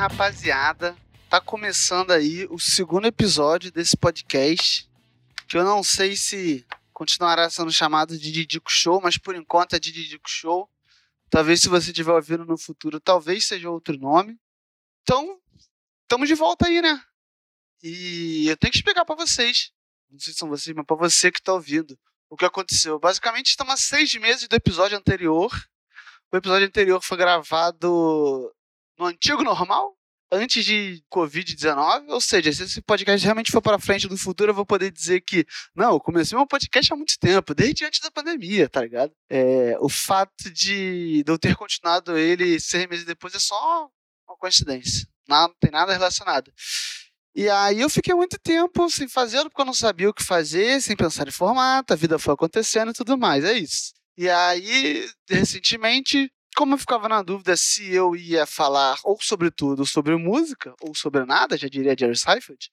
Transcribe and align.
rapaziada? 0.00 0.96
Tá 1.28 1.42
começando 1.42 2.10
aí 2.10 2.46
o 2.48 2.58
segundo 2.58 3.06
episódio 3.06 3.70
desse 3.70 3.94
podcast, 3.94 4.88
que 5.46 5.58
eu 5.58 5.62
não 5.62 5.82
sei 5.82 6.16
se 6.16 6.66
continuará 6.90 7.50
sendo 7.50 7.70
chamado 7.70 8.18
de 8.18 8.32
Didico 8.32 8.70
Show, 8.70 8.98
mas 9.02 9.18
por 9.18 9.34
enquanto 9.34 9.74
é 9.74 9.78
Didico 9.78 10.26
Show. 10.26 10.70
Talvez 11.28 11.60
se 11.60 11.68
você 11.68 11.90
estiver 11.90 12.12
ouvindo 12.12 12.46
no 12.46 12.56
futuro, 12.56 12.98
talvez 12.98 13.46
seja 13.46 13.68
outro 13.68 13.94
nome. 13.98 14.40
Então, 15.02 15.38
estamos 16.04 16.26
de 16.26 16.34
volta 16.34 16.66
aí, 16.66 16.80
né? 16.80 16.98
E 17.82 18.48
eu 18.48 18.56
tenho 18.56 18.70
que 18.70 18.78
explicar 18.78 19.04
para 19.04 19.16
vocês, 19.16 19.70
não 20.10 20.18
sei 20.18 20.32
se 20.32 20.38
são 20.38 20.48
vocês, 20.48 20.74
mas 20.74 20.86
para 20.86 20.96
você 20.96 21.30
que 21.30 21.42
tá 21.42 21.52
ouvindo, 21.52 21.98
o 22.30 22.38
que 22.38 22.46
aconteceu. 22.46 22.98
Basicamente, 22.98 23.48
estamos 23.50 23.74
há 23.74 23.76
seis 23.76 24.14
meses 24.14 24.48
do 24.48 24.56
episódio 24.56 24.96
anterior. 24.96 25.52
O 26.32 26.38
episódio 26.38 26.66
anterior 26.66 27.02
foi 27.02 27.18
gravado 27.18 28.50
no 29.00 29.06
antigo 29.06 29.42
normal, 29.42 29.96
antes 30.30 30.64
de 30.64 31.02
Covid-19, 31.12 32.10
ou 32.10 32.20
seja, 32.20 32.52
se 32.52 32.62
esse 32.62 32.82
podcast 32.82 33.24
realmente 33.24 33.50
for 33.50 33.62
para 33.62 33.78
frente 33.78 34.08
no 34.08 34.16
futuro, 34.16 34.50
eu 34.50 34.54
vou 34.54 34.66
poder 34.66 34.92
dizer 34.92 35.22
que, 35.22 35.46
não, 35.74 35.94
eu 35.94 36.00
comecei 36.00 36.36
meu 36.36 36.46
podcast 36.46 36.92
há 36.92 36.96
muito 36.96 37.18
tempo, 37.18 37.54
desde 37.54 37.84
antes 37.84 38.00
da 38.00 38.10
pandemia, 38.10 38.68
tá 38.68 38.82
ligado? 38.82 39.12
É, 39.28 39.76
o 39.80 39.88
fato 39.88 40.50
de, 40.52 41.24
de 41.24 41.32
eu 41.32 41.38
ter 41.38 41.56
continuado 41.56 42.16
ele 42.16 42.60
seis 42.60 42.86
meses 42.86 43.06
depois 43.06 43.34
é 43.34 43.40
só 43.40 43.88
uma 44.28 44.36
coincidência, 44.36 45.08
não, 45.26 45.48
não 45.48 45.54
tem 45.58 45.70
nada 45.70 45.92
relacionado. 45.92 46.52
E 47.34 47.48
aí 47.48 47.80
eu 47.80 47.88
fiquei 47.88 48.14
muito 48.14 48.38
tempo 48.38 48.90
sem 48.90 49.08
fazer, 49.08 49.42
porque 49.44 49.62
eu 49.62 49.66
não 49.66 49.72
sabia 49.72 50.10
o 50.10 50.14
que 50.14 50.22
fazer, 50.22 50.80
sem 50.82 50.94
pensar 50.94 51.26
em 51.26 51.32
formato, 51.32 51.94
a 51.94 51.96
vida 51.96 52.18
foi 52.18 52.34
acontecendo 52.34 52.90
e 52.90 52.94
tudo 52.94 53.16
mais, 53.16 53.44
é 53.44 53.54
isso. 53.54 53.94
E 54.16 54.28
aí, 54.28 55.08
recentemente, 55.28 56.30
como 56.56 56.74
eu 56.74 56.78
ficava 56.78 57.08
na 57.08 57.22
dúvida 57.22 57.56
se 57.56 57.92
eu 57.92 58.14
ia 58.16 58.46
falar 58.46 58.98
ou 59.04 59.18
sobre 59.20 59.50
tudo, 59.50 59.86
sobre 59.86 60.16
música, 60.16 60.74
ou 60.80 60.94
sobre 60.94 61.24
nada, 61.24 61.56
já 61.56 61.68
diria 61.68 61.96
Jerry 61.98 62.16
Seifert, 62.16 62.68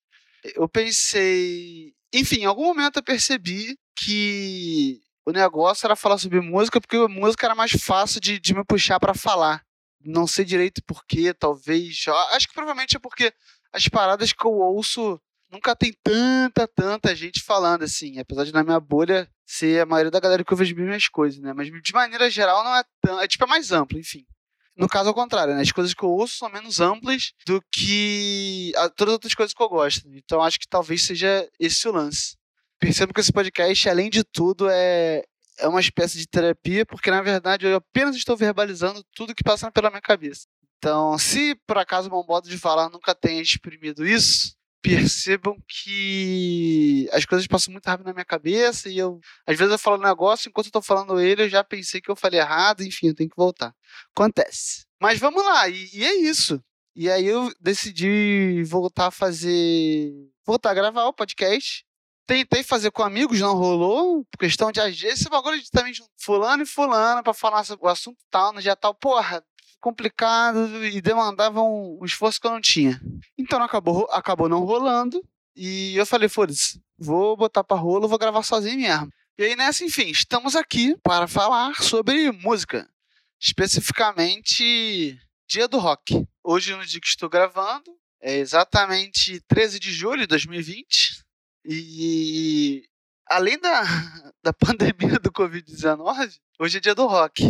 eu 0.56 0.68
pensei. 0.68 1.94
Enfim, 2.14 2.42
em 2.42 2.46
algum 2.46 2.66
momento 2.66 2.98
eu 2.98 3.04
percebi 3.04 3.78
que 3.96 5.02
o 5.26 5.32
negócio 5.32 5.86
era 5.86 5.96
falar 5.96 6.18
sobre 6.18 6.40
música, 6.40 6.80
porque 6.80 6.96
a 6.96 7.08
música 7.08 7.46
era 7.46 7.56
mais 7.56 7.72
fácil 7.72 8.22
de, 8.22 8.40
de 8.40 8.54
me 8.54 8.64
puxar 8.64 9.00
para 9.00 9.14
falar. 9.14 9.62
Não 10.00 10.26
sei 10.26 10.46
direito 10.46 10.82
porquê, 10.86 11.34
talvez. 11.34 12.06
Acho 12.32 12.48
que 12.48 12.54
provavelmente 12.54 12.96
é 12.96 13.00
porque 13.00 13.34
as 13.74 13.88
paradas 13.90 14.32
que 14.32 14.46
eu 14.46 14.54
ouço 14.54 15.20
nunca 15.52 15.76
tem 15.76 15.94
tanta, 16.04 16.68
tanta 16.68 17.16
gente 17.16 17.44
falando, 17.44 17.84
assim. 17.84 18.20
Apesar 18.20 18.46
de 18.46 18.54
na 18.54 18.64
minha 18.64 18.80
bolha 18.80 19.30
ser 19.48 19.82
a 19.82 19.86
maioria 19.86 20.12
da 20.12 20.20
galera 20.20 20.44
que 20.44 20.54
ouve 20.54 20.66
as 20.66 20.72
mesmas 20.74 21.08
coisas, 21.08 21.40
né? 21.40 21.54
Mas 21.54 21.72
de 21.72 21.94
maneira 21.94 22.30
geral 22.30 22.64
não 22.66 22.76
é 22.76 22.84
tão. 23.02 23.20
É 23.22 23.28
tipo, 23.28 23.46
é 23.46 23.48
mais 23.48 23.72
amplo, 23.72 23.98
enfim. 23.98 24.26
No 24.76 24.88
caso, 24.88 25.08
ao 25.08 25.16
contrário, 25.16 25.56
né? 25.56 25.62
As 25.62 25.72
coisas 25.72 25.94
que 25.94 26.04
eu 26.04 26.10
ouço 26.10 26.38
são 26.38 26.50
menos 26.50 26.82
amplas 26.82 27.32
do 27.48 27.64
que 27.72 28.74
todas 28.98 29.14
as 29.14 29.14
outras 29.14 29.34
coisas 29.34 29.54
que 29.54 29.64
eu 29.64 29.70
gosto. 29.70 30.08
Então 30.10 30.42
acho 30.42 30.60
que 30.60 30.68
talvez 30.68 31.04
seja 31.04 31.50
esse 31.58 31.88
o 31.88 31.94
lance. 31.94 32.36
Percebo 32.78 33.14
que 33.14 33.22
esse 33.22 33.32
podcast, 33.32 33.90
além 33.90 34.10
de 34.10 34.24
tudo, 34.24 34.70
é, 34.70 35.24
é 35.58 35.68
uma 35.68 35.80
espécie 35.80 36.18
de 36.18 36.28
terapia, 36.28 36.86
porque 36.86 37.10
na 37.10 37.22
verdade 37.22 37.66
eu 37.66 37.78
apenas 37.78 38.16
estou 38.16 38.36
verbalizando 38.36 39.04
tudo 39.16 39.34
que 39.34 39.44
passa 39.44 39.72
pela 39.72 39.90
minha 39.90 40.02
cabeça. 40.02 40.46
Então, 40.78 41.18
se 41.18 41.56
por 41.66 41.78
acaso 41.78 42.08
o 42.08 42.12
meu 42.12 42.24
modo 42.24 42.48
de 42.48 42.58
falar 42.58 42.90
nunca 42.90 43.16
tenha 43.16 43.42
exprimido 43.42 44.06
isso, 44.06 44.57
percebam 44.96 45.58
que 45.68 47.10
as 47.12 47.26
coisas 47.26 47.48
passam 47.48 47.72
muito 47.72 47.86
rápido 47.86 48.08
na 48.08 48.14
minha 48.14 48.26
cabeça 48.26 48.90
e 48.90 48.98
eu, 48.98 49.20
às 49.46 49.58
vezes 49.58 49.72
eu 49.72 49.78
falo 49.80 49.98
um 49.98 50.08
negócio, 50.08 50.50
enquanto 50.50 50.68
eu 50.68 50.72
tô 50.72 50.82
falando 50.82 51.20
ele, 51.20 51.44
eu 51.44 51.50
já 51.50 51.64
pensei 51.64 52.00
que 52.00 52.10
eu 52.10 52.16
falei 52.16 52.40
errado, 52.40 52.82
enfim, 52.82 53.08
eu 53.08 53.16
tenho 53.16 53.30
que 53.30 53.36
voltar. 53.36 53.74
Acontece. 54.16 54.86
Mas 55.02 55.20
vamos 55.20 55.44
lá, 55.44 55.68
e, 55.70 55.90
e 55.94 56.04
é 56.06 56.16
isso. 56.16 56.62
E 56.96 57.12
aí 57.12 57.28
eu 57.28 57.54
decidi 57.62 58.64
voltar 58.64 59.08
a 59.08 59.12
fazer, 59.12 60.12
voltar 60.44 60.72
a 60.72 60.74
gravar 60.74 61.06
o 61.06 61.14
podcast. 61.14 61.86
Tentei 62.26 62.64
fazer 62.64 62.90
com 62.90 63.04
amigos, 63.04 63.40
não 63.40 63.56
rolou. 63.56 64.26
Por 64.26 64.40
questão 64.40 64.72
de 64.72 64.82
agir, 64.82 65.06
esse 65.06 65.30
bagulho 65.30 65.62
de 65.62 65.70
também 65.70 65.94
fulano 66.20 66.64
e 66.64 66.66
fulano 66.66 67.22
para 67.22 67.36
falar 67.36 67.64
o 67.80 67.88
assunto 67.88 68.18
tal, 68.32 68.52
no 68.52 68.62
dia 68.62 68.76
tal. 68.76 68.96
Porra, 68.96 69.44
complicado 69.80 70.86
e 70.86 71.02
demandava 71.02 71.62
um, 71.62 72.00
um 72.02 72.06
esforço 72.06 72.40
que 72.40 72.48
eu 72.48 72.52
não 72.52 72.62
tinha. 72.62 73.00
Então 73.38 73.62
acabou, 73.62 74.08
acabou 74.12 74.50
não 74.50 74.64
rolando. 74.64 75.24
E 75.56 75.96
eu 75.96 76.06
falei, 76.06 76.30
foda-se, 76.30 76.82
vou 76.98 77.36
botar 77.36 77.64
pra 77.64 77.78
rolo, 77.78 78.08
vou 78.08 78.20
gravar 78.20 78.44
sozinho 78.44 78.78
mesmo. 78.78 79.10
E 79.38 79.44
aí 79.44 79.56
nessa, 79.56 79.84
enfim, 79.84 80.10
estamos 80.10 80.56
aqui 80.56 80.96
para 81.04 81.28
falar 81.28 81.76
sobre 81.82 82.32
música. 82.32 82.88
Especificamente 83.40 85.18
Dia 85.48 85.68
do 85.68 85.78
Rock. 85.78 86.28
Hoje, 86.44 86.76
no 86.76 86.86
dia 86.86 87.00
que 87.00 87.08
estou 87.08 87.30
gravando, 87.30 87.96
é 88.22 88.36
exatamente 88.38 89.40
13 89.48 89.80
de 89.80 89.94
julho 89.94 90.22
de 90.22 90.28
2020. 90.28 91.24
E 91.64 92.84
além 93.30 93.58
da, 93.60 93.84
da 94.44 94.52
pandemia 94.52 95.20
do 95.20 95.32
Covid-19, 95.32 96.38
hoje 96.60 96.78
é 96.78 96.82
dia 96.82 96.96
do 96.96 97.08
rock. 97.08 97.44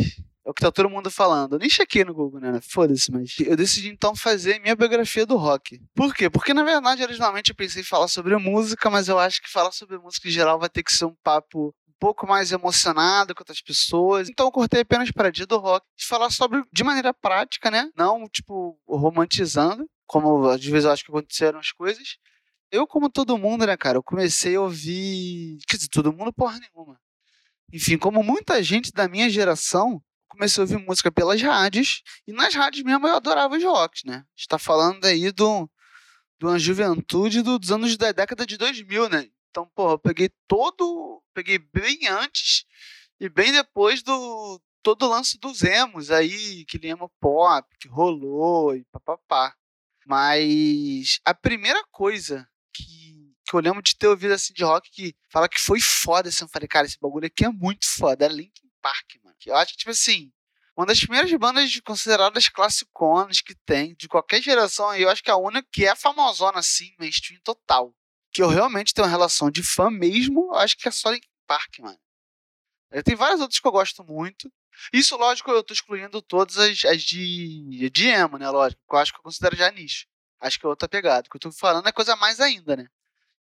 Que 0.57 0.61
tá 0.61 0.71
todo 0.71 0.89
mundo 0.89 1.11
falando. 1.11 1.53
Eu 1.53 1.59
nem 1.59 1.69
chequei 1.69 2.03
no 2.03 2.15
Google, 2.15 2.39
né? 2.39 2.59
Foda-se, 2.67 3.11
mas 3.11 3.35
eu 3.39 3.55
decidi 3.55 3.89
então 3.89 4.15
fazer 4.15 4.59
minha 4.59 4.75
biografia 4.75 5.23
do 5.23 5.37
rock. 5.37 5.79
Por 5.93 6.15
quê? 6.15 6.31
Porque 6.31 6.51
na 6.51 6.63
verdade, 6.63 7.03
originalmente 7.03 7.51
eu 7.51 7.55
pensei 7.55 7.83
em 7.83 7.85
falar 7.85 8.07
sobre 8.07 8.35
música, 8.37 8.89
mas 8.89 9.07
eu 9.07 9.19
acho 9.19 9.39
que 9.39 9.51
falar 9.51 9.71
sobre 9.71 9.99
música 9.99 10.27
em 10.27 10.31
geral 10.31 10.57
vai 10.57 10.67
ter 10.67 10.81
que 10.81 10.91
ser 10.91 11.05
um 11.05 11.13
papo 11.23 11.75
um 11.87 11.93
pouco 11.99 12.25
mais 12.25 12.51
emocionado 12.51 13.35
com 13.35 13.41
outras 13.41 13.61
pessoas. 13.61 14.29
Então 14.29 14.47
eu 14.47 14.51
cortei 14.51 14.81
apenas 14.81 15.11
para 15.11 15.31
dia 15.31 15.45
do 15.45 15.59
rock. 15.59 15.85
E 15.95 16.03
falar 16.03 16.31
sobre 16.31 16.63
de 16.73 16.83
maneira 16.83 17.13
prática, 17.13 17.69
né? 17.69 17.91
Não, 17.95 18.27
tipo, 18.27 18.79
romantizando, 18.87 19.87
como 20.07 20.47
às 20.49 20.65
vezes 20.65 20.85
eu 20.85 20.91
acho 20.91 21.05
que 21.05 21.11
aconteceram 21.11 21.59
as 21.59 21.71
coisas. 21.71 22.17
Eu, 22.71 22.87
como 22.87 23.11
todo 23.11 23.37
mundo, 23.37 23.63
né, 23.67 23.77
cara, 23.77 23.99
eu 23.99 24.03
comecei 24.03 24.55
a 24.55 24.61
ouvir. 24.61 25.59
Quer 25.67 25.77
dizer, 25.77 25.89
todo 25.89 26.11
mundo 26.11 26.33
porra 26.33 26.59
nenhuma. 26.59 26.99
Enfim, 27.71 27.95
como 27.95 28.23
muita 28.23 28.63
gente 28.63 28.91
da 28.91 29.07
minha 29.07 29.29
geração, 29.29 30.01
comecei 30.37 30.61
a 30.61 30.65
ouvir 30.65 30.77
música 30.77 31.11
pelas 31.11 31.41
rádios, 31.41 32.03
e 32.27 32.31
nas 32.31 32.53
rádios 32.53 32.83
mesmo 32.83 33.07
eu 33.07 33.15
adorava 33.15 33.57
os 33.57 33.63
rocks, 33.63 34.03
né? 34.05 34.23
está 34.35 34.59
falando 34.59 35.03
aí 35.05 35.31
de 35.31 35.43
uma 36.43 36.59
juventude 36.59 37.41
do, 37.41 37.57
dos 37.57 37.71
anos 37.71 37.97
da 37.97 38.11
década 38.11 38.45
de 38.45 38.55
2000, 38.55 39.09
né? 39.09 39.27
Então, 39.49 39.67
porra, 39.75 39.93
eu 39.93 39.99
peguei 39.99 40.29
todo, 40.47 41.23
peguei 41.33 41.57
bem 41.57 42.07
antes 42.07 42.65
e 43.19 43.27
bem 43.27 43.51
depois 43.51 44.03
do 44.03 44.61
todo 44.83 45.05
o 45.05 45.09
lance 45.09 45.37
dos 45.39 45.63
emos 45.63 46.11
aí, 46.11 46.63
aquele 46.67 46.89
emo 46.89 47.11
pop 47.19 47.67
que 47.79 47.89
rolou 47.89 48.75
e 48.75 48.85
papapá. 48.85 49.53
Mas 50.05 51.19
a 51.25 51.33
primeira 51.33 51.83
coisa 51.91 52.47
que, 52.71 53.33
que 53.45 53.55
eu 53.55 53.59
lembro 53.59 53.81
de 53.81 53.97
ter 53.97 54.07
ouvido 54.07 54.33
assim 54.33 54.53
de 54.53 54.63
rock 54.63 54.89
que 54.91 55.15
fala 55.29 55.49
que 55.49 55.59
foi 55.59 55.79
foda, 55.81 56.29
assim, 56.29 56.45
eu 56.45 56.49
falei, 56.49 56.67
cara, 56.67 56.85
esse 56.85 56.97
bagulho 57.01 57.25
aqui 57.25 57.43
é 57.43 57.49
muito 57.49 57.85
foda, 57.97 58.25
é 58.25 58.29
Linkin 58.29 58.66
Park, 58.87 59.15
mano. 59.21 59.35
Eu 59.45 59.55
acho 59.57 59.73
que, 59.73 59.79
tipo 59.79 59.91
assim, 59.91 60.31
uma 60.75 60.85
das 60.85 60.99
primeiras 60.99 61.31
bandas 61.33 61.77
consideradas 61.81 62.47
classiconas 62.47 63.41
que 63.41 63.53
tem, 63.65 63.93
de 63.95 64.07
qualquer 64.07 64.41
geração, 64.41 64.95
e 64.95 65.01
eu 65.01 65.09
acho 65.09 65.21
que 65.21 65.29
a 65.29 65.35
única 65.35 65.67
que 65.71 65.85
é 65.85 65.93
famosona, 65.93 66.59
assim, 66.59 66.95
mainstream 66.97 67.41
total. 67.43 67.93
Que 68.31 68.41
eu 68.41 68.47
realmente 68.47 68.93
tenho 68.93 69.05
uma 69.05 69.11
relação 69.11 69.51
de 69.51 69.61
fã 69.61 69.89
mesmo, 69.89 70.53
eu 70.53 70.55
acho 70.55 70.77
que 70.77 70.87
é 70.87 70.91
só 70.91 71.11
Linkin 71.11 71.27
Park, 71.45 71.79
mano. 71.79 71.99
Tem 73.03 73.15
várias 73.15 73.41
outras 73.41 73.59
que 73.59 73.67
eu 73.67 73.71
gosto 73.71 74.03
muito. 74.05 74.49
Isso, 74.93 75.17
lógico, 75.17 75.51
eu 75.51 75.63
tô 75.63 75.73
excluindo 75.73 76.21
todas 76.21 76.57
as, 76.57 76.85
as 76.85 77.01
de, 77.01 77.89
de 77.89 78.07
emo, 78.07 78.37
né? 78.37 78.49
Lógico, 78.49 78.81
que 78.87 78.95
eu 78.95 78.99
acho 78.99 79.11
que 79.11 79.19
eu 79.19 79.23
considero 79.23 79.55
já 79.57 79.69
nicho. 79.71 80.05
Acho 80.39 80.59
que 80.59 80.65
é 80.65 80.69
outra 80.69 80.87
pegada. 80.87 81.27
O 81.27 81.29
que 81.29 81.35
eu 81.35 81.41
tô 81.41 81.51
falando 81.51 81.87
é 81.87 81.91
coisa 81.91 82.15
mais 82.15 82.39
ainda, 82.39 82.77
né? 82.77 82.87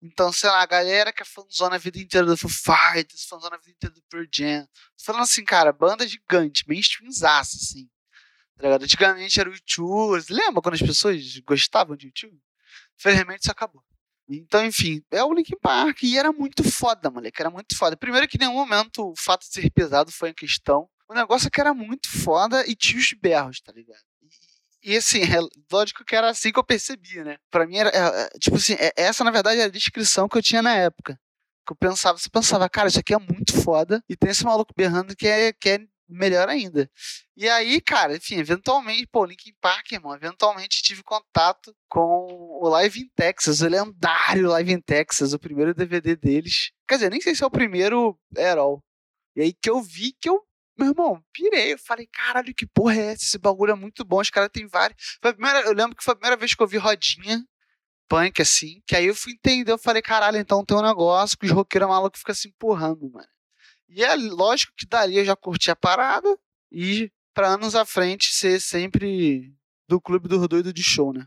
Então, 0.02 0.32
sei 0.32 0.50
lá, 0.50 0.62
a 0.62 0.66
galera 0.66 1.12
que 1.12 1.22
é 1.22 1.24
fãzona 1.24 1.76
a 1.76 1.78
vida 1.78 1.98
inteira 1.98 2.26
do 2.26 2.36
Foo 2.36 2.50
Fighters, 2.50 3.24
fãzona 3.24 3.54
a 3.54 3.58
vida 3.58 3.70
inteira 3.70 3.94
do 3.94 4.02
Pearl 4.10 4.26
Jam. 4.34 4.66
Tô 4.98 5.04
falando 5.04 5.22
assim, 5.22 5.44
cara, 5.44 5.72
banda 5.72 6.06
gigante, 6.06 6.68
mainstreamzaça, 6.68 7.56
assim. 7.56 7.88
Tá 8.56 8.64
ligado? 8.64 8.82
Antigamente 8.82 9.38
era 9.38 9.48
o 9.48 9.52
YouTube. 9.52 10.24
Lembra 10.28 10.60
quando 10.60 10.74
as 10.74 10.82
pessoas 10.82 11.38
gostavam 11.46 11.96
de 11.96 12.06
YouTube? 12.06 12.36
Infelizmente 12.98 13.42
isso 13.42 13.52
acabou. 13.52 13.82
Então, 14.28 14.64
enfim, 14.64 15.02
é 15.10 15.22
o 15.22 15.32
Linkin 15.32 15.58
Park 15.60 16.02
e 16.02 16.18
era 16.18 16.32
muito 16.32 16.64
foda, 16.64 17.10
moleque, 17.10 17.40
era 17.40 17.50
muito 17.50 17.76
foda. 17.76 17.96
Primeiro 17.96 18.26
que 18.26 18.36
em 18.36 18.40
nenhum 18.40 18.54
momento 18.54 19.10
o 19.10 19.16
fato 19.16 19.42
de 19.42 19.52
ser 19.52 19.70
pesado 19.70 20.10
foi 20.10 20.30
em 20.30 20.34
questão. 20.34 20.88
O 21.08 21.14
negócio 21.14 21.46
é 21.46 21.50
que 21.50 21.60
era 21.60 21.74
muito 21.74 22.08
foda 22.08 22.66
e 22.66 22.74
tinha 22.74 22.98
os 22.98 23.12
berros, 23.12 23.60
tá 23.60 23.72
ligado? 23.72 24.02
E 24.82 24.96
assim, 24.96 25.20
é 25.22 25.38
lógico 25.72 26.04
que 26.04 26.16
era 26.16 26.28
assim 26.30 26.50
que 26.52 26.58
eu 26.58 26.64
percebia, 26.64 27.24
né? 27.24 27.36
Pra 27.50 27.66
mim 27.66 27.76
era, 27.76 27.90
é, 27.90 28.24
é, 28.24 28.28
tipo 28.38 28.56
assim, 28.56 28.74
é, 28.74 28.92
essa 28.96 29.22
na 29.22 29.30
verdade 29.30 29.58
era 29.58 29.68
a 29.68 29.72
descrição 29.72 30.28
que 30.28 30.36
eu 30.36 30.42
tinha 30.42 30.62
na 30.62 30.74
época. 30.74 31.18
Que 31.66 31.72
eu 31.72 31.76
pensava, 31.76 32.18
você 32.18 32.28
pensava, 32.28 32.68
cara, 32.68 32.88
isso 32.88 32.98
aqui 32.98 33.14
é 33.14 33.18
muito 33.18 33.62
foda, 33.62 34.02
e 34.08 34.16
tem 34.16 34.30
esse 34.30 34.44
maluco 34.44 34.74
berrando 34.76 35.14
que 35.14 35.28
é, 35.28 35.52
que 35.52 35.68
é 35.70 35.78
melhor 36.08 36.48
ainda. 36.48 36.90
E 37.36 37.48
aí, 37.48 37.80
cara, 37.80 38.16
enfim, 38.16 38.36
eventualmente, 38.36 39.06
pô, 39.06 39.24
Linkin 39.24 39.52
Park, 39.60 39.92
irmão, 39.92 40.14
eventualmente 40.14 40.82
tive 40.82 41.02
contato 41.02 41.74
com 41.88 42.26
o 42.60 42.68
Live 42.68 43.00
in 43.00 43.08
Texas, 43.16 43.60
o 43.60 43.68
lendário 43.68 44.48
Live 44.48 44.72
in 44.72 44.80
Texas, 44.80 45.32
o 45.32 45.38
primeiro 45.38 45.74
DVD 45.74 46.16
deles. 46.16 46.70
Quer 46.88 46.96
dizer, 46.96 47.10
nem 47.10 47.20
sei 47.20 47.34
se 47.34 47.42
é 47.42 47.46
o 47.46 47.50
primeiro 47.50 48.18
at 48.36 48.58
all. 48.58 48.80
E 49.36 49.42
aí 49.42 49.52
que 49.54 49.70
eu 49.70 49.80
vi 49.80 50.12
que 50.20 50.28
eu 50.28 50.40
Meu 50.78 50.88
irmão, 50.88 51.22
pirei. 51.32 51.74
Eu 51.74 51.78
falei, 51.78 52.06
caralho, 52.06 52.54
que 52.54 52.66
porra 52.66 52.94
é 52.94 53.12
essa? 53.12 53.24
Esse 53.24 53.38
bagulho 53.38 53.72
é 53.72 53.76
muito 53.76 54.04
bom. 54.04 54.20
Os 54.20 54.30
caras 54.30 54.50
têm 54.52 54.66
vários. 54.66 55.18
Primeira, 55.20 55.60
eu 55.62 55.72
lembro 55.72 55.96
que 55.96 56.02
foi 56.02 56.12
a 56.12 56.16
primeira 56.16 56.36
vez 56.36 56.54
que 56.54 56.62
eu 56.62 56.66
vi 56.66 56.78
rodinha 56.78 57.44
punk, 58.08 58.42
assim. 58.42 58.82
Que 58.86 58.96
aí 58.96 59.06
eu 59.06 59.14
fui 59.14 59.32
entender. 59.32 59.72
Eu 59.72 59.78
falei, 59.78 60.02
caralho, 60.02 60.36
então 60.36 60.64
tem 60.64 60.76
um 60.76 60.82
negócio 60.82 61.38
que 61.38 61.46
os 61.46 61.52
roqueiros 61.52 61.88
malucos 61.88 62.20
ficam 62.20 62.34
se 62.34 62.48
empurrando, 62.48 63.10
mano. 63.10 63.28
E 63.88 64.02
é 64.02 64.14
lógico 64.14 64.72
que 64.76 64.86
dali 64.86 65.18
eu 65.18 65.24
já 65.24 65.36
curti 65.36 65.70
a 65.70 65.76
parada. 65.76 66.38
E 66.70 67.10
para 67.34 67.48
anos 67.48 67.74
à 67.74 67.84
frente 67.84 68.34
ser 68.34 68.60
sempre 68.60 69.54
do 69.88 70.00
clube 70.00 70.28
do 70.28 70.46
doido 70.48 70.72
de 70.72 70.82
show, 70.82 71.12
né? 71.12 71.26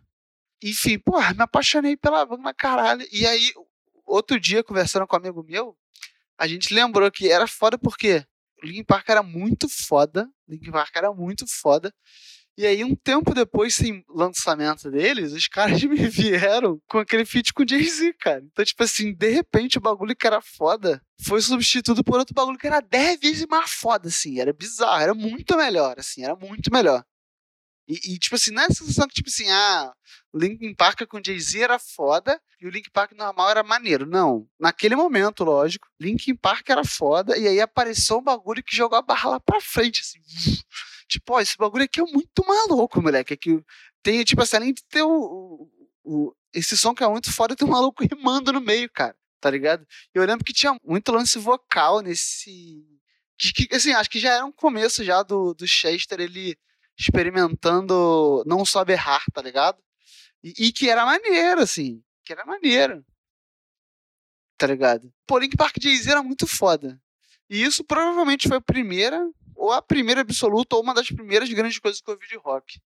Enfim, 0.63 0.97
porra, 0.97 1.33
me 1.33 1.43
apaixonei 1.43 1.97
pela 1.97 2.25
banda, 2.25 2.53
caralho. 2.53 3.05
E 3.11 3.25
aí, 3.25 3.51
outro 4.05 4.39
dia, 4.39 4.63
conversando 4.63 5.05
com 5.05 5.15
um 5.15 5.19
amigo 5.19 5.43
meu, 5.43 5.77
a 6.37 6.47
gente 6.47 6.73
lembrou 6.73 7.11
que 7.11 7.31
era 7.31 7.47
foda 7.47 7.77
porque 7.77 8.25
Linkin 8.63 8.83
Park 8.83 9.09
era 9.09 9.23
muito 9.23 9.67
foda. 9.69 10.27
Linkin 10.47 10.71
Park 10.71 10.95
era 10.95 11.13
muito 11.13 11.45
foda. 11.47 11.93
E 12.57 12.65
aí, 12.65 12.85
um 12.85 12.95
tempo 12.95 13.33
depois, 13.33 13.75
sem 13.75 14.01
lançamento 14.07 14.89
deles, 14.89 15.33
os 15.33 15.45
caras 15.47 15.83
me 15.83 16.07
vieram 16.07 16.79
com 16.87 16.99
aquele 16.99 17.25
feat 17.25 17.53
com 17.53 17.67
Jay-Z, 17.67 18.13
cara. 18.13 18.41
Então, 18.45 18.63
tipo 18.63 18.81
assim, 18.81 19.13
de 19.13 19.29
repente, 19.29 19.77
o 19.77 19.81
bagulho 19.81 20.15
que 20.15 20.25
era 20.25 20.39
foda 20.41 21.01
foi 21.21 21.41
substituído 21.41 22.01
por 22.01 22.17
outro 22.17 22.33
bagulho 22.33 22.57
que 22.57 22.67
era 22.67 22.79
10 22.79 23.19
vezes 23.19 23.45
mais 23.45 23.71
foda, 23.71 24.07
assim. 24.07 24.39
Era 24.39 24.53
bizarro, 24.53 25.01
era 25.01 25.13
muito 25.13 25.57
melhor, 25.57 25.95
assim, 25.99 26.23
era 26.23 26.35
muito 26.35 26.71
melhor. 26.71 27.03
E, 27.87 28.13
e, 28.13 28.19
tipo 28.19 28.35
assim, 28.35 28.51
não 28.51 28.63
é 28.63 28.65
a 28.65 28.69
sensação 28.69 29.07
que, 29.07 29.13
tipo 29.13 29.29
assim, 29.29 29.49
ah, 29.49 29.93
Linkin 30.33 30.73
Park 30.73 31.05
com 31.07 31.21
Jay-Z 31.23 31.61
era 31.61 31.77
foda 31.77 32.41
e 32.59 32.65
o 32.65 32.69
Linkin 32.69 32.89
Park 32.91 33.11
normal 33.13 33.49
era 33.49 33.63
maneiro. 33.63 34.05
Não. 34.05 34.47
Naquele 34.59 34.95
momento, 34.95 35.43
lógico, 35.43 35.87
Linkin 35.99 36.35
Park 36.35 36.69
era 36.69 36.83
foda 36.83 37.37
e 37.37 37.47
aí 37.47 37.61
apareceu 37.61 38.17
um 38.17 38.23
bagulho 38.23 38.63
que 38.63 38.75
jogou 38.75 38.97
a 38.97 39.01
barra 39.01 39.31
lá 39.31 39.39
pra 39.39 39.61
frente, 39.61 40.01
assim. 40.01 40.19
Tipo, 41.07 41.33
ó, 41.35 41.39
esse 41.39 41.55
bagulho 41.55 41.83
aqui 41.83 42.01
é 42.01 42.03
muito 42.03 42.43
maluco, 42.47 42.99
moleque. 42.99 43.33
É 43.33 43.37
que 43.37 43.63
tem, 44.01 44.23
tipo 44.23 44.41
assim, 44.41 44.55
além 44.55 44.73
de 44.73 44.83
ter 44.89 45.03
o, 45.03 45.09
o, 45.11 45.69
o, 46.03 46.35
esse 46.51 46.75
som 46.75 46.95
que 46.95 47.03
é 47.03 47.07
muito 47.07 47.31
foda, 47.31 47.55
tem 47.55 47.67
um 47.67 47.71
maluco 47.71 48.03
rimando 48.11 48.51
no 48.51 48.59
meio, 48.59 48.89
cara. 48.91 49.15
Tá 49.39 49.51
ligado? 49.51 49.85
E 50.13 50.17
eu 50.17 50.25
lembro 50.25 50.43
que 50.43 50.51
tinha 50.51 50.75
muito 50.83 51.11
lance 51.11 51.37
vocal 51.37 52.01
nesse. 52.01 52.83
Que, 53.37 53.67
assim, 53.75 53.93
acho 53.93 54.09
que 54.09 54.19
já 54.19 54.33
era 54.33 54.45
um 54.45 54.51
começo 54.51 55.03
já 55.03 55.21
do, 55.21 55.53
do 55.53 55.67
Chester, 55.67 56.19
ele 56.19 56.57
experimentando 56.97 58.43
não 58.45 58.65
só 58.65 58.83
berrar, 58.85 59.23
tá 59.33 59.41
ligado? 59.41 59.81
E, 60.43 60.67
e, 60.67 60.71
que 60.71 60.89
era 60.89 61.05
maneiro, 61.05 61.61
assim. 61.61 62.03
Que 62.23 62.33
era 62.33 62.45
maneiro. 62.45 63.05
Tá 64.57 64.67
ligado? 64.67 65.11
Pô, 65.27 65.37
Link 65.37 65.57
Park 65.57 65.75
Jay-Z 65.81 66.09
era 66.11 66.23
muito 66.23 66.47
foda. 66.47 66.99
E 67.49 67.63
isso 67.63 67.83
provavelmente 67.83 68.47
foi 68.47 68.57
a 68.57 68.61
primeira, 68.61 69.19
ou 69.55 69.71
a 69.71 69.81
primeira 69.81 70.21
absoluta, 70.21 70.75
ou 70.75 70.83
uma 70.83 70.93
das 70.93 71.07
primeiras 71.07 71.49
grandes 71.49 71.79
coisas 71.79 72.01
que 72.01 72.09
eu 72.09 72.17
vi 72.17 72.27
de 72.27 72.37
rock. 72.37 72.79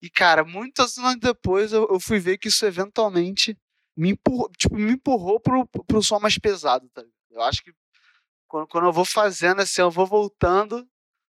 E, 0.00 0.10
cara, 0.10 0.44
muitos 0.44 0.98
anos 0.98 1.16
depois 1.16 1.72
eu, 1.72 1.88
eu 1.90 1.98
fui 1.98 2.18
ver 2.18 2.38
que 2.38 2.48
isso 2.48 2.66
eventualmente 2.66 3.58
me 3.96 4.10
empurrou, 4.10 4.50
tipo, 4.50 4.76
me 4.76 4.92
empurrou 4.92 5.40
pro, 5.40 5.66
pro 5.66 6.02
som 6.02 6.20
mais 6.20 6.38
pesado, 6.38 6.88
tá? 6.90 7.02
Eu 7.30 7.40
acho 7.42 7.62
que 7.62 7.72
quando, 8.46 8.66
quando 8.68 8.86
eu 8.86 8.92
vou 8.92 9.04
fazendo 9.04 9.62
assim, 9.62 9.80
eu 9.80 9.90
vou 9.90 10.06
voltando, 10.06 10.86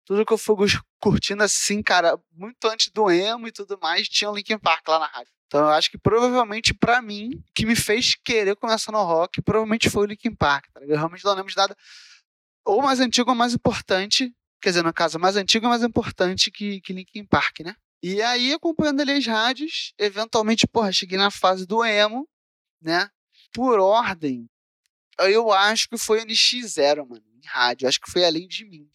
tudo 0.05 0.25
que 0.25 0.32
eu 0.32 0.38
fui 0.38 0.56
curtindo 1.00 1.43
assim, 1.43 1.82
cara, 1.82 2.19
muito 2.32 2.64
antes 2.67 2.91
do 2.93 3.11
emo 3.11 3.47
e 3.47 3.52
tudo 3.52 3.79
mais, 3.81 4.08
tinha 4.08 4.31
o 4.31 4.35
Linkin 4.35 4.58
Park 4.58 4.87
lá 4.88 4.99
na 4.99 5.06
rádio. 5.06 5.32
Então 5.47 5.61
eu 5.61 5.69
acho 5.70 5.91
que 5.91 5.99
provavelmente 5.99 6.73
para 6.73 7.02
mim, 7.02 7.43
que 7.55 7.67
me 7.67 7.75
fez 7.75 8.14
querer 8.14 8.55
começar 8.56 8.93
no 8.93 9.02
rock, 9.02 9.43
provavelmente 9.43 9.91
foi 9.91 10.05
o 10.05 10.06
Linkin 10.06 10.35
Park, 10.35 10.67
tá? 10.73 10.81
Eu 10.81 10.97
realmente 10.97 11.25
não 11.25 11.35
lembro 11.35 11.50
de 11.50 11.56
nada 11.56 11.76
ou 12.64 12.82
mais 12.82 13.00
antigo 13.00 13.31
ou 13.31 13.37
mais 13.37 13.55
importante, 13.55 14.32
quer 14.61 14.70
dizer, 14.70 14.85
no 14.85 14.93
caso, 14.93 15.19
mais 15.19 15.37
antigo 15.37 15.67
ou 15.67 15.70
mais 15.70 15.82
importante 15.82 16.50
que, 16.50 16.81
que 16.81 16.93
Linkin 16.93 17.25
Park, 17.25 17.61
né? 17.61 17.75
E 18.03 18.23
aí, 18.23 18.53
acompanhando 18.53 19.00
ali 19.00 19.12
as 19.12 19.26
rádios, 19.26 19.93
eventualmente, 19.99 20.67
porra, 20.67 20.93
cheguei 20.93 21.19
na 21.19 21.31
fase 21.31 21.67
do 21.67 21.85
emo, 21.85 22.29
né? 22.81 23.11
Por 23.53 23.79
ordem, 23.79 24.49
eu 25.19 25.53
acho 25.53 25.88
que 25.88 25.99
foi 25.99 26.25
NX0, 26.25 27.08
mano, 27.08 27.25
em 27.35 27.46
rádio. 27.46 27.88
Acho 27.88 28.00
que 28.00 28.11
foi 28.11 28.25
além 28.25 28.46
de 28.46 28.64
mim 28.64 28.88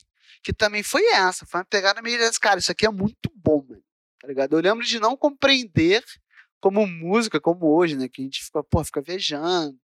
que 0.46 0.54
também 0.54 0.84
foi 0.84 1.04
essa. 1.08 1.44
Foi 1.44 1.60
uma 1.60 1.66
pegada 1.66 2.04
meio 2.04 2.20
desse, 2.20 2.40
cara, 2.40 2.60
isso 2.60 2.72
aqui 2.72 2.86
é 2.86 2.92
muito 2.92 3.32
bom, 3.36 3.66
mano. 3.68 3.82
Tá 4.22 4.28
ligado? 4.28 4.54
Eu 4.54 4.62
lembro 4.62 4.86
de 4.86 5.00
não 5.00 5.18
compreender 5.18 6.04
como 6.62 6.86
música, 6.86 7.42
como 7.42 7.76
hoje, 7.76 7.96
né? 7.96 8.08
Que 8.08 8.22
a 8.22 8.26
gente 8.26 8.44
fica, 8.44 8.64
pô, 8.64 8.84
fica 8.84 9.02
viajando, 9.02 9.76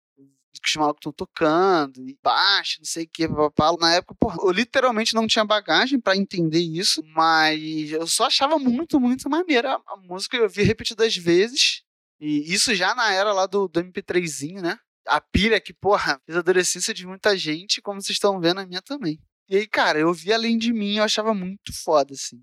que 0.63 0.69
os 0.69 0.77
malucos 0.77 1.01
estão 1.01 1.13
tocando, 1.13 2.07
e 2.07 2.19
baixo, 2.23 2.77
não 2.81 2.85
sei 2.85 3.05
o 3.05 3.09
que, 3.11 3.27
papapá. 3.27 3.75
Na 3.81 3.95
época, 3.95 4.15
pô, 4.21 4.31
eu 4.47 4.51
literalmente 4.51 5.15
não 5.15 5.27
tinha 5.27 5.45
bagagem 5.45 5.99
para 5.99 6.15
entender 6.15 6.61
isso, 6.61 7.03
mas 7.15 7.91
eu 7.93 8.07
só 8.07 8.27
achava 8.27 8.59
muito, 8.59 9.01
muito 9.01 9.31
maneira 9.31 9.81
a, 9.87 9.97
música. 9.97 10.37
Eu 10.37 10.49
vi 10.49 10.63
repetidas 10.63 11.17
vezes, 11.17 11.83
e 12.21 12.53
isso 12.53 12.75
já 12.75 12.95
na 12.95 13.11
era 13.13 13.33
lá 13.33 13.47
do, 13.47 13.67
do 13.67 13.83
MP3zinho, 13.83 14.61
né? 14.61 14.79
A 15.07 15.23
pilha 15.23 15.59
que, 15.59 15.73
porra, 15.73 16.21
fez 16.27 16.37
a 16.37 16.41
adolescência 16.41 16.93
de 16.93 17.07
muita 17.07 17.35
gente, 17.35 17.81
como 17.81 18.03
vocês 18.03 18.17
estão 18.17 18.39
vendo, 18.39 18.61
a 18.61 18.67
minha 18.67 18.83
também. 18.83 19.19
E 19.51 19.57
aí, 19.57 19.67
cara, 19.67 19.99
eu 19.99 20.15
vi 20.15 20.33
além 20.33 20.57
de 20.57 20.73
mim, 20.73 20.99
eu 20.99 21.03
achava 21.03 21.35
muito 21.35 21.73
foda, 21.83 22.15
assim. 22.15 22.41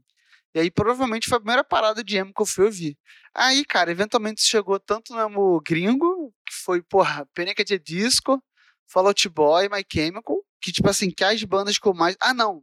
E 0.53 0.59
aí, 0.59 0.69
provavelmente, 0.69 1.29
foi 1.29 1.37
a 1.37 1.39
primeira 1.39 1.63
parada 1.63 2.03
de 2.03 2.17
emo 2.17 2.33
que 2.33 2.41
eu 2.41 2.45
fui 2.45 2.65
ouvir. 2.65 2.97
Aí, 3.33 3.63
cara, 3.63 3.89
eventualmente 3.89 4.41
chegou 4.41 4.77
tanto 4.77 5.13
no 5.13 5.21
emo 5.21 5.61
gringo, 5.61 6.33
que 6.45 6.53
foi, 6.53 6.81
porra, 6.81 7.25
Panic! 7.33 7.63
de 7.63 7.79
Disco, 7.79 8.43
Fall 8.89 9.07
Out 9.07 9.29
Boy, 9.29 9.69
My 9.69 9.85
Chemical, 9.89 10.43
que, 10.61 10.69
tipo 10.73 10.89
assim, 10.89 11.09
que 11.09 11.23
as 11.23 11.41
bandas 11.45 11.77
que 11.77 11.87
eu 11.87 11.93
mais... 11.93 12.17
Ah, 12.19 12.33
não! 12.33 12.61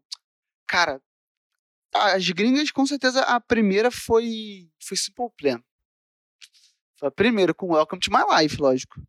Cara, 0.69 1.01
as 1.95 2.29
gringas, 2.29 2.71
com 2.71 2.85
certeza, 2.85 3.23
a 3.23 3.41
primeira 3.41 3.91
foi, 3.91 4.69
foi 4.79 4.97
Simple 4.99 5.31
Plan. 5.39 5.63
Foi 6.99 7.09
a 7.09 7.13
primeira, 7.13 7.55
com 7.55 7.73
Welcome 7.73 8.01
to 8.01 8.11
My 8.11 8.43
Life, 8.43 8.61
lógico. 8.61 9.01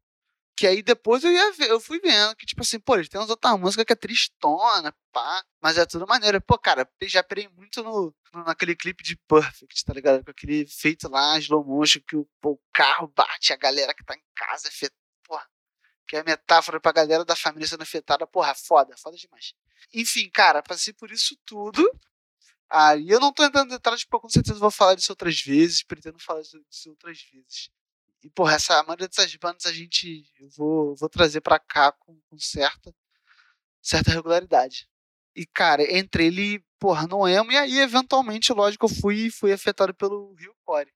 Que 0.58 0.66
aí 0.68 0.82
depois 0.82 1.24
eu 1.24 1.32
ia 1.32 1.52
ver, 1.52 1.70
eu 1.70 1.82
fui 1.82 2.00
vendo 2.00 2.34
que, 2.38 2.46
tipo 2.46 2.62
assim, 2.62 2.80
pô, 2.80 2.96
eles 2.96 3.10
têm 3.10 3.20
umas 3.20 3.30
outras 3.30 3.60
músicas 3.60 3.86
que 3.86 3.92
é 3.92 3.96
tristona, 3.96 4.96
pá, 5.12 5.44
mas 5.62 5.78
é 5.78 5.86
tudo 5.86 6.08
maneiro. 6.08 6.42
Pô, 6.42 6.58
cara, 6.58 6.90
já 7.04 7.22
perei 7.22 7.50
muito 7.50 7.84
no, 7.84 8.16
no, 8.34 8.44
naquele 8.46 8.74
clipe 8.74 9.04
de 9.04 9.18
Perfect, 9.28 9.84
tá 9.84 9.94
ligado? 9.94 10.24
Com 10.24 10.32
aquele 10.32 10.66
feito 10.66 11.10
lá, 11.10 11.38
slow 11.40 11.66
motion, 11.66 12.00
que 12.08 12.16
o, 12.16 12.26
pô, 12.40 12.52
o 12.52 12.62
carro 12.72 13.12
bate, 13.14 13.52
a 13.52 13.58
galera 13.58 13.94
que 13.94 14.06
tá 14.06 14.16
em 14.16 14.24
casa, 14.34 14.70
é 14.70 14.90
porra, 15.26 15.46
que 16.08 16.16
é 16.16 16.20
a 16.22 16.24
metáfora 16.24 16.80
pra 16.80 16.94
galera 16.94 17.26
da 17.26 17.36
família 17.36 17.68
sendo 17.68 17.84
afetada, 17.84 18.26
porra, 18.26 18.56
foda, 18.56 18.96
foda 18.98 19.18
demais. 19.18 19.54
Enfim, 19.94 20.30
cara, 20.30 20.64
passei 20.64 20.94
por 20.94 21.12
isso 21.12 21.38
tudo. 21.46 21.84
Aí 22.70 23.10
eu 23.10 23.20
não 23.20 23.34
tô 23.34 23.44
entrando 23.44 23.68
em 23.68 23.76
detalhes, 23.76 24.06
porque 24.06 24.22
com 24.22 24.30
certeza 24.30 24.60
vou 24.60 24.72
falar 24.72 24.96
disso 24.96 25.12
outras 25.12 25.40
vezes, 25.42 25.84
pretendo 25.84 26.18
falar 26.20 26.42
disso 26.42 26.90
outras 26.90 27.22
vezes. 27.32 27.70
E, 28.26 28.30
porra, 28.32 28.56
essa, 28.56 28.80
a 28.80 28.84
maioria 28.84 29.08
dessas 29.08 29.36
bandas 29.36 29.68
a 29.68 29.72
gente 29.72 30.26
vou, 30.58 30.96
vou 30.96 31.08
trazer 31.08 31.42
para 31.42 31.60
cá 31.60 31.92
com, 31.92 32.20
com, 32.28 32.40
certa, 32.40 32.92
certa 33.80 34.10
regularidade. 34.10 34.90
E, 35.36 35.46
cara, 35.46 35.84
entre 35.96 36.26
ele, 36.26 36.66
porra, 36.80 37.06
no 37.06 37.28
emo, 37.28 37.52
e 37.52 37.58
aí, 37.58 37.78
eventualmente, 37.80 38.52
lógico, 38.52 38.88
eu 38.88 38.90
fui, 38.90 39.30
fui 39.30 39.54
afetado 39.54 39.94
pelo 39.94 40.34
Rio 40.34 40.56
Core. 40.66 40.92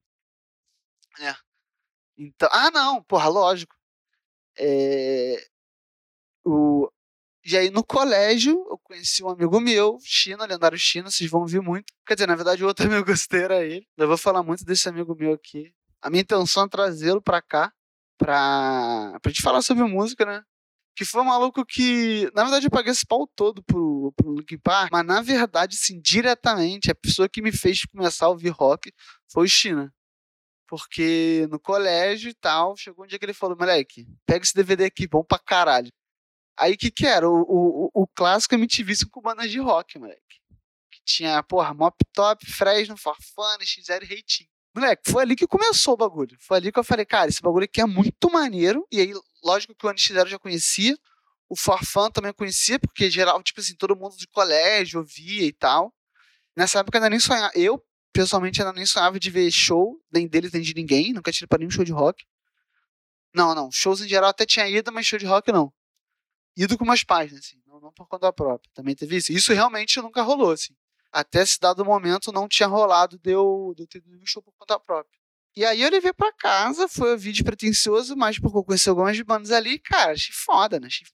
É. 1.19 1.35
Então, 2.17 2.49
ah, 2.51 2.71
não, 2.71 3.03
porra, 3.03 3.27
lógico. 3.29 3.75
É, 4.57 5.37
o, 6.43 6.91
e 7.45 7.55
aí, 7.55 7.69
no 7.69 7.83
colégio, 7.83 8.53
eu 8.71 8.79
conheci 8.79 9.23
um 9.23 9.29
amigo 9.29 9.59
meu, 9.59 9.99
China, 10.03 10.45
lendário 10.47 10.79
China, 10.79 11.11
vocês 11.11 11.29
vão 11.29 11.41
ouvir 11.41 11.61
muito. 11.61 11.93
Quer 12.07 12.15
dizer, 12.15 12.27
na 12.27 12.35
verdade, 12.35 12.65
outro 12.65 12.85
amigo 12.89 13.05
gostei 13.05 13.43
era 13.43 13.63
ele. 13.63 13.87
Eu 13.97 14.07
vou 14.07 14.17
falar 14.17 14.41
muito 14.41 14.65
desse 14.65 14.89
amigo 14.89 15.15
meu 15.15 15.33
aqui. 15.33 15.71
A 16.01 16.09
minha 16.09 16.21
intenção 16.21 16.63
é 16.65 16.69
trazê-lo 16.69 17.21
pra 17.21 17.41
cá, 17.41 17.73
pra, 18.17 19.19
pra 19.21 19.31
gente 19.31 19.41
falar 19.41 19.61
sobre 19.61 19.83
música, 19.83 20.25
né? 20.25 20.43
Que 20.95 21.05
foi 21.05 21.21
um 21.21 21.25
maluco 21.25 21.65
que, 21.65 22.29
na 22.35 22.43
verdade, 22.43 22.67
eu 22.67 22.71
paguei 22.71 22.91
esse 22.91 23.05
pau 23.05 23.25
todo 23.27 23.63
pro, 23.63 24.13
pro 24.15 24.35
Linkin 24.35 24.57
Park, 24.59 24.91
mas 24.91 25.05
na 25.05 25.21
verdade, 25.21 25.75
sim, 25.77 25.99
diretamente, 26.01 26.91
a 26.91 26.95
pessoa 26.95 27.29
que 27.29 27.41
me 27.41 27.51
fez 27.51 27.85
começar 27.85 28.25
a 28.25 28.29
ouvir 28.29 28.49
rock 28.49 28.91
foi 29.31 29.45
o 29.45 29.49
China. 29.49 29.93
Porque 30.67 31.47
no 31.49 31.59
colégio 31.59 32.29
e 32.29 32.33
tal, 32.33 32.77
chegou 32.77 33.03
um 33.05 33.07
dia 33.07 33.17
que 33.17 33.25
ele 33.25 33.33
falou: 33.33 33.57
moleque, 33.57 34.07
pega 34.25 34.43
esse 34.43 34.53
DVD 34.53 34.85
aqui, 34.85 35.07
bom 35.07 35.23
pra 35.23 35.39
caralho. 35.39 35.89
Aí 36.57 36.73
o 36.73 36.77
que 36.77 36.91
que 36.91 37.07
era? 37.07 37.27
O, 37.29 37.41
o, 37.41 38.03
o 38.03 38.07
clássico 38.07 38.55
MTV 38.55 38.93
com 39.09 39.21
bandas 39.21 39.49
de 39.49 39.59
rock, 39.59 39.97
moleque. 39.97 40.21
Que 40.91 41.01
tinha, 41.05 41.41
porra, 41.43 41.73
Mop 41.73 41.97
Top, 42.13 42.45
Fresno, 42.45 42.97
Farfana, 42.97 43.63
XR 43.63 44.03
e 44.03 44.05
Reitinho. 44.05 44.49
Moleque, 44.79 45.11
foi 45.11 45.23
ali 45.23 45.35
que 45.35 45.47
começou 45.47 45.93
o 45.93 45.97
bagulho. 45.97 46.37
Foi 46.39 46.57
ali 46.57 46.71
que 46.71 46.79
eu 46.79 46.83
falei, 46.83 47.05
cara, 47.05 47.29
esse 47.29 47.41
bagulho 47.41 47.65
aqui 47.65 47.81
é 47.81 47.85
muito 47.85 48.29
maneiro. 48.31 48.85
E 48.91 48.99
aí, 48.99 49.13
lógico 49.43 49.75
que 49.75 49.85
o 49.85 49.89
NX0 49.89 50.19
eu 50.21 50.27
já 50.27 50.39
conhecia. 50.39 50.97
O 51.47 51.55
Forfan 51.55 52.11
também 52.11 52.31
conhecia, 52.31 52.79
porque 52.79 53.09
geral, 53.09 53.41
tipo 53.41 53.59
assim, 53.59 53.75
todo 53.75 53.95
mundo 53.95 54.15
de 54.15 54.27
colégio 54.27 54.99
ouvia 54.99 55.45
e 55.45 55.51
tal. 55.51 55.93
Nessa 56.55 56.79
época 56.79 56.97
eu 56.97 57.01
ainda 57.01 57.09
nem 57.09 57.19
sonhava. 57.19 57.51
Eu, 57.55 57.83
pessoalmente, 58.13 58.61
ainda 58.61 58.73
nem 58.73 58.85
sonhava 58.85 59.19
de 59.19 59.29
ver 59.31 59.49
show, 59.51 59.99
nem 60.11 60.27
deles, 60.27 60.51
nem 60.51 60.61
de 60.61 60.73
ninguém. 60.75 61.13
Nunca 61.13 61.31
tinha 61.31 61.45
ido 61.45 61.49
pra 61.49 61.57
nenhum 61.57 61.71
show 61.71 61.83
de 61.83 61.91
rock. 61.91 62.23
Não, 63.33 63.55
não. 63.55 63.71
Shows 63.71 64.01
em 64.01 64.07
geral 64.07 64.29
até 64.29 64.45
tinha 64.45 64.67
ido, 64.67 64.91
mas 64.91 65.05
show 65.05 65.17
de 65.17 65.25
rock 65.25 65.51
não. 65.51 65.73
Ido 66.55 66.77
com 66.77 66.85
pais, 67.07 67.31
né? 67.31 67.39
Assim, 67.39 67.61
não, 67.65 67.79
não 67.79 67.91
por 67.93 68.07
conta 68.07 68.31
própria. 68.33 68.69
Também 68.73 68.95
teve 68.95 69.17
isso. 69.17 69.31
Isso 69.31 69.53
realmente 69.53 69.99
nunca 70.01 70.21
rolou, 70.21 70.51
assim. 70.51 70.75
Até 71.11 71.41
esse 71.41 71.59
dado 71.59 71.83
momento 71.83 72.31
não 72.31 72.47
tinha 72.47 72.67
rolado 72.67 73.17
de 73.17 73.31
eu, 73.31 73.73
de 73.75 73.83
eu 73.83 73.87
ter 73.87 73.97
ido 73.99 74.21
show 74.25 74.41
por 74.43 74.53
conta 74.57 74.79
própria. 74.79 75.19
E 75.55 75.65
aí 75.65 75.81
eu 75.81 75.89
levei 75.89 76.13
pra 76.13 76.31
casa, 76.33 76.87
foi 76.87 77.15
um 77.15 77.17
vídeo 77.17 77.43
pretencioso, 77.43 78.15
mas 78.15 78.39
porque 78.39 78.57
eu 78.57 78.63
conheci 78.63 78.89
algumas 78.89 79.19
bandas 79.21 79.51
ali, 79.51 79.79
cara, 79.79 80.13
achei 80.13 80.33
foda, 80.33 80.79
né? 80.79 80.87
Achei 80.87 81.05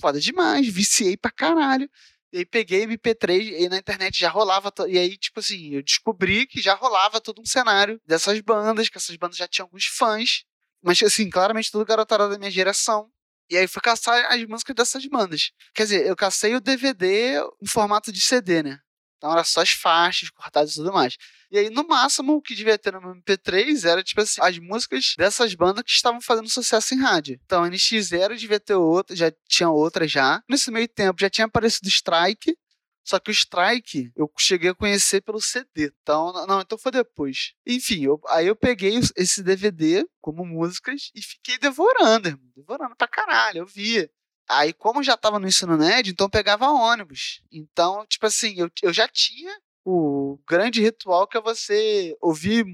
foda 0.00 0.20
demais, 0.20 0.68
viciei 0.68 1.16
pra 1.16 1.30
caralho. 1.30 1.88
E 2.32 2.38
aí 2.38 2.44
peguei 2.44 2.84
MP3 2.84 3.60
e 3.60 3.68
na 3.68 3.78
internet 3.78 4.18
já 4.18 4.28
rolava. 4.28 4.72
E 4.88 4.98
aí, 4.98 5.16
tipo 5.16 5.38
assim, 5.40 5.74
eu 5.74 5.82
descobri 5.82 6.46
que 6.46 6.60
já 6.60 6.74
rolava 6.74 7.20
todo 7.20 7.40
um 7.40 7.46
cenário 7.46 8.00
dessas 8.04 8.40
bandas, 8.40 8.88
que 8.88 8.98
essas 8.98 9.14
bandas 9.16 9.36
já 9.36 9.46
tinham 9.46 9.66
alguns 9.66 9.86
fãs. 9.86 10.44
Mas, 10.82 11.00
assim, 11.02 11.30
claramente 11.30 11.70
tudo 11.70 11.84
garotada 11.84 12.28
da 12.28 12.38
minha 12.38 12.50
geração. 12.50 13.08
E 13.48 13.56
aí 13.56 13.68
fui 13.68 13.80
caçar 13.80 14.32
as 14.32 14.44
músicas 14.46 14.74
dessas 14.74 15.06
bandas. 15.06 15.52
Quer 15.74 15.84
dizer, 15.84 16.06
eu 16.06 16.16
cacei 16.16 16.54
o 16.56 16.60
DVD 16.60 17.40
em 17.62 17.66
formato 17.66 18.10
de 18.12 18.20
CD, 18.20 18.62
né? 18.62 18.80
Então 19.24 19.32
era 19.32 19.42
só 19.42 19.62
as 19.62 19.70
faixas 19.70 20.28
cortadas 20.28 20.72
e 20.72 20.74
tudo 20.74 20.92
mais. 20.92 21.16
E 21.50 21.56
aí, 21.56 21.70
no 21.70 21.88
máximo, 21.88 22.34
o 22.34 22.42
que 22.42 22.54
devia 22.54 22.76
ter 22.76 22.92
no 22.92 23.00
MP3 23.00 23.88
era, 23.88 24.02
tipo 24.02 24.20
assim, 24.20 24.38
as 24.42 24.58
músicas 24.58 25.14
dessas 25.16 25.54
bandas 25.54 25.82
que 25.82 25.92
estavam 25.92 26.20
fazendo 26.20 26.50
sucesso 26.50 26.92
em 26.92 27.00
rádio. 27.00 27.40
Então, 27.42 27.62
NX0 27.64 28.36
devia 28.36 28.60
ter 28.60 28.74
outra, 28.74 29.16
já 29.16 29.32
tinha 29.48 29.70
outra 29.70 30.06
já. 30.06 30.42
Nesse 30.46 30.70
meio 30.70 30.86
tempo, 30.86 31.18
já 31.18 31.30
tinha 31.30 31.46
aparecido 31.46 31.88
Strike, 31.88 32.54
só 33.02 33.18
que 33.18 33.30
o 33.30 33.32
Strike 33.32 34.12
eu 34.14 34.30
cheguei 34.38 34.68
a 34.68 34.74
conhecer 34.74 35.22
pelo 35.22 35.40
CD. 35.40 35.90
Então, 36.02 36.46
não, 36.46 36.60
então 36.60 36.76
foi 36.76 36.92
depois. 36.92 37.54
Enfim, 37.66 38.04
eu, 38.04 38.20
aí 38.28 38.46
eu 38.46 38.54
peguei 38.54 39.00
esse 39.16 39.42
DVD 39.42 40.06
como 40.20 40.44
músicas 40.44 41.10
e 41.14 41.22
fiquei 41.22 41.56
devorando, 41.56 42.28
irmão. 42.28 42.52
Devorando 42.54 42.94
pra 42.94 43.08
caralho, 43.08 43.60
eu 43.60 43.66
via. 43.66 44.10
Aí, 44.48 44.72
como 44.72 45.02
já 45.02 45.16
tava 45.16 45.38
no 45.38 45.48
ensino 45.48 45.76
médio, 45.76 46.10
então 46.10 46.26
eu 46.26 46.30
pegava 46.30 46.68
ônibus. 46.68 47.42
Então, 47.50 48.06
tipo 48.06 48.26
assim, 48.26 48.54
eu, 48.58 48.70
eu 48.82 48.92
já 48.92 49.08
tinha 49.08 49.58
o 49.84 50.38
grande 50.48 50.80
ritual 50.80 51.26
que 51.26 51.36
é 51.36 51.40
você 51.40 52.16
ouvir. 52.20 52.64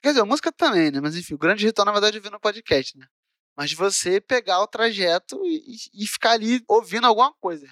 Quer 0.00 0.10
dizer, 0.10 0.22
música 0.24 0.52
também, 0.52 0.90
né? 0.90 1.00
Mas 1.00 1.16
enfim, 1.16 1.34
o 1.34 1.38
grande 1.38 1.66
ritual, 1.66 1.86
na 1.86 1.92
verdade, 1.92 2.16
é 2.16 2.20
ouvir 2.20 2.30
no 2.30 2.40
podcast, 2.40 2.96
né? 2.96 3.06
Mas 3.56 3.72
você 3.72 4.20
pegar 4.20 4.60
o 4.60 4.68
trajeto 4.68 5.44
e, 5.44 5.76
e 5.92 6.06
ficar 6.06 6.32
ali 6.32 6.62
ouvindo 6.68 7.06
alguma 7.08 7.34
coisa, 7.40 7.68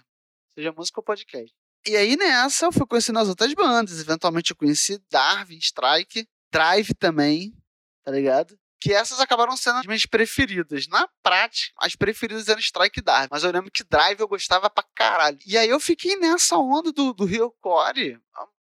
seja 0.53 0.73
música 0.73 0.99
ou 0.99 1.05
podcast. 1.05 1.55
E 1.87 1.97
aí 1.97 2.17
nessa 2.17 2.67
eu 2.67 2.73
fui 2.73 2.85
conhecendo 2.85 3.21
as 3.21 3.29
outras 3.29 3.53
bandas. 3.55 4.01
Eventualmente 4.01 4.51
eu 4.51 4.57
conheci 4.57 5.01
Darwin, 5.09 5.59
Strike, 5.59 6.29
Drive 6.51 6.93
também, 6.99 7.55
tá 8.03 8.11
ligado? 8.11 8.59
Que 8.81 8.93
essas 8.93 9.21
acabaram 9.21 9.57
sendo 9.57 9.79
as 9.79 9.87
minhas 9.87 10.07
preferidas. 10.07 10.87
Na 10.89 11.09
prática, 11.23 11.73
as 11.79 11.97
preferidas 11.97 12.49
eram 12.49 12.61
Strike 12.61 13.01
e 13.01 13.03
Darwin. 13.03 13.29
Mas 13.31 13.43
eu 13.43 13.51
lembro 13.51 13.71
que 13.71 13.83
Drive 13.85 14.21
eu 14.21 14.29
gostava 14.29 14.69
pra 14.69 14.85
caralho. 14.95 15.39
E 15.47 15.57
aí 15.57 15.69
eu 15.69 15.81
fiquei 15.81 16.17
nessa 16.17 16.57
onda 16.59 16.93
do, 16.93 17.13
do 17.13 17.25
Rio 17.25 17.51
Core 17.61 18.21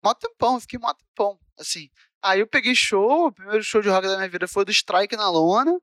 mó 0.07 0.15
tempão, 0.15 0.61
fiquei 0.61 0.79
mó 0.79 0.95
tempão, 0.95 1.39
assim. 1.59 1.91
Aí 2.23 2.41
eu 2.41 2.47
peguei 2.47 2.75
show, 2.75 3.27
o 3.27 3.33
primeiro 3.33 3.63
show 3.65 3.83
de 3.83 3.89
rock 3.89 4.07
da 4.07 4.17
minha 4.17 4.29
vida 4.29 4.47
foi 4.47 4.65
do 4.65 4.71
Strike 4.71 5.17
na 5.17 5.29
Lona, 5.29 5.77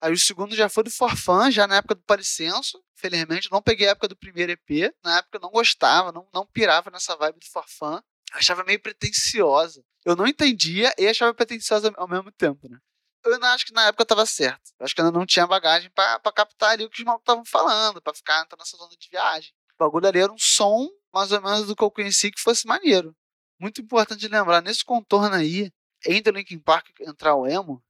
aí 0.00 0.12
o 0.12 0.18
segundo 0.18 0.56
já 0.56 0.68
foi 0.68 0.82
do 0.82 0.90
Forfan, 0.90 1.50
já 1.50 1.66
na 1.68 1.76
época 1.76 1.94
do 1.94 2.02
Paricenso, 2.02 2.82
felizmente, 2.94 3.50
não 3.50 3.62
peguei 3.62 3.86
a 3.86 3.90
época 3.92 4.08
do 4.08 4.16
primeiro 4.16 4.52
EP, 4.52 4.92
na 5.04 5.18
época 5.18 5.36
eu 5.38 5.40
não 5.40 5.50
gostava, 5.50 6.10
não, 6.10 6.28
não 6.34 6.46
pirava 6.46 6.90
nessa 6.90 7.16
vibe 7.16 7.38
do 7.38 7.46
Forfan, 7.46 8.02
achava 8.32 8.64
meio 8.64 8.80
pretensiosa. 8.80 9.84
Eu 10.04 10.16
não 10.16 10.26
entendia 10.26 10.92
e 10.98 11.06
achava 11.06 11.34
pretensiosa 11.34 11.92
ao 11.96 12.08
mesmo 12.08 12.32
tempo, 12.32 12.68
né? 12.68 12.78
Eu 13.24 13.38
não 13.38 13.48
acho 13.48 13.66
que 13.66 13.72
na 13.72 13.86
época 13.86 14.02
eu 14.02 14.06
tava 14.06 14.26
certo. 14.26 14.70
Eu 14.78 14.84
acho 14.84 14.94
que 14.94 15.00
eu 15.00 15.12
não 15.12 15.26
tinha 15.26 15.46
bagagem 15.46 15.90
para 15.90 16.18
captar 16.32 16.70
ali 16.70 16.84
o 16.84 16.90
que 16.90 17.00
os 17.00 17.04
malucos 17.04 17.22
estavam 17.22 17.44
falando, 17.44 18.00
para 18.00 18.14
ficar 18.14 18.46
nessa 18.58 18.76
zona 18.76 18.96
de 18.96 19.08
viagem. 19.10 19.52
O 19.74 19.84
bagulho 19.84 20.06
ali 20.06 20.20
era 20.20 20.32
um 20.32 20.38
som, 20.38 20.88
mais 21.12 21.32
ou 21.32 21.40
menos, 21.40 21.66
do 21.66 21.76
que 21.76 21.82
eu 21.82 21.90
conheci 21.90 22.30
que 22.30 22.40
fosse 22.40 22.66
maneiro 22.66 23.14
muito 23.60 23.82
importante 23.82 24.26
lembrar, 24.26 24.62
nesse 24.62 24.82
contorno 24.82 25.36
aí, 25.36 25.70
entre 26.06 26.32
o 26.32 26.34
Linkin 26.34 26.58
Park 26.58 26.88
entrar 27.00 27.34
o 27.34 27.46
emo, 27.46 27.84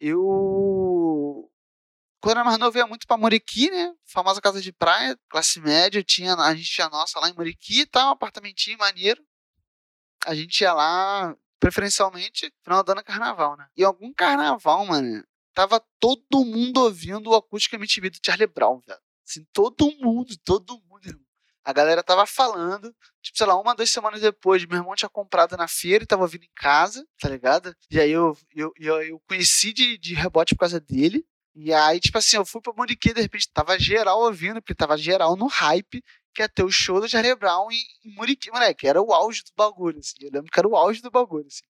eu 0.00 1.50
quando 2.20 2.36
era 2.36 2.44
mais 2.44 2.58
novo 2.58 2.76
ia 2.78 2.86
muito 2.86 3.06
pra 3.06 3.16
Muriqui, 3.16 3.70
né? 3.70 3.94
Famosa 4.04 4.40
casa 4.40 4.60
de 4.60 4.72
praia, 4.72 5.18
classe 5.28 5.60
média, 5.60 6.02
tinha, 6.02 6.34
a 6.34 6.54
gente 6.54 6.70
tinha 6.70 6.88
nossa 6.88 7.18
lá 7.18 7.28
em 7.28 7.34
Muriqui 7.34 7.80
e 7.80 7.86
tal, 7.86 8.08
um 8.08 8.12
apartamentinho 8.12 8.78
maneiro. 8.78 9.22
A 10.26 10.34
gente 10.34 10.60
ia 10.60 10.72
lá, 10.72 11.36
preferencialmente, 11.58 12.52
final 12.62 12.82
do 12.82 12.92
ano 12.92 13.04
carnaval, 13.04 13.56
né? 13.56 13.66
E 13.76 13.84
algum 13.84 14.12
carnaval, 14.12 14.86
mano, 14.86 15.24
tava 15.54 15.82
todo 15.98 16.44
mundo 16.44 16.78
ouvindo 16.82 17.30
o 17.30 17.34
acústico 17.34 17.76
MTV 17.76 18.10
do 18.10 18.18
Charlie 18.24 18.46
Brown, 18.46 18.80
velho. 18.86 19.00
Assim, 19.28 19.44
todo 19.52 19.90
mundo, 20.00 20.34
todo 20.44 20.80
mundo, 20.88 21.06
irmão. 21.06 21.28
A 21.64 21.72
galera 21.72 22.02
tava 22.02 22.24
falando, 22.24 22.94
tipo, 23.20 23.36
sei 23.36 23.46
lá, 23.46 23.60
uma, 23.60 23.74
duas 23.74 23.90
semanas 23.90 24.22
depois, 24.22 24.64
meu 24.64 24.78
irmão 24.78 24.94
tinha 24.94 25.08
comprado 25.08 25.54
na 25.56 25.68
feira 25.68 26.02
e 26.02 26.06
tava 26.06 26.26
vindo 26.26 26.44
em 26.44 26.50
casa, 26.56 27.06
tá 27.20 27.28
ligado? 27.28 27.74
E 27.90 28.00
aí 28.00 28.10
eu, 28.10 28.34
eu, 28.54 28.72
eu, 28.78 29.02
eu 29.02 29.20
conheci 29.28 29.72
de, 29.72 29.98
de 29.98 30.14
rebote 30.14 30.54
por 30.54 30.60
causa 30.60 30.80
dele. 30.80 31.26
E 31.54 31.74
aí, 31.74 32.00
tipo 32.00 32.16
assim, 32.16 32.36
eu 32.36 32.46
fui 32.46 32.62
pra 32.62 32.72
Monique, 32.72 33.12
de 33.12 33.20
repente 33.20 33.50
tava 33.52 33.78
geral 33.78 34.20
ouvindo, 34.20 34.62
porque 34.62 34.74
tava 34.74 34.96
geral 34.96 35.36
no 35.36 35.46
hype, 35.46 36.02
que 36.38 36.42
ia 36.42 36.48
ter 36.48 36.62
o 36.62 36.70
show 36.70 37.00
do 37.00 37.08
Charlie 37.08 37.34
Brown 37.34 37.68
em, 37.72 37.84
em 38.04 38.14
Muriqui, 38.14 38.48
moleque, 38.52 38.86
era 38.86 39.02
o 39.02 39.12
auge 39.12 39.42
do 39.42 39.52
bagulho, 39.56 39.98
assim, 39.98 40.14
eu 40.20 40.30
lembro 40.32 40.50
que 40.50 40.58
era 40.58 40.68
o 40.68 40.76
auge 40.76 41.02
do 41.02 41.10
bagulho, 41.10 41.48
assim. 41.48 41.64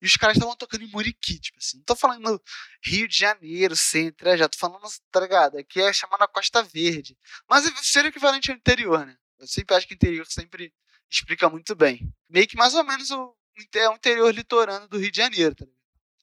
E 0.00 0.06
os 0.06 0.16
caras 0.16 0.36
estavam 0.36 0.54
tocando 0.54 0.84
em 0.84 0.90
Muriqui, 0.90 1.40
tipo 1.40 1.58
assim, 1.58 1.78
não 1.78 1.84
tô 1.84 1.96
falando 1.96 2.40
Rio 2.84 3.08
de 3.08 3.18
Janeiro, 3.18 3.74
centro, 3.74 4.36
já 4.36 4.48
tô 4.48 4.56
falando, 4.56 4.86
tá 5.10 5.18
ligado, 5.18 5.58
aqui 5.58 5.80
é 5.80 5.92
chamada 5.92 6.28
Costa 6.28 6.62
Verde, 6.62 7.18
mas 7.50 7.64
seria 7.82 8.10
equivalente 8.10 8.52
ao 8.52 8.56
interior, 8.56 9.04
né, 9.04 9.16
eu 9.40 9.48
sempre 9.48 9.74
acho 9.74 9.88
que 9.88 9.94
o 9.94 9.96
interior 9.96 10.26
sempre 10.28 10.72
explica 11.10 11.48
muito 11.48 11.74
bem. 11.74 12.12
Meio 12.28 12.46
que 12.46 12.56
mais 12.56 12.74
ou 12.74 12.84
menos 12.84 13.10
o, 13.10 13.36
é 13.74 13.88
o 13.88 13.94
interior 13.94 14.32
litorâneo 14.32 14.88
do 14.88 14.98
Rio 14.98 15.10
de 15.10 15.16
Janeiro, 15.16 15.54
tá 15.54 15.66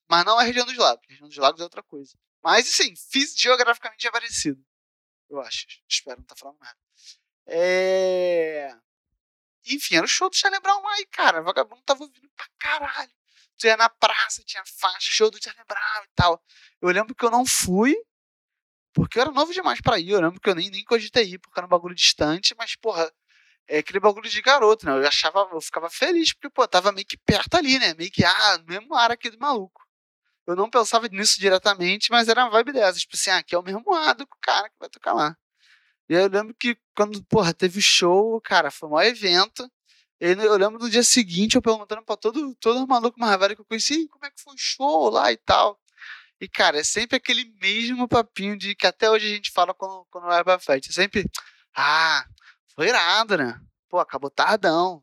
Mas 0.09 0.25
não 0.25 0.39
é 0.39 0.43
a 0.43 0.47
região 0.47 0.65
dos 0.65 0.77
lagos. 0.77 1.03
A 1.05 1.11
região 1.11 1.27
dos 1.27 1.37
lagos 1.37 1.61
é 1.61 1.63
outra 1.63 1.83
coisa. 1.83 2.17
Mas, 2.43 2.67
assim, 2.67 2.93
geograficamente 3.35 4.07
é 4.07 4.11
parecido. 4.11 4.63
Eu 5.29 5.39
acho. 5.39 5.65
Espero 5.87 6.17
não 6.17 6.23
estar 6.23 6.35
tá 6.35 6.39
falando 6.39 6.59
nada. 6.59 6.77
É... 7.47 8.73
Enfim, 9.67 9.95
era 9.95 10.05
o 10.05 10.09
show 10.09 10.29
do 10.29 10.35
Charlie 10.35 10.59
Brown 10.61 10.81
lá 10.81 10.99
e, 10.99 11.05
cara, 11.07 11.41
vagabundo 11.41 11.81
tava 11.83 12.03
ouvindo 12.03 12.29
pra 12.35 12.45
caralho. 12.59 13.11
Tu 13.57 13.67
ia 13.67 13.77
na 13.77 13.89
praça, 13.89 14.43
tinha 14.43 14.63
faixa, 14.65 14.97
show 15.01 15.29
do 15.29 15.41
Charlie 15.41 15.63
Brown 15.67 16.03
e 16.03 16.09
tal. 16.15 16.43
Eu 16.81 16.89
lembro 16.89 17.13
que 17.13 17.23
eu 17.23 17.29
não 17.29 17.45
fui, 17.45 17.95
porque 18.93 19.17
eu 19.19 19.23
era 19.23 19.31
novo 19.31 19.53
demais 19.53 19.79
para 19.81 19.99
ir. 19.99 20.09
Eu 20.11 20.21
lembro 20.21 20.39
que 20.41 20.49
eu 20.49 20.55
nem, 20.55 20.69
nem 20.69 20.83
cogitei 20.83 21.25
ir, 21.33 21.39
porque 21.39 21.59
era 21.59 21.67
um 21.67 21.69
bagulho 21.69 21.95
distante, 21.95 22.55
mas, 22.57 22.75
porra, 22.75 23.11
é 23.67 23.79
aquele 23.79 23.99
bagulho 23.99 24.29
de 24.29 24.41
garoto, 24.41 24.85
né? 24.85 24.93
Eu 24.93 25.07
achava, 25.07 25.47
eu 25.51 25.61
ficava 25.61 25.89
feliz, 25.89 26.33
porque, 26.33 26.49
pô, 26.49 26.67
tava 26.67 26.91
meio 26.91 27.05
que 27.07 27.17
perto 27.17 27.55
ali, 27.55 27.79
né? 27.79 27.93
Meio 27.93 28.11
que, 28.11 28.23
ah, 28.25 28.57
no 28.59 28.65
mesmo 28.65 28.95
ar 28.95 29.11
aqui 29.11 29.29
do 29.29 29.39
maluco. 29.39 29.81
Eu 30.47 30.55
não 30.55 30.69
pensava 30.69 31.07
nisso 31.07 31.39
diretamente, 31.39 32.11
mas 32.11 32.27
era 32.27 32.43
uma 32.43 32.51
vibe 32.51 32.73
dessa. 32.73 32.99
Tipo 32.99 33.15
assim, 33.15 33.29
ah, 33.29 33.37
aqui 33.37 33.55
é 33.55 33.59
o 33.59 33.63
mesmo 33.63 33.93
ar 33.93 34.15
do 34.15 34.27
cara 34.41 34.69
que 34.69 34.75
vai 34.79 34.89
tocar 34.89 35.13
lá. 35.13 35.37
E 36.11 36.13
eu 36.13 36.27
lembro 36.27 36.53
que 36.53 36.77
quando, 36.93 37.23
porra, 37.23 37.53
teve 37.53 37.79
o 37.79 37.81
show, 37.81 38.41
cara, 38.41 38.69
foi 38.69 38.89
um 38.89 38.91
maior 38.91 39.09
evento. 39.09 39.71
Eu 40.19 40.57
lembro 40.57 40.77
no 40.77 40.89
dia 40.89 41.03
seguinte 41.03 41.55
eu 41.55 41.61
perguntando 41.61 42.03
pra 42.03 42.17
todo, 42.17 42.53
todo 42.55 42.85
maluco 42.85 43.17
mais 43.17 43.39
velho 43.39 43.55
que 43.55 43.61
eu 43.61 43.65
conheci, 43.65 44.09
como 44.09 44.25
é 44.25 44.29
que 44.29 44.41
foi 44.41 44.53
o 44.53 44.57
show 44.57 45.09
lá 45.09 45.31
e 45.31 45.37
tal. 45.37 45.79
E, 46.41 46.49
cara, 46.49 46.79
é 46.79 46.83
sempre 46.83 47.15
aquele 47.15 47.45
mesmo 47.61 48.09
papinho 48.09 48.57
de 48.57 48.75
que 48.75 48.85
até 48.85 49.09
hoje 49.09 49.25
a 49.27 49.35
gente 49.35 49.51
fala 49.51 49.73
quando, 49.73 50.05
quando 50.11 50.25
vai 50.25 50.43
pra 50.43 50.59
festa. 50.59 50.91
É 50.91 50.93
sempre, 50.93 51.25
ah, 51.77 52.25
foi 52.75 52.89
irado, 52.89 53.37
né? 53.37 53.57
Pô, 53.89 53.97
acabou 53.99 54.29
tardão. 54.29 55.01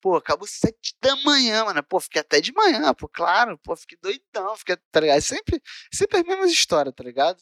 Pô, 0.00 0.16
acabou 0.16 0.48
sete 0.48 0.96
da 1.00 1.14
manhã, 1.24 1.64
mano. 1.66 1.82
Pô, 1.84 2.00
fiquei 2.00 2.22
até 2.22 2.40
de 2.40 2.52
manhã, 2.52 2.92
pô, 2.94 3.08
claro. 3.08 3.56
Pô, 3.58 3.76
fiquei 3.76 3.98
doidão, 4.02 4.56
fiquei, 4.56 4.76
tá 4.90 5.00
ligado? 5.00 5.18
É 5.18 5.20
sempre, 5.20 5.62
sempre 5.92 6.18
as 6.18 6.24
mesmas 6.24 6.50
histórias, 6.50 6.94
tá 6.94 7.04
ligado? 7.04 7.40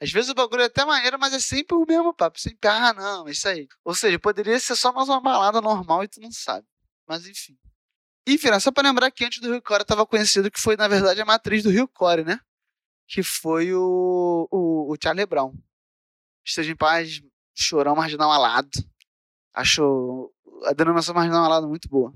Às 0.00 0.10
vezes 0.10 0.30
o 0.30 0.34
bagulho 0.34 0.62
é 0.62 0.66
até 0.66 0.84
maneiro, 0.84 1.18
mas 1.18 1.32
é 1.32 1.40
sempre 1.40 1.76
o 1.76 1.86
mesmo 1.86 2.12
papo. 2.12 2.38
Sempre, 2.38 2.68
ah, 2.68 2.92
não, 2.92 3.28
é 3.28 3.30
isso 3.30 3.48
aí. 3.48 3.66
Ou 3.84 3.94
seja, 3.94 4.18
poderia 4.18 4.58
ser 4.60 4.76
só 4.76 4.92
mais 4.92 5.08
uma 5.08 5.20
balada 5.20 5.60
normal 5.60 6.04
e 6.04 6.08
tu 6.08 6.20
não 6.20 6.30
sabe. 6.30 6.66
Mas 7.08 7.26
enfim. 7.26 7.56
Enfim, 8.26 8.48
só 8.60 8.70
pra 8.70 8.82
lembrar 8.82 9.10
que 9.10 9.24
antes 9.24 9.40
do 9.40 9.50
Rio 9.50 9.62
Core 9.62 9.84
tava 9.84 10.04
conhecido 10.06 10.50
que 10.50 10.60
foi, 10.60 10.76
na 10.76 10.88
verdade, 10.88 11.20
a 11.20 11.24
matriz 11.24 11.62
do 11.62 11.70
Rio 11.70 11.88
Core, 11.88 12.24
né? 12.24 12.40
que 13.06 13.22
foi 13.22 13.72
o, 13.72 14.48
o, 14.50 14.92
o 14.92 14.96
Charlie 15.00 15.26
Brown. 15.26 15.54
Esteja 16.44 16.72
em 16.72 16.76
paz, 16.76 17.22
Chorão 17.54 17.96
Marginal 17.96 18.30
Alado. 18.30 18.70
Acho 19.54 20.32
a 20.64 20.72
denominação 20.72 21.14
Marginal 21.14 21.44
Alado 21.44 21.68
muito 21.68 21.88
boa. 21.88 22.12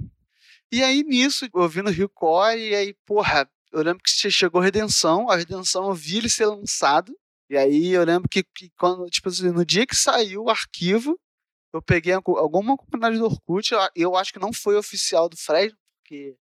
E 0.70 0.82
aí, 0.82 1.02
nisso, 1.02 1.48
ouvindo 1.52 1.90
Rio 1.90 2.08
Core, 2.08 2.60
e 2.60 2.74
aí, 2.74 2.94
porra, 3.06 3.48
eu 3.72 3.82
lembro 3.82 4.02
que 4.02 4.30
chegou 4.30 4.60
Redenção, 4.60 5.28
a 5.28 5.36
Redenção 5.36 5.88
eu 5.88 5.94
vi 5.94 6.18
ele 6.18 6.28
ser 6.28 6.46
lançado, 6.46 7.16
e 7.50 7.56
aí 7.56 7.88
eu 7.88 8.04
lembro 8.04 8.28
que, 8.28 8.44
que 8.44 8.70
quando, 8.78 9.10
tipo 9.10 9.28
assim, 9.28 9.50
no 9.50 9.66
dia 9.66 9.84
que 9.84 9.96
saiu 9.96 10.44
o 10.44 10.50
arquivo, 10.50 11.18
eu 11.72 11.82
peguei 11.82 12.12
alguma 12.12 12.76
comunidade 12.76 13.18
do 13.18 13.24
Orkut, 13.24 13.72
eu, 13.96 14.14
acho 14.16 14.32
que 14.32 14.38
não 14.38 14.52
foi 14.52 14.76
oficial 14.76 15.28
do 15.28 15.36
Fred, 15.36 15.76
porque 16.00 16.36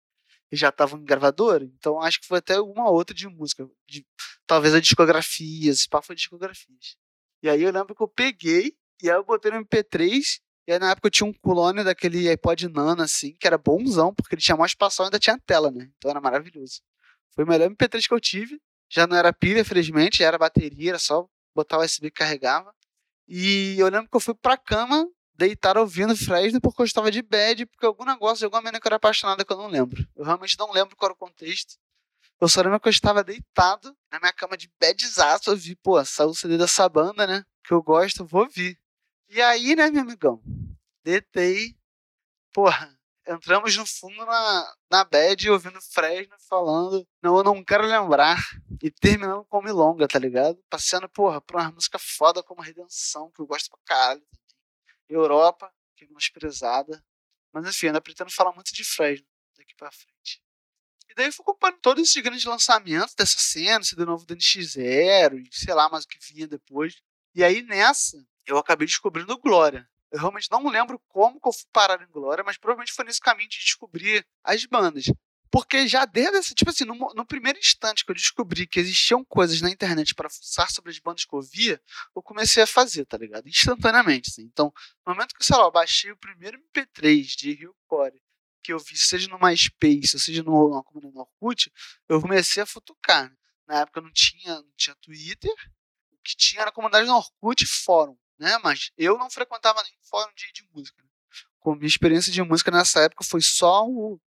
já 0.52 0.70
estavam 0.70 1.00
em 1.00 1.06
gravadora, 1.06 1.64
então 1.64 2.02
acho 2.02 2.22
que 2.22 2.28
foi 2.28 2.40
até 2.40 2.60
uma 2.60 2.90
outra 2.90 3.16
de 3.16 3.28
música, 3.28 3.70
de, 3.88 4.04
talvez 4.48 4.74
a 4.74 4.80
discografia, 4.80 5.72
esse 5.72 5.88
papo 5.88 6.08
foi 6.08 6.16
discografias. 6.16 6.98
E 7.44 7.50
aí 7.50 7.62
eu 7.62 7.72
lembro 7.72 7.94
que 7.96 8.02
eu 8.02 8.08
peguei 8.08 8.76
E 9.04 9.10
aí 9.10 9.16
eu 9.16 9.24
botei 9.24 9.52
no 9.52 9.64
MP3, 9.64 10.40
e 10.68 10.74
aí 10.74 10.80
na 10.80 10.92
época 10.92 11.08
eu 11.08 11.12
tinha 11.12 11.28
um 11.28 11.34
clone 11.34 11.84
daquele 11.84 12.28
iPod 12.30 12.68
Nano, 12.70 13.04
assim, 13.04 13.36
que 13.40 13.46
era 13.46 13.58
bonzão, 13.60 14.14
porque 14.14 14.34
ele 14.34 14.42
tinha 14.42 14.58
mais 14.58 14.72
espaço 14.72 15.04
e 15.04 15.06
ainda 15.06 15.20
tinha 15.20 15.38
tela, 15.46 15.70
né? 15.70 15.92
Então 15.98 16.10
era 16.10 16.22
maravilhoso. 16.22 16.82
Foi 17.36 17.44
o 17.44 17.48
melhor 17.48 17.70
MP3 17.70 18.08
que 18.08 18.14
eu 18.14 18.20
tive. 18.20 18.60
Já 18.90 19.08
não 19.08 19.18
era 19.18 19.34
pilha, 19.34 19.66
felizmente, 19.66 20.24
era 20.24 20.38
bateria, 20.38 20.92
era 20.92 21.00
só 21.00 21.28
botar 21.54 21.78
o 21.78 21.84
USB 21.84 22.12
que 22.12 22.18
carregava. 22.18 22.74
E 23.28 23.76
eu 23.80 23.88
lembro 23.88 24.10
que 24.10 24.16
eu 24.16 24.22
fui 24.22 24.36
pra 24.36 24.58
cama 24.58 25.08
deitar 25.38 25.78
ouvindo 25.78 26.16
Fresno 26.16 26.62
porque 26.62 26.82
eu 26.82 26.86
estava 26.86 27.12
de 27.12 27.22
bad, 27.22 27.66
porque 27.66 27.86
algum 27.86 28.06
negócio 28.06 28.40
de 28.40 28.46
alguma 28.46 28.62
menina 28.62 28.80
que 28.80 28.88
eu 28.88 28.90
era 28.90 28.96
apaixonada 28.96 29.44
que 29.44 29.52
eu 29.52 29.58
não 29.58 29.68
lembro. 29.68 30.08
Eu 30.16 30.24
realmente 30.24 30.58
não 30.58 30.72
lembro 30.72 30.96
qual 30.96 31.08
era 31.08 31.14
o 31.14 31.18
contexto. 31.18 31.76
Eu 32.40 32.50
só 32.50 32.62
lembro 32.62 32.80
que 32.80 32.88
eu 32.88 32.92
estava 32.92 33.24
deitado 33.24 33.96
na 34.12 34.20
minha 34.20 34.34
cama 34.34 34.58
de 34.58 34.70
badzaço, 34.80 35.50
eu 35.50 35.56
vi, 35.56 35.76
pô, 35.76 36.04
saiu 36.04 36.30
o 36.30 36.36
CD 36.36 36.58
dessa 36.58 36.88
banda, 36.90 37.26
né? 37.26 37.44
Que 37.64 37.74
eu 37.74 37.82
gosto, 37.82 38.26
vou 38.26 38.44
ouvir. 38.44 38.78
E 39.30 39.42
aí, 39.42 39.76
né, 39.76 39.90
meu 39.90 40.02
amigão? 40.02 40.42
Deitei. 41.04 41.76
Porra, 42.54 42.95
entramos 43.28 43.76
no 43.76 43.86
fundo 43.86 44.26
na, 44.26 44.76
na 44.92 45.04
bad 45.04 45.50
ouvindo 45.50 45.82
Fresno 45.82 46.36
falando, 46.48 47.08
não, 47.22 47.38
eu 47.38 47.44
não 47.44 47.64
quero 47.64 47.86
lembrar. 47.86 48.38
E 48.82 48.92
terminando 48.92 49.46
com 49.46 49.62
Milonga, 49.62 50.08
tá 50.08 50.20
ligado? 50.20 50.62
Passeando, 50.70 51.10
porra, 51.10 51.42
por 51.42 51.56
uma 51.56 51.72
música 51.72 51.98
foda 52.00 52.44
como 52.44 52.62
Redenção, 52.62 53.32
que 53.32 53.42
eu 53.42 53.48
gosto 53.48 53.70
pra 53.70 53.80
caralho. 53.86 54.24
Europa, 55.10 55.72
que 55.96 56.04
é 56.04 56.08
menosprezada. 56.08 57.04
Mas 57.54 57.68
enfim, 57.68 57.88
ainda 57.88 58.02
pretendo 58.02 58.32
falar 58.32 58.54
muito 58.54 58.74
de 58.74 58.84
Fresno 58.84 59.28
daqui 59.58 59.74
pra 59.76 59.92
frente. 59.92 60.42
E 61.10 61.14
daí 61.16 61.28
eu 61.28 61.34
fui 61.34 61.44
acompanhando 61.44 61.80
todos 61.80 62.04
esses 62.04 62.22
grandes 62.22 62.46
lançamentos 62.46 63.16
dessa 63.16 63.38
cena, 63.40 63.82
esse 63.82 63.96
do 63.96 64.06
novo 64.06 64.26
do 64.26 64.36
NX0 64.36 65.40
e 65.40 65.50
sei 65.52 65.74
lá 65.74 65.88
mais 65.90 66.04
o 66.04 66.08
que 66.08 66.20
vinha 66.20 66.48
depois. 66.48 67.02
E 67.34 67.44
aí 67.44 67.62
nessa, 67.62 68.18
eu 68.46 68.58
acabei 68.58 68.88
descobrindo 68.88 69.38
Glória. 69.38 69.88
Eu 70.16 70.20
realmente 70.20 70.50
não 70.50 70.66
lembro 70.70 70.98
como 71.10 71.42
que 71.42 71.48
eu 71.48 71.52
fui 71.52 71.66
parar 71.74 72.02
em 72.02 72.08
Glória, 72.08 72.42
mas 72.42 72.58
provavelmente 72.58 72.94
foi 72.94 73.04
nesse 73.04 73.20
caminho 73.20 73.50
de 73.50 73.60
descobrir 73.60 74.26
as 74.46 74.64
bandas. 74.66 75.06
Porque 75.52 75.88
já 75.90 76.06
desde 76.06 76.38
esse, 76.38 76.56
tipo 76.56 76.70
assim, 76.72 76.86
no, 76.86 76.96
no, 76.96 77.26
primeiro 77.26 77.60
instante 77.60 78.06
que 78.06 78.12
eu 78.12 78.16
descobri 78.16 78.66
que 78.66 78.80
existiam 78.80 79.26
coisas 79.26 79.60
na 79.60 79.70
internet 79.70 80.16
para 80.16 80.30
fuçar 80.30 80.72
sobre 80.72 80.92
as 80.92 81.00
bandas 81.00 81.26
que 81.26 81.36
eu 81.36 81.42
via, 81.42 81.82
eu 82.16 82.24
comecei 82.24 82.64
a 82.64 82.68
fazer, 82.68 83.06
tá 83.06 83.18
ligado? 83.18 83.46
Instantaneamente, 83.50 84.30
assim. 84.30 84.44
Então, 84.44 84.72
no 85.06 85.14
momento 85.14 85.36
que, 85.36 85.44
sei 85.44 85.58
lá, 85.58 85.64
eu 85.66 85.72
baixei 85.72 86.12
o 86.12 86.18
primeiro 86.18 86.58
MP3 86.74 87.24
de 87.38 87.54
Rio 87.54 87.76
Core, 87.86 88.22
que 88.64 88.72
eu 88.72 88.80
vi, 88.80 88.98
seja 88.98 89.28
no 89.28 89.38
MySpace, 89.38 90.18
seja 90.18 90.44
no, 90.44 90.76
na 90.76 90.82
comunidade 90.82 91.14
no 91.14 91.22
Orkut, 91.22 91.70
eu 92.08 92.22
comecei 92.22 92.64
a 92.64 92.66
futucar. 92.66 93.30
Né? 93.30 93.36
Na 93.68 93.80
época 93.82 94.00
não 94.00 94.12
tinha, 94.14 94.56
não 94.56 94.74
tinha 94.78 94.96
Twitter, 95.02 95.54
o 96.14 96.18
que 96.24 96.38
tinha 96.38 96.62
era 96.62 96.70
a 96.70 96.74
comunidade 96.74 97.06
no 97.06 97.16
Orkut 97.16 97.64
e 97.64 97.68
fórum, 97.68 98.18
né? 98.38 98.58
Mas 98.64 98.92
eu 98.98 99.18
não 99.18 99.30
frequentava 99.30 99.82
nenhum 99.84 100.04
fórum 100.04 100.32
de, 100.36 100.52
de 100.52 100.68
música. 100.74 101.04
Com 101.60 101.76
minha 101.76 101.88
experiência 101.88 102.32
de 102.32 102.42
música 102.44 102.72
nessa 102.72 103.02
época 103.02 103.24
foi 103.24 103.42
só 103.42 103.86
o 103.88 104.20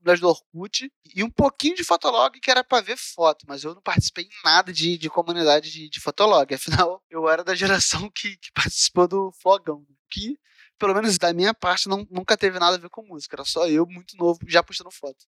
comunidade 0.00 0.20
do 0.20 0.28
Orkut 0.28 0.90
e 1.14 1.22
um 1.22 1.30
pouquinho 1.30 1.76
de 1.76 1.84
Fotolog 1.84 2.38
que 2.40 2.50
era 2.50 2.64
para 2.64 2.82
ver 2.82 2.96
foto, 2.96 3.44
mas 3.46 3.62
eu 3.62 3.74
não 3.74 3.82
participei 3.82 4.24
em 4.24 4.44
nada 4.44 4.72
de, 4.72 4.96
de 4.96 5.10
comunidade 5.10 5.70
de, 5.70 5.88
de 5.88 6.00
Fotolog. 6.00 6.52
Afinal, 6.54 7.02
eu 7.10 7.28
era 7.28 7.44
da 7.44 7.54
geração 7.54 8.10
que, 8.10 8.36
que 8.38 8.50
participou 8.52 9.06
do 9.06 9.30
Fogão, 9.32 9.86
que, 10.10 10.38
pelo 10.78 10.94
menos 10.94 11.18
da 11.18 11.32
minha 11.32 11.54
parte, 11.54 11.88
não, 11.88 12.06
nunca 12.10 12.36
teve 12.36 12.58
nada 12.58 12.76
a 12.76 12.80
ver 12.80 12.88
com 12.88 13.06
música. 13.06 13.36
Era 13.36 13.44
só 13.44 13.68
eu, 13.68 13.86
muito 13.86 14.16
novo, 14.16 14.40
já 14.48 14.62
postando 14.62 14.90
foto. 14.90 15.26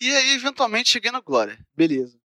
E 0.00 0.10
aí, 0.10 0.30
eventualmente, 0.32 0.90
cheguei 0.90 1.10
no 1.10 1.22
Glória. 1.22 1.58
Beleza. 1.76 2.18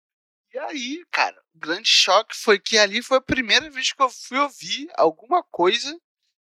E 0.53 0.57
aí, 0.57 1.05
cara, 1.11 1.43
grande 1.55 1.89
choque 1.89 2.35
foi 2.35 2.59
que 2.59 2.77
ali 2.77 3.01
foi 3.01 3.17
a 3.17 3.21
primeira 3.21 3.69
vez 3.69 3.91
que 3.91 4.01
eu 4.01 4.09
fui 4.09 4.37
ouvir 4.37 4.87
alguma 4.95 5.43
coisa 5.43 5.97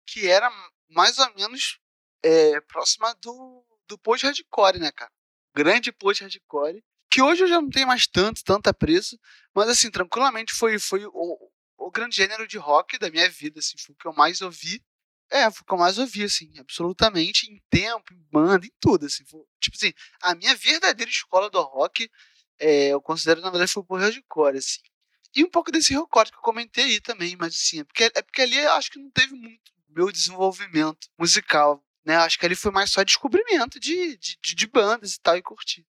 que 0.07 0.29
era 0.29 0.51
mais 0.89 1.19
ou 1.19 1.35
menos 1.35 1.79
é, 2.23 2.61
próxima 2.63 3.15
do, 3.21 3.65
do 3.89 3.99
post-hardcore, 3.99 4.79
né, 4.79 4.91
cara? 4.93 5.11
Grande 5.55 5.93
post-hardcore. 5.93 6.83
Que 7.11 7.21
hoje 7.21 7.43
eu 7.43 7.49
já 7.49 7.61
não 7.61 7.69
tenho 7.69 7.87
mais 7.87 8.07
tanto, 8.07 8.43
tanto 8.45 8.69
apreço. 8.69 9.19
Mas, 9.55 9.69
assim, 9.69 9.91
tranquilamente 9.91 10.55
foi, 10.55 10.79
foi 10.79 11.05
o, 11.05 11.51
o 11.77 11.91
grande 11.91 12.17
gênero 12.17 12.47
de 12.47 12.57
rock 12.57 12.99
da 12.99 13.11
minha 13.11 13.29
vida, 13.29 13.59
assim. 13.59 13.77
Foi 13.79 13.95
o 13.95 13.99
que 13.99 14.07
eu 14.07 14.15
mais 14.15 14.41
ouvi. 14.41 14.83
É, 15.31 15.51
foi 15.51 15.63
o 15.63 15.65
que 15.65 15.75
eu 15.75 15.79
mais 15.79 15.99
ouvi, 15.99 16.25
assim, 16.25 16.53
absolutamente, 16.59 17.51
em 17.51 17.59
tempo, 17.71 18.13
em 18.13 18.23
banda, 18.31 18.67
em 18.67 18.73
tudo, 18.81 19.07
assim. 19.07 19.25
Foi, 19.27 19.41
tipo 19.61 19.77
assim, 19.77 19.93
a 20.23 20.35
minha 20.35 20.55
verdadeira 20.55 21.11
escola 21.11 21.49
do 21.51 21.61
rock, 21.61 22.11
é, 22.59 22.89
eu 22.89 23.01
considero, 23.01 23.41
na 23.41 23.51
verdade, 23.51 23.73
foi 23.73 23.83
o 23.87 23.97
hardcore, 23.97 24.59
assim. 24.59 24.81
E 25.35 25.45
um 25.45 25.51
pouco 25.51 25.73
desse 25.73 25.95
rockcore 25.95 26.31
que 26.31 26.37
eu 26.37 26.43
comentei 26.43 26.85
aí 26.85 27.01
também, 27.01 27.37
mas 27.37 27.55
assim, 27.55 27.81
é 27.81 27.85
porque, 27.85 28.05
é 28.05 28.23
porque 28.23 28.43
ali 28.43 28.59
eu 28.59 28.73
acho 28.73 28.91
que 28.91 28.99
não 28.99 29.11
teve 29.11 29.35
muito 29.35 29.73
meu 29.89 30.11
desenvolvimento 30.11 31.09
musical. 31.19 31.85
Né? 32.05 32.17
Acho 32.17 32.39
que 32.39 32.47
ali 32.47 32.55
foi 32.55 32.73
mais 32.73 32.91
só 32.91 33.03
descobrimento 33.03 33.79
de, 33.79 34.17
de, 34.17 34.55
de 34.55 34.67
bandas 34.67 35.15
e 35.15 35.21
tal, 35.21 35.37
e 35.37 35.43
curtir. 35.43 35.87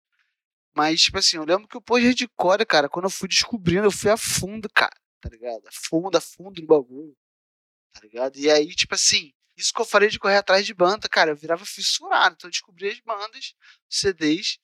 Mas, 0.76 1.02
tipo 1.02 1.18
assim, 1.18 1.38
eu 1.38 1.44
lembro 1.44 1.68
que 1.68 1.78
o 1.78 1.82
pós-hardcore, 1.82 2.66
cara, 2.66 2.90
quando 2.90 3.06
eu 3.06 3.10
fui 3.10 3.28
descobrindo, 3.28 3.86
eu 3.88 3.92
fui 3.92 4.10
a 4.10 4.18
fundo, 4.18 4.70
cara, 4.70 4.96
tá 5.20 5.30
ligado? 5.30 5.68
A 5.68 5.72
fundo, 5.72 6.18
a 6.18 6.22
fundo 6.22 6.62
no 6.62 6.68
bagulho, 6.68 7.16
tá 7.94 8.00
ligado? 8.02 8.38
E 8.38 8.50
aí, 8.50 8.74
tipo 8.74 8.96
assim, 8.96 9.34
isso 9.58 9.74
que 9.74 9.82
eu 9.82 9.86
falei 9.86 10.10
de 10.10 10.20
correr 10.20 10.38
atrás 10.38 10.66
de 10.66 10.74
banda, 10.74 11.10
cara, 11.10 11.32
eu 11.32 11.36
virava 11.36 11.66
fissurado. 11.66 12.36
Então 12.36 12.48
eu 12.48 12.52
descobri 12.52 12.90
as 12.90 13.00
bandas, 13.02 13.54
CDs, 13.90 14.60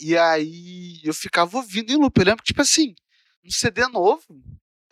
e 0.00 0.16
aí 0.16 1.00
eu 1.04 1.14
ficava 1.14 1.56
ouvindo 1.58 1.92
em 1.92 1.96
loop. 1.96 2.18
Eu 2.18 2.26
lembro 2.26 2.42
que, 2.42 2.48
tipo 2.48 2.62
assim, 2.62 2.94
um 3.44 3.50
CD 3.50 3.86
novo, 3.88 4.42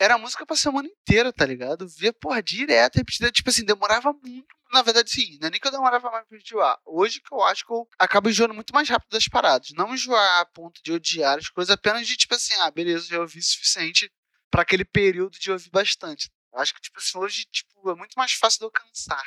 era 0.00 0.16
música 0.16 0.46
pra 0.46 0.56
semana 0.56 0.88
inteira, 0.88 1.30
tá 1.30 1.44
ligado? 1.44 1.84
Eu 1.84 1.88
via, 1.88 2.10
porra, 2.10 2.42
direto, 2.42 2.96
repetida. 2.96 3.30
Tipo 3.30 3.50
assim, 3.50 3.64
demorava 3.64 4.12
muito. 4.14 4.48
Na 4.72 4.80
verdade, 4.80 5.10
sim, 5.10 5.36
não 5.38 5.48
é 5.48 5.50
nem 5.50 5.60
que 5.60 5.66
eu 5.66 5.72
demorava 5.72 6.10
mais 6.10 6.26
pra 6.26 6.38
enjoar. 6.38 6.80
Hoje 6.86 7.20
que 7.20 7.34
eu 7.34 7.42
acho 7.42 7.66
que 7.66 7.72
eu 7.72 7.86
acabo 7.98 8.30
enjoando 8.30 8.54
muito 8.54 8.72
mais 8.72 8.88
rápido 8.88 9.10
das 9.10 9.28
paradas. 9.28 9.72
Não 9.72 9.92
enjoar 9.92 10.40
a 10.40 10.46
ponto 10.46 10.80
de 10.82 10.92
odiar 10.92 11.38
as 11.38 11.50
coisas, 11.50 11.70
apenas 11.70 12.06
de, 12.06 12.16
tipo 12.16 12.34
assim, 12.34 12.54
ah, 12.54 12.70
beleza, 12.70 13.06
já 13.08 13.20
ouvi 13.20 13.40
o 13.40 13.42
suficiente 13.42 14.10
para 14.50 14.62
aquele 14.62 14.84
período 14.86 15.38
de 15.38 15.50
ouvir 15.52 15.70
bastante. 15.70 16.30
Acho 16.54 16.74
que, 16.74 16.80
tipo 16.80 16.98
assim, 16.98 17.18
hoje, 17.18 17.44
tipo, 17.52 17.90
é 17.90 17.94
muito 17.94 18.14
mais 18.14 18.32
fácil 18.32 18.60
de 18.60 18.64
alcançar. 18.64 19.22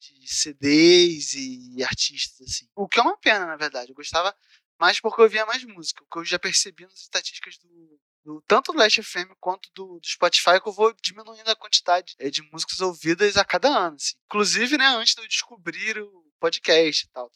De 0.00 0.26
CDs 0.26 1.34
e 1.34 1.82
artistas, 1.84 2.48
assim. 2.48 2.66
O 2.74 2.88
que 2.88 2.98
é 2.98 3.02
uma 3.02 3.18
pena, 3.18 3.44
na 3.46 3.56
verdade. 3.56 3.90
Eu 3.90 3.94
gostava 3.94 4.34
mais 4.80 5.00
porque 5.00 5.20
eu 5.20 5.24
ouvia 5.24 5.44
mais 5.44 5.62
música. 5.64 6.02
O 6.02 6.06
que 6.06 6.18
eu 6.18 6.24
já 6.24 6.38
percebi 6.38 6.84
nas 6.84 7.00
estatísticas 7.00 7.58
do, 7.58 8.00
do, 8.26 8.42
tanto 8.42 8.72
do 8.72 8.78
Last 8.78 9.00
FM 9.00 9.32
quanto 9.38 9.70
do, 9.72 10.00
do, 10.00 10.06
Spotify, 10.06 10.60
que 10.60 10.68
eu 10.68 10.72
vou 10.72 10.92
diminuindo 11.00 11.48
a 11.48 11.54
quantidade 11.54 12.16
é, 12.18 12.28
de 12.28 12.42
músicas 12.50 12.80
ouvidas 12.80 13.36
a 13.36 13.44
cada 13.44 13.68
ano. 13.68 13.94
Assim. 13.94 14.14
Inclusive, 14.24 14.76
né, 14.76 14.86
antes 14.86 15.14
de 15.14 15.22
eu 15.22 15.28
descobrir 15.28 15.96
o 16.02 16.32
podcast 16.40 17.04
e 17.04 17.08
tal. 17.10 17.30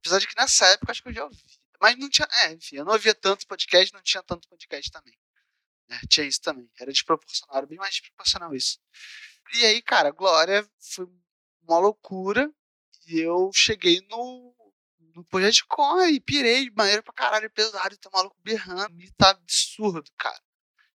Apesar 0.00 0.18
de 0.18 0.26
que 0.26 0.34
nessa 0.36 0.66
época 0.68 0.90
acho 0.90 1.02
que 1.02 1.10
eu 1.10 1.12
já 1.12 1.24
ouvi. 1.24 1.36
Mas 1.78 1.98
não 1.98 2.08
tinha. 2.08 2.26
É, 2.44 2.52
enfim, 2.52 2.76
eu 2.76 2.84
não 2.84 2.94
ouvia 2.94 3.14
tanto 3.14 3.46
podcast, 3.46 3.92
não 3.92 4.02
tinha 4.02 4.22
tanto 4.22 4.48
podcast 4.48 4.90
também. 4.90 5.14
Né? 5.86 6.00
Tinha 6.08 6.26
isso 6.26 6.40
também. 6.40 6.70
Era 6.80 6.90
desproporcional, 6.90 7.58
era 7.58 7.66
bem 7.66 7.78
mais 7.78 7.92
desproporcional 7.92 8.54
isso. 8.54 8.78
E 9.52 9.66
aí, 9.66 9.82
cara, 9.82 10.10
Glória 10.10 10.66
foi 10.94 11.06
uma 11.62 11.78
loucura. 11.78 12.50
E 13.06 13.18
eu 13.18 13.50
cheguei 13.52 14.00
no 14.08 14.54
no 15.14 15.24
projeto 15.24 15.64
corre 15.68 16.12
e 16.12 16.20
pirei, 16.20 16.70
maneiro 16.70 17.02
pra 17.02 17.12
caralho, 17.12 17.50
pesado, 17.50 17.96
tem 17.96 18.10
um 18.12 18.16
maluco 18.16 18.36
berrando, 18.42 19.00
e 19.00 19.10
tá 19.12 19.30
absurdo, 19.30 20.10
cara. 20.16 20.40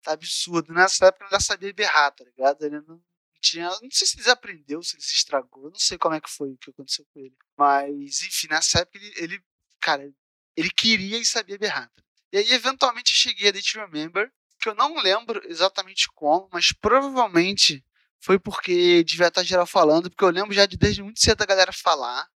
Tá 0.03 0.13
absurdo. 0.13 0.73
Nessa 0.73 1.07
época 1.07 1.25
ele 1.25 1.31
já 1.33 1.41
sabia 1.41 1.73
berrar, 1.73 2.11
tá 2.13 2.25
ligado? 2.25 2.63
Ele 2.65 2.81
não 2.81 3.03
tinha. 3.41 3.69
Não 3.69 3.91
sei 3.91 4.07
se 4.07 4.15
ele 4.15 4.23
desaprendeu, 4.23 4.83
se 4.83 4.97
ele 4.97 5.03
se 5.03 5.15
estragou, 5.15 5.65
eu 5.65 5.71
não 5.71 5.79
sei 5.79 5.99
como 5.99 6.15
é 6.15 6.21
que 6.21 6.31
foi 6.31 6.51
o 6.53 6.57
que 6.57 6.71
aconteceu 6.71 7.05
com 7.13 7.21
ele. 7.21 7.35
Mas, 7.57 8.23
enfim, 8.23 8.49
nessa 8.49 8.81
época 8.81 8.99
ele, 8.99 9.13
ele 9.17 9.45
cara, 9.81 10.11
ele 10.57 10.71
queria 10.71 11.19
e 11.19 11.25
sabia 11.25 11.59
berrar. 11.59 11.91
E 12.33 12.39
aí, 12.39 12.53
eventualmente, 12.53 13.13
cheguei 13.13 13.49
a 13.49 13.53
Date 13.53 13.77
Remember, 13.79 14.31
que 14.61 14.69
eu 14.69 14.75
não 14.75 14.97
lembro 14.99 15.41
exatamente 15.47 16.09
como, 16.15 16.49
mas 16.53 16.73
provavelmente 16.73 17.85
foi 18.21 18.39
porque 18.39 19.03
devia 19.03 19.29
estar 19.29 19.43
geral 19.43 19.67
falando, 19.67 20.11
porque 20.11 20.23
eu 20.23 20.31
lembro 20.31 20.55
já 20.55 20.67
de 20.67 20.77
desde 20.77 21.03
muito 21.03 21.21
cedo 21.21 21.43
a 21.43 21.47
galera 21.47 21.73
falar 21.73 22.29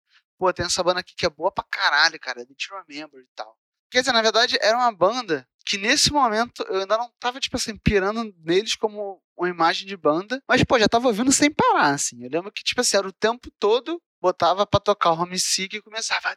pô, 0.43 0.51
tem 0.51 0.65
essa 0.65 0.83
banda 0.83 0.99
aqui 0.99 1.15
que 1.15 1.25
é 1.25 1.29
boa 1.29 1.49
pra 1.49 1.63
caralho, 1.63 2.19
cara, 2.19 2.45
The 2.45 2.53
True 2.53 2.83
Remember 2.85 3.21
e 3.21 3.27
tal. 3.33 3.57
Quer 3.89 4.01
dizer, 4.01 4.11
na 4.11 4.21
verdade, 4.21 4.57
era 4.59 4.77
uma 4.77 4.91
banda 4.91 5.47
que 5.65 5.77
nesse 5.77 6.11
momento 6.11 6.63
eu 6.63 6.81
ainda 6.81 6.97
não 6.97 7.09
tava, 7.17 7.39
tipo 7.39 7.55
assim, 7.55 7.77
pirando 7.77 8.35
neles 8.39 8.75
como 8.75 9.23
uma 9.37 9.47
imagem 9.47 9.87
de 9.87 9.95
banda, 9.95 10.43
mas, 10.45 10.61
pô, 10.65 10.77
já 10.77 10.89
tava 10.89 11.07
ouvindo 11.07 11.31
sem 11.31 11.49
parar, 11.49 11.93
assim. 11.93 12.21
Eu 12.21 12.29
lembro 12.29 12.51
que, 12.51 12.61
tipo 12.61 12.81
assim, 12.81 12.97
era 12.97 13.07
o 13.07 13.13
tempo 13.13 13.49
todo, 13.57 14.01
botava 14.19 14.67
pra 14.67 14.81
tocar 14.81 15.11
o 15.11 15.21
Home 15.21 15.39
Sick 15.39 15.77
e 15.77 15.81
começava. 15.81 16.35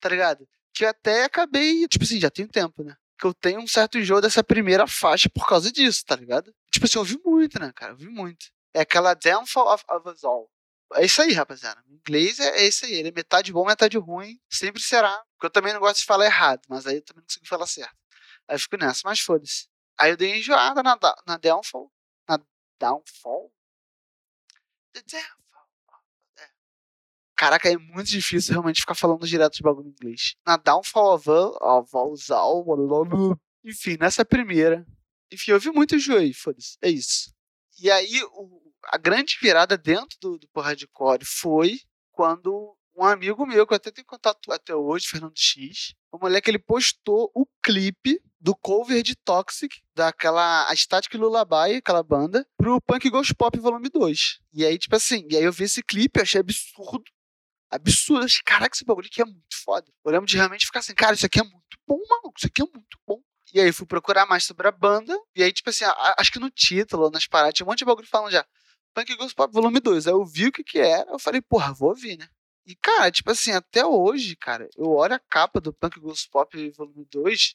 Tá 0.00 0.08
ligado? 0.08 0.48
Que 0.74 0.84
até 0.84 1.24
acabei, 1.24 1.86
tipo 1.86 2.04
assim, 2.04 2.18
já 2.18 2.30
tem 2.30 2.46
tempo, 2.48 2.82
né? 2.82 2.96
Que 3.20 3.26
eu 3.26 3.34
tenho 3.34 3.60
um 3.60 3.68
certo 3.68 3.98
enjoo 3.98 4.20
dessa 4.20 4.42
primeira 4.42 4.88
faixa 4.88 5.28
por 5.28 5.46
causa 5.46 5.70
disso, 5.70 6.04
tá 6.04 6.16
ligado? 6.16 6.52
Tipo 6.72 6.86
assim, 6.86 6.98
eu 6.98 7.02
ouvi 7.02 7.20
muito, 7.24 7.60
né, 7.60 7.70
cara? 7.72 7.92
Eu 7.92 7.96
ouvi 7.96 8.08
muito. 8.08 8.46
É 8.74 8.80
aquela 8.80 9.14
Downfall 9.14 9.72
of, 9.72 9.84
of 9.88 10.08
Us 10.08 10.24
All. 10.24 10.50
É 10.94 11.04
isso 11.04 11.20
aí, 11.20 11.32
rapaziada. 11.32 11.82
O 11.86 11.92
inglês 11.92 12.40
é, 12.40 12.60
é 12.60 12.68
isso 12.68 12.84
aí. 12.84 12.94
Ele 12.94 13.08
é 13.08 13.12
metade 13.12 13.52
bom, 13.52 13.64
metade 13.66 13.98
ruim. 13.98 14.40
Sempre 14.50 14.82
será. 14.82 15.22
Porque 15.34 15.46
eu 15.46 15.50
também 15.50 15.72
não 15.72 15.80
gosto 15.80 15.98
de 15.98 16.06
falar 16.06 16.24
errado, 16.24 16.62
mas 16.68 16.86
aí 16.86 16.96
eu 16.96 17.04
também 17.04 17.20
não 17.20 17.26
consigo 17.26 17.46
falar 17.46 17.66
certo. 17.66 17.96
Aí 18.48 18.56
eu 18.56 18.60
fico 18.60 18.76
nessa, 18.76 19.02
mas 19.04 19.20
foda-se. 19.20 19.68
Aí 19.98 20.10
eu 20.10 20.16
dei 20.16 20.38
enjoada 20.38 20.82
na, 20.82 20.98
na 21.26 21.36
Downfall. 21.36 21.92
Na 22.28 22.40
Downfall? 22.78 23.52
The 24.92 25.02
Downfall. 25.02 25.68
É. 26.38 26.48
Caraca, 27.36 27.70
é 27.70 27.76
muito 27.76 28.08
difícil 28.08 28.52
realmente 28.52 28.80
ficar 28.80 28.94
falando 28.94 29.26
direto 29.26 29.54
de 29.54 29.62
bagulho 29.62 29.88
em 29.88 29.90
inglês. 29.90 30.34
Na 30.46 30.56
Downfall 30.56 31.14
of 31.16 31.90
Valzal. 31.92 32.64
Enfim, 33.64 33.98
nessa 34.00 34.24
primeira. 34.24 34.86
Enfim, 35.30 35.50
eu 35.50 35.60
vi 35.60 35.70
muito 35.70 35.94
enjoei, 35.94 36.32
foda-se. 36.32 36.78
É 36.80 36.88
isso. 36.88 37.34
E 37.80 37.90
aí, 37.90 38.22
o, 38.32 38.67
a 38.84 38.98
grande 38.98 39.36
virada 39.40 39.76
dentro 39.76 40.16
do, 40.20 40.38
do 40.38 40.60
hardcore 40.60 41.24
foi 41.24 41.78
quando 42.12 42.76
um 42.96 43.04
amigo 43.04 43.46
meu, 43.46 43.64
que 43.66 43.72
eu 43.72 43.76
até 43.76 43.92
tenho 43.92 44.06
contato 44.06 44.50
até 44.50 44.74
hoje, 44.74 45.06
Fernando 45.06 45.36
X, 45.36 45.94
o 46.10 46.18
moleque 46.18 46.50
ele 46.50 46.58
postou 46.58 47.30
o 47.32 47.46
clipe 47.62 48.20
do 48.40 48.56
cover 48.56 49.02
de 49.02 49.14
Toxic, 49.14 49.72
daquela 49.94 50.68
a 50.68 50.74
Static 50.74 51.14
Lullaby, 51.14 51.76
aquela 51.76 52.02
banda, 52.02 52.46
pro 52.56 52.80
Punk 52.80 53.08
Ghost 53.08 53.34
Pop 53.34 53.56
Volume 53.58 53.88
2. 53.88 54.40
E 54.52 54.64
aí, 54.64 54.78
tipo 54.78 54.96
assim, 54.96 55.26
e 55.30 55.36
aí 55.36 55.44
eu 55.44 55.52
vi 55.52 55.64
esse 55.64 55.82
clipe, 55.82 56.20
achei 56.20 56.40
absurdo. 56.40 57.04
Absurdo. 57.70 58.24
Achei, 58.24 58.42
caraca, 58.44 58.74
esse 58.74 58.84
bagulho 58.84 59.06
aqui 59.06 59.22
é 59.22 59.24
muito 59.24 59.56
foda. 59.64 59.86
Eu 60.04 60.10
lembro 60.10 60.26
de 60.26 60.36
realmente 60.36 60.66
ficar 60.66 60.80
assim, 60.80 60.94
cara, 60.94 61.14
isso 61.14 61.26
aqui 61.26 61.38
é 61.38 61.44
muito 61.44 61.78
bom, 61.86 61.98
mano. 62.08 62.32
Isso 62.36 62.46
aqui 62.46 62.62
é 62.62 62.64
muito 62.64 62.98
bom. 63.06 63.20
E 63.52 63.60
aí 63.60 63.72
fui 63.72 63.86
procurar 63.86 64.26
mais 64.26 64.44
sobre 64.44 64.66
a 64.68 64.72
banda. 64.72 65.16
E 65.34 65.42
aí, 65.42 65.52
tipo 65.52 65.70
assim, 65.70 65.84
acho 66.18 66.32
que 66.32 66.38
no 66.38 66.50
título, 66.50 67.10
nas 67.10 67.26
paradas, 67.26 67.54
tinha 67.54 67.66
um 67.66 67.68
monte 67.68 67.78
de 67.78 67.84
bagulho 67.84 68.06
falando 68.06 68.30
já. 68.30 68.44
Punk 68.98 69.16
Ghost 69.16 69.34
Pop 69.36 69.52
Volume 69.52 69.78
2. 69.78 70.08
Aí 70.08 70.12
eu 70.12 70.24
vi 70.24 70.48
o 70.48 70.52
que 70.52 70.64
que 70.64 70.78
era, 70.78 71.08
eu 71.10 71.18
falei, 71.18 71.40
porra, 71.40 71.72
vou 71.72 71.90
ouvir, 71.90 72.18
né? 72.18 72.28
E, 72.66 72.74
cara, 72.74 73.10
tipo 73.10 73.30
assim, 73.30 73.52
até 73.52 73.86
hoje, 73.86 74.34
cara, 74.36 74.68
eu 74.76 74.90
olho 74.90 75.14
a 75.14 75.18
capa 75.18 75.60
do 75.60 75.72
Punk 75.72 76.00
Ghost 76.00 76.28
Pop 76.28 76.70
Volume 76.72 77.06
2, 77.10 77.54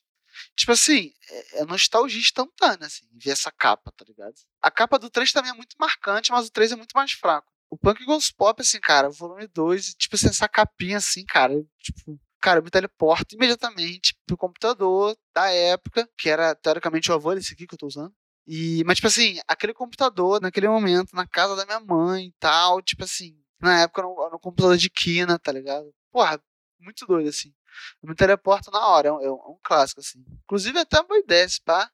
tipo 0.56 0.72
assim, 0.72 1.12
é, 1.30 1.60
é 1.60 1.66
nostalgia 1.66 2.20
instantânea, 2.20 2.88
assim, 2.88 3.06
ver 3.14 3.32
essa 3.32 3.52
capa, 3.52 3.92
tá 3.92 4.06
ligado? 4.08 4.34
A 4.62 4.72
capa 4.72 4.98
do 4.98 5.10
3 5.10 5.32
também 5.32 5.52
é 5.52 5.54
muito 5.54 5.76
marcante, 5.78 6.32
mas 6.32 6.48
o 6.48 6.52
3 6.52 6.72
é 6.72 6.76
muito 6.76 6.94
mais 6.96 7.12
fraco. 7.12 7.52
O 7.70 7.78
Punk 7.78 8.04
Ghost 8.06 8.34
Pop, 8.36 8.60
assim, 8.62 8.80
cara, 8.80 9.10
volume 9.10 9.48
2, 9.48 9.96
tipo 9.96 10.16
assim, 10.16 10.30
essa 10.30 10.48
capinha, 10.48 10.98
assim, 10.98 11.26
cara, 11.26 11.54
tipo, 11.80 12.20
cara, 12.42 12.60
eu 12.60 12.64
me 12.64 12.72
teleporto 12.72 13.36
imediatamente 13.36 14.16
pro 14.26 14.38
computador 14.38 15.16
da 15.36 15.52
época, 15.52 16.10
que 16.18 16.30
era, 16.30 16.56
teoricamente, 16.56 17.12
o 17.12 17.14
avô 17.14 17.36
desse 17.36 17.54
aqui 17.54 17.68
que 17.68 17.74
eu 17.74 17.80
tô 17.80 17.88
usando. 17.88 18.14
E, 18.46 18.84
mas, 18.86 18.98
tipo 18.98 19.08
assim, 19.08 19.40
aquele 19.48 19.74
computador, 19.74 20.42
naquele 20.42 20.68
momento, 20.68 21.16
na 21.16 21.26
casa 21.28 21.56
da 21.56 21.66
minha 21.66 21.80
mãe 21.80 22.28
e 22.28 22.34
tal, 22.40 22.82
tipo 22.82 23.04
assim, 23.04 23.38
na 23.62 23.82
época 23.82 24.02
no, 24.02 24.30
no 24.32 24.40
computador 24.40 24.78
de 24.78 24.90
quina, 24.90 25.40
tá 25.40 25.52
ligado? 25.52 25.94
Porra, 26.12 26.42
muito 26.80 27.06
doido, 27.06 27.30
assim. 27.30 27.54
Eu 28.02 28.10
me 28.10 28.16
teleporto 28.16 28.70
na 28.72 28.86
hora, 28.88 29.10
é 29.10 29.12
um, 29.12 29.22
é 29.22 29.32
um 29.32 29.60
clássico, 29.64 30.02
assim. 30.02 30.24
Inclusive, 30.44 30.78
até 30.80 31.00
uma 31.02 31.18
ideia, 31.18 31.48
se 31.48 31.62
pá. 31.62 31.90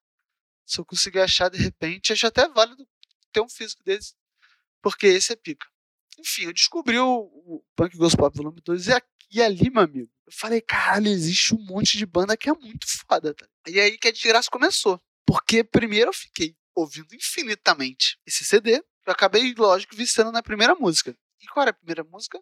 Se 0.66 0.80
eu 0.80 0.86
conseguir 0.86 1.20
achar 1.20 1.50
de 1.50 1.58
repente, 1.58 2.14
acho 2.14 2.28
até 2.28 2.48
válido 2.48 2.88
ter 3.32 3.42
um 3.42 3.50
físico 3.50 3.84
desse, 3.84 4.14
porque 4.82 5.08
esse 5.08 5.34
é 5.34 5.36
pica. 5.36 5.68
Enfim, 6.20 6.46
eu 6.46 6.54
descobri 6.54 7.00
o, 7.00 7.22
o 7.22 7.64
Punk 7.76 7.98
Ghost 7.98 8.18
Pop 8.18 8.36
Volume 8.36 8.62
2 8.62 8.88
e, 8.88 8.92
e 9.32 9.42
ali, 9.42 9.70
meu 9.70 9.84
amigo, 9.84 10.12
eu 10.28 10.34
falei, 10.34 10.62
caralho, 10.62 11.08
existe 11.08 11.56
um 11.56 11.64
monte 11.66 11.98
de 11.98 12.06
banda 12.06 12.38
que 12.38 12.50
é 12.50 12.54
muito 12.54 12.86
foda, 13.08 13.34
tá? 13.34 13.48
E 13.68 13.80
aí 13.80 13.98
que 13.98 14.08
a 14.08 14.12
desgraça 14.12 14.50
começou. 14.52 15.02
Porque 15.30 15.64
primeiro 15.64 16.10
eu 16.10 16.14
fiquei 16.14 16.56
ouvindo 16.74 17.14
infinitamente 17.14 18.18
esse 18.26 18.44
CD, 18.44 18.84
eu 19.06 19.14
acabei, 19.14 19.54
lógico, 19.56 19.96
viciando 19.96 20.32
na 20.32 20.42
primeira 20.42 20.74
música. 20.74 21.16
E 21.40 21.46
qual 21.46 21.62
era 21.62 21.70
a 21.70 21.74
primeira 21.74 22.04
música? 22.04 22.42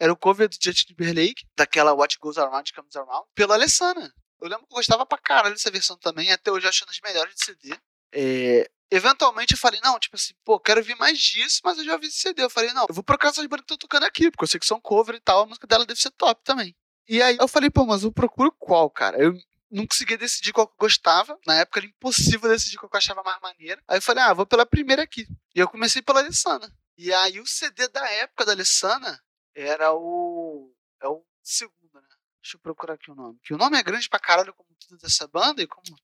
Era 0.00 0.12
o 0.12 0.16
cover 0.16 0.48
do 0.48 0.56
Justin 0.60 0.86
Timberlake, 0.86 1.46
daquela 1.56 1.92
What 1.92 2.18
Goes 2.18 2.36
Around 2.36 2.72
Comes 2.72 2.96
Around, 2.96 3.28
pela 3.36 3.54
Alessana. 3.54 4.12
Eu 4.40 4.48
lembro 4.48 4.66
que 4.66 4.72
eu 4.72 4.78
gostava 4.78 5.06
pra 5.06 5.16
caralho 5.16 5.54
dessa 5.54 5.70
versão 5.70 5.96
também, 5.96 6.32
até 6.32 6.50
hoje 6.50 6.66
achando 6.66 6.90
as 6.90 6.98
melhores 7.00 7.36
de 7.36 7.44
CD. 7.44 7.78
É, 8.12 8.68
eventualmente 8.90 9.52
eu 9.52 9.58
falei, 9.58 9.80
não, 9.80 9.96
tipo 10.00 10.16
assim, 10.16 10.34
pô, 10.44 10.58
quero 10.58 10.80
ouvir 10.80 10.96
mais 10.96 11.20
disso, 11.20 11.60
mas 11.62 11.78
eu 11.78 11.84
já 11.84 11.92
ouvi 11.92 12.08
esse 12.08 12.18
CD. 12.18 12.42
Eu 12.42 12.50
falei, 12.50 12.72
não, 12.72 12.86
eu 12.88 12.94
vou 12.94 13.04
procurar 13.04 13.30
essas 13.30 13.46
bandas 13.46 13.64
que 13.64 13.74
estão 13.74 13.78
tocando 13.78 14.02
aqui, 14.02 14.28
porque 14.28 14.42
eu 14.42 14.48
sei 14.48 14.58
que 14.58 14.66
são 14.66 14.80
cover 14.80 15.14
e 15.14 15.20
tal, 15.20 15.44
a 15.44 15.46
música 15.46 15.68
dela 15.68 15.86
deve 15.86 16.00
ser 16.00 16.10
top 16.10 16.42
também. 16.42 16.74
E 17.08 17.22
aí 17.22 17.36
eu 17.40 17.46
falei, 17.46 17.70
pô, 17.70 17.86
mas 17.86 18.02
eu 18.02 18.10
procuro 18.10 18.50
qual, 18.58 18.90
cara? 18.90 19.16
Eu 19.22 19.38
não 19.70 19.86
conseguia 19.86 20.18
decidir 20.18 20.52
qual 20.52 20.66
que 20.66 20.74
eu 20.74 20.78
gostava. 20.78 21.38
Na 21.46 21.56
época 21.56 21.80
era 21.80 21.86
impossível 21.86 22.50
decidir 22.50 22.76
qual 22.78 22.88
que 22.88 22.96
eu 22.96 22.98
achava 22.98 23.22
mais 23.22 23.40
maneira. 23.40 23.82
Aí 23.86 23.98
eu 23.98 24.02
falei, 24.02 24.24
ah, 24.24 24.32
vou 24.32 24.46
pela 24.46 24.66
primeira 24.66 25.02
aqui. 25.02 25.26
E 25.54 25.60
eu 25.60 25.68
comecei 25.68 26.02
pela 26.02 26.20
Alessana. 26.20 26.72
E 26.96 27.12
aí 27.12 27.40
o 27.40 27.46
CD 27.46 27.86
da 27.88 28.08
época 28.10 28.44
da 28.44 28.52
Alessana 28.52 29.22
era 29.54 29.92
o. 29.92 30.74
É 31.00 31.08
o 31.08 31.24
segundo, 31.42 31.94
né? 31.94 32.08
Deixa 32.42 32.56
eu 32.56 32.60
procurar 32.60 32.94
aqui 32.94 33.10
o 33.10 33.14
nome. 33.14 33.38
Que 33.42 33.54
o 33.54 33.58
nome 33.58 33.78
é 33.78 33.82
grande 33.82 34.08
pra 34.08 34.18
caralho, 34.18 34.54
como 34.54 34.68
tudo 34.80 34.98
dessa 34.98 35.26
banda, 35.28 35.62
e 35.62 35.66
como 35.66 35.96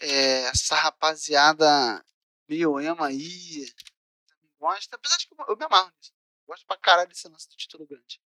é, 0.00 0.44
essa 0.44 0.76
rapaziada 0.76 2.04
meio 2.48 2.80
emo 2.80 3.02
aí 3.02 3.66
gosta. 4.58 4.96
Apesar 4.96 5.16
de 5.16 5.26
que 5.26 5.34
eu, 5.34 5.56
me 5.56 5.64
amarro 5.64 5.92
nisso. 5.96 6.12
Gosto 6.46 6.66
pra 6.66 6.76
caralho 6.76 7.08
desse 7.08 7.28
do 7.28 7.56
título 7.56 7.86
grande. 7.86 8.20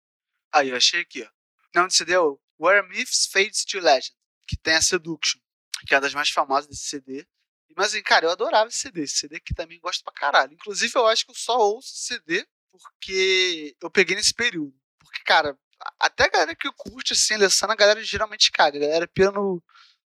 Aí, 0.51 0.69
eu 0.69 0.77
achei 0.77 1.01
aqui, 1.01 1.23
ó. 1.23 1.29
Não, 1.75 1.89
CD 1.89 2.13
é 2.13 2.19
Where 2.59 2.87
Myths 2.87 3.27
Fades 3.31 3.65
to 3.65 3.79
Legend, 3.79 4.15
que 4.47 4.57
tem 4.57 4.75
a 4.75 4.81
Seduction, 4.81 5.39
que 5.87 5.93
é 5.93 5.97
uma 5.97 6.01
das 6.01 6.13
mais 6.13 6.29
famosas 6.29 6.67
desse 6.67 6.83
CD. 6.83 7.27
Mas, 7.75 7.87
assim, 7.87 8.03
cara, 8.03 8.25
eu 8.25 8.31
adorava 8.31 8.69
esse 8.69 8.79
CD. 8.79 9.03
Esse 9.03 9.17
CD 9.17 9.39
que 9.39 9.53
também 9.53 9.79
gosto 9.79 10.03
pra 10.03 10.13
caralho. 10.13 10.53
Inclusive, 10.53 10.93
eu 10.95 11.07
acho 11.07 11.25
que 11.25 11.31
eu 11.31 11.35
só 11.35 11.57
ouço 11.57 11.95
CD 11.95 12.47
porque 12.71 13.75
eu 13.81 13.89
peguei 13.89 14.15
nesse 14.15 14.33
período. 14.33 14.73
Porque, 14.99 15.21
cara, 15.23 15.57
até 15.99 16.25
a 16.25 16.29
galera 16.29 16.55
que 16.55 16.71
curte, 16.75 17.13
assim, 17.13 17.35
Alessandra, 17.35 17.73
a 17.73 17.77
galera 17.77 18.03
geralmente 18.03 18.51
caga. 18.51 18.77
A 18.77 18.81
galera 18.81 19.07
pira 19.07 19.31
no, 19.31 19.63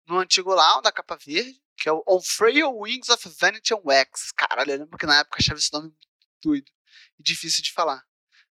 no 0.07 0.19
antigo 0.19 0.55
lá, 0.55 0.81
da 0.81 0.93
capa 0.93 1.17
verde, 1.17 1.61
que 1.77 1.89
é 1.89 1.93
o 1.93 2.03
On 2.07 2.21
Frail 2.21 2.77
Wings 2.77 3.09
of 3.09 3.29
Vanity 3.39 3.75
and 3.75 3.81
Wax. 3.85 4.33
Caralho, 4.33 4.73
eu 4.73 4.79
lembro 4.79 4.99
que 4.99 5.07
na 5.07 5.21
época 5.21 5.39
achava 5.39 5.59
esse 5.59 5.73
nome 5.73 5.89
muito 5.89 6.09
doido 6.43 6.71
e 7.19 7.23
difícil 7.23 7.63
de 7.63 7.73
falar. 7.73 8.05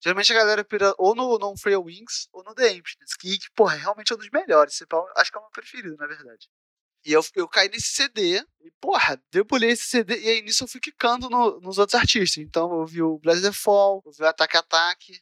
Geralmente 0.01 0.31
a 0.31 0.36
galera 0.36 0.63
pira 0.63 0.93
ou 0.97 1.15
no, 1.15 1.38
no 1.39 1.57
Frail 1.57 1.83
Wings 1.83 2.27
ou 2.31 2.43
no 2.43 2.53
The 2.53 2.71
Emptiness, 2.71 3.15
que, 3.15 3.38
que, 3.38 3.51
porra, 3.55 3.75
é 3.75 3.79
realmente 3.79 4.13
um 4.13 4.17
dos 4.17 4.29
melhores. 4.29 4.79
Acho 5.15 5.31
que 5.31 5.38
é 5.38 5.39
o 5.39 5.43
meu 5.43 5.51
preferido, 5.51 5.97
na 5.97 6.07
verdade. 6.07 6.47
E 7.05 7.13
eu, 7.13 7.21
eu 7.36 7.47
caí 7.47 7.69
nesse 7.69 7.88
CD, 7.93 8.45
e 8.62 8.71
porra, 8.81 9.21
debulhei 9.31 9.71
esse 9.71 9.86
CD, 9.86 10.19
e 10.19 10.29
aí 10.29 10.41
nisso 10.41 10.63
eu 10.63 10.67
fui 10.67 10.81
quicando 10.81 11.29
no, 11.29 11.60
nos 11.62 11.77
outros 11.77 11.99
artistas. 11.99 12.43
Então 12.43 12.69
eu 12.71 12.79
ouvi 12.79 13.01
o 13.01 13.17
Blazer 13.17 13.53
Fall, 13.53 14.01
ouvi 14.05 14.21
o 14.21 14.27
Ataque 14.27 14.57
Ataque. 14.57 15.21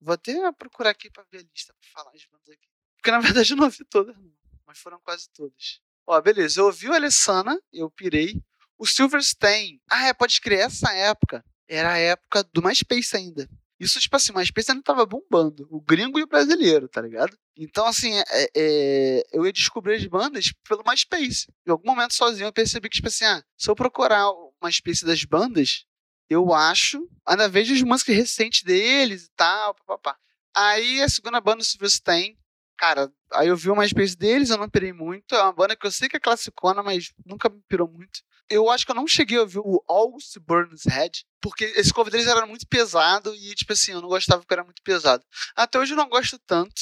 Vou 0.00 0.14
até 0.14 0.52
procurar 0.52 0.90
aqui 0.90 1.10
pra 1.10 1.24
ver 1.30 1.38
a 1.38 1.42
lista 1.42 1.74
pra 1.74 1.90
falar 1.90 2.14
as 2.14 2.24
bandas 2.26 2.48
aqui. 2.48 2.68
Porque 2.96 3.10
na 3.10 3.18
verdade 3.20 3.52
eu 3.52 3.56
não 3.56 3.64
ouvi 3.64 3.84
todas, 3.84 4.16
não, 4.16 4.32
mas 4.66 4.78
foram 4.78 5.00
quase 5.00 5.28
todas. 5.30 5.80
Ó, 6.06 6.20
beleza, 6.20 6.60
eu 6.60 6.66
ouvi 6.66 6.88
o 6.88 6.94
Alessana, 6.94 7.60
eu 7.72 7.90
pirei. 7.90 8.42
O 8.78 8.86
Silverstein, 8.86 9.80
ah, 9.90 10.06
é, 10.06 10.14
pode 10.14 10.40
crer, 10.40 10.60
essa 10.60 10.92
época 10.92 11.44
era 11.68 11.92
a 11.92 11.98
época 11.98 12.44
do 12.52 12.62
MySpace 12.62 13.16
ainda. 13.16 13.48
Isso, 13.82 13.98
tipo 13.98 14.14
assim, 14.14 14.30
o 14.30 14.36
MySpace 14.36 14.70
ainda 14.70 14.84
tava 14.84 15.04
bombando. 15.04 15.66
O 15.68 15.80
gringo 15.80 16.16
e 16.16 16.22
o 16.22 16.26
brasileiro, 16.28 16.88
tá 16.88 17.02
ligado? 17.02 17.36
Então, 17.56 17.84
assim, 17.84 18.12
é, 18.14 18.50
é, 18.56 19.22
eu 19.32 19.44
ia 19.44 19.52
descobrir 19.52 19.96
as 19.96 20.06
bandas 20.06 20.52
pelo 20.68 20.84
MySpace. 20.86 21.48
Em 21.66 21.72
algum 21.72 21.88
momento, 21.88 22.14
sozinho, 22.14 22.46
eu 22.46 22.52
percebi 22.52 22.88
que, 22.88 22.94
tipo 22.94 23.08
assim, 23.08 23.24
ah, 23.24 23.42
se 23.58 23.68
eu 23.68 23.74
procurar 23.74 24.30
o 24.30 24.54
MySpace 24.62 25.04
das 25.04 25.24
bandas, 25.24 25.84
eu 26.30 26.54
acho, 26.54 27.10
ainda 27.26 27.48
vejo 27.48 27.74
as 27.74 27.82
músicas 27.82 28.14
recentes 28.14 28.62
deles 28.62 29.24
e 29.24 29.30
tal, 29.34 29.74
papapá. 29.74 30.16
Aí 30.54 31.02
a 31.02 31.08
segunda 31.08 31.40
banda, 31.40 31.62
o 31.62 31.64
Silverstein, 31.64 32.38
cara, 32.78 33.12
aí 33.32 33.48
eu 33.48 33.56
vi 33.56 33.68
o 33.68 33.74
MySpace 33.74 34.16
deles, 34.16 34.50
eu 34.50 34.58
não 34.58 34.70
pirei 34.70 34.92
muito. 34.92 35.34
É 35.34 35.42
uma 35.42 35.52
banda 35.52 35.74
que 35.74 35.84
eu 35.84 35.90
sei 35.90 36.08
que 36.08 36.16
é 36.16 36.20
classicona, 36.20 36.84
mas 36.84 37.12
nunca 37.26 37.48
me 37.48 37.60
pirou 37.68 37.88
muito 37.88 38.20
eu 38.52 38.70
acho 38.70 38.84
que 38.84 38.90
eu 38.90 38.96
não 38.96 39.06
cheguei 39.06 39.38
a 39.38 39.42
ouvir 39.42 39.58
o 39.58 39.82
August 39.88 40.38
Burns 40.38 40.84
Head, 40.86 41.24
porque 41.40 41.64
esse 41.76 41.92
cover 41.92 42.12
deles 42.12 42.26
era 42.26 42.46
muito 42.46 42.66
pesado 42.66 43.34
e, 43.34 43.54
tipo 43.54 43.72
assim, 43.72 43.92
eu 43.92 44.00
não 44.00 44.08
gostava 44.08 44.42
porque 44.42 44.54
era 44.54 44.64
muito 44.64 44.82
pesado. 44.82 45.24
Até 45.56 45.78
hoje 45.78 45.92
eu 45.92 45.96
não 45.96 46.08
gosto 46.08 46.38
tanto. 46.46 46.74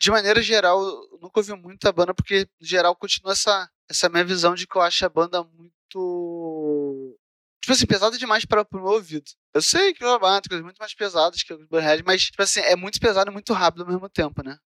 De 0.00 0.10
maneira 0.10 0.40
geral, 0.40 0.82
eu 0.82 1.18
nunca 1.20 1.40
ouvi 1.40 1.52
muito 1.54 1.86
a 1.86 1.92
banda, 1.92 2.14
porque, 2.14 2.48
no 2.60 2.66
geral, 2.66 2.96
continua 2.96 3.32
essa, 3.32 3.68
essa 3.88 4.08
minha 4.08 4.24
visão 4.24 4.54
de 4.54 4.66
que 4.66 4.76
eu 4.76 4.82
acho 4.82 5.04
a 5.04 5.08
banda 5.08 5.44
muito. 5.44 7.18
Tipo 7.60 7.72
assim, 7.72 7.86
pesada 7.86 8.16
demais 8.16 8.46
para 8.46 8.62
o 8.62 8.76
meu 8.76 8.84
ouvido. 8.92 9.30
Eu 9.52 9.60
sei 9.60 9.92
que 9.92 10.02
é 10.02 10.06
uma 10.06 10.40
coisas 10.40 10.64
muito 10.64 10.78
mais 10.78 10.94
pesadas 10.94 11.42
que 11.42 11.52
o 11.52 11.78
Head, 11.78 12.02
mas, 12.04 12.22
tipo 12.24 12.42
assim, 12.42 12.60
é 12.60 12.74
muito 12.74 12.98
pesado 12.98 13.30
e 13.30 13.34
muito 13.34 13.52
rápido 13.52 13.82
ao 13.82 13.88
mesmo 13.88 14.08
tempo, 14.08 14.42
né? 14.42 14.56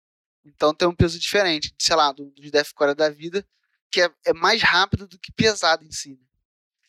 Então 0.45 0.73
tem 0.73 0.87
um 0.87 0.95
peso 0.95 1.19
diferente, 1.19 1.73
sei 1.79 1.95
lá, 1.95 2.11
dos 2.11 2.33
do 2.33 2.51
Deathcore 2.51 2.93
da 2.93 3.09
vida, 3.09 3.45
que 3.91 4.01
é, 4.01 4.09
é, 4.25 4.33
mais 4.33 4.61
rápido 4.61 5.07
do 5.07 5.17
que 5.17 5.31
pesado 5.31 5.83
em 5.83 5.91
si. 5.91 6.11
Né? 6.11 6.25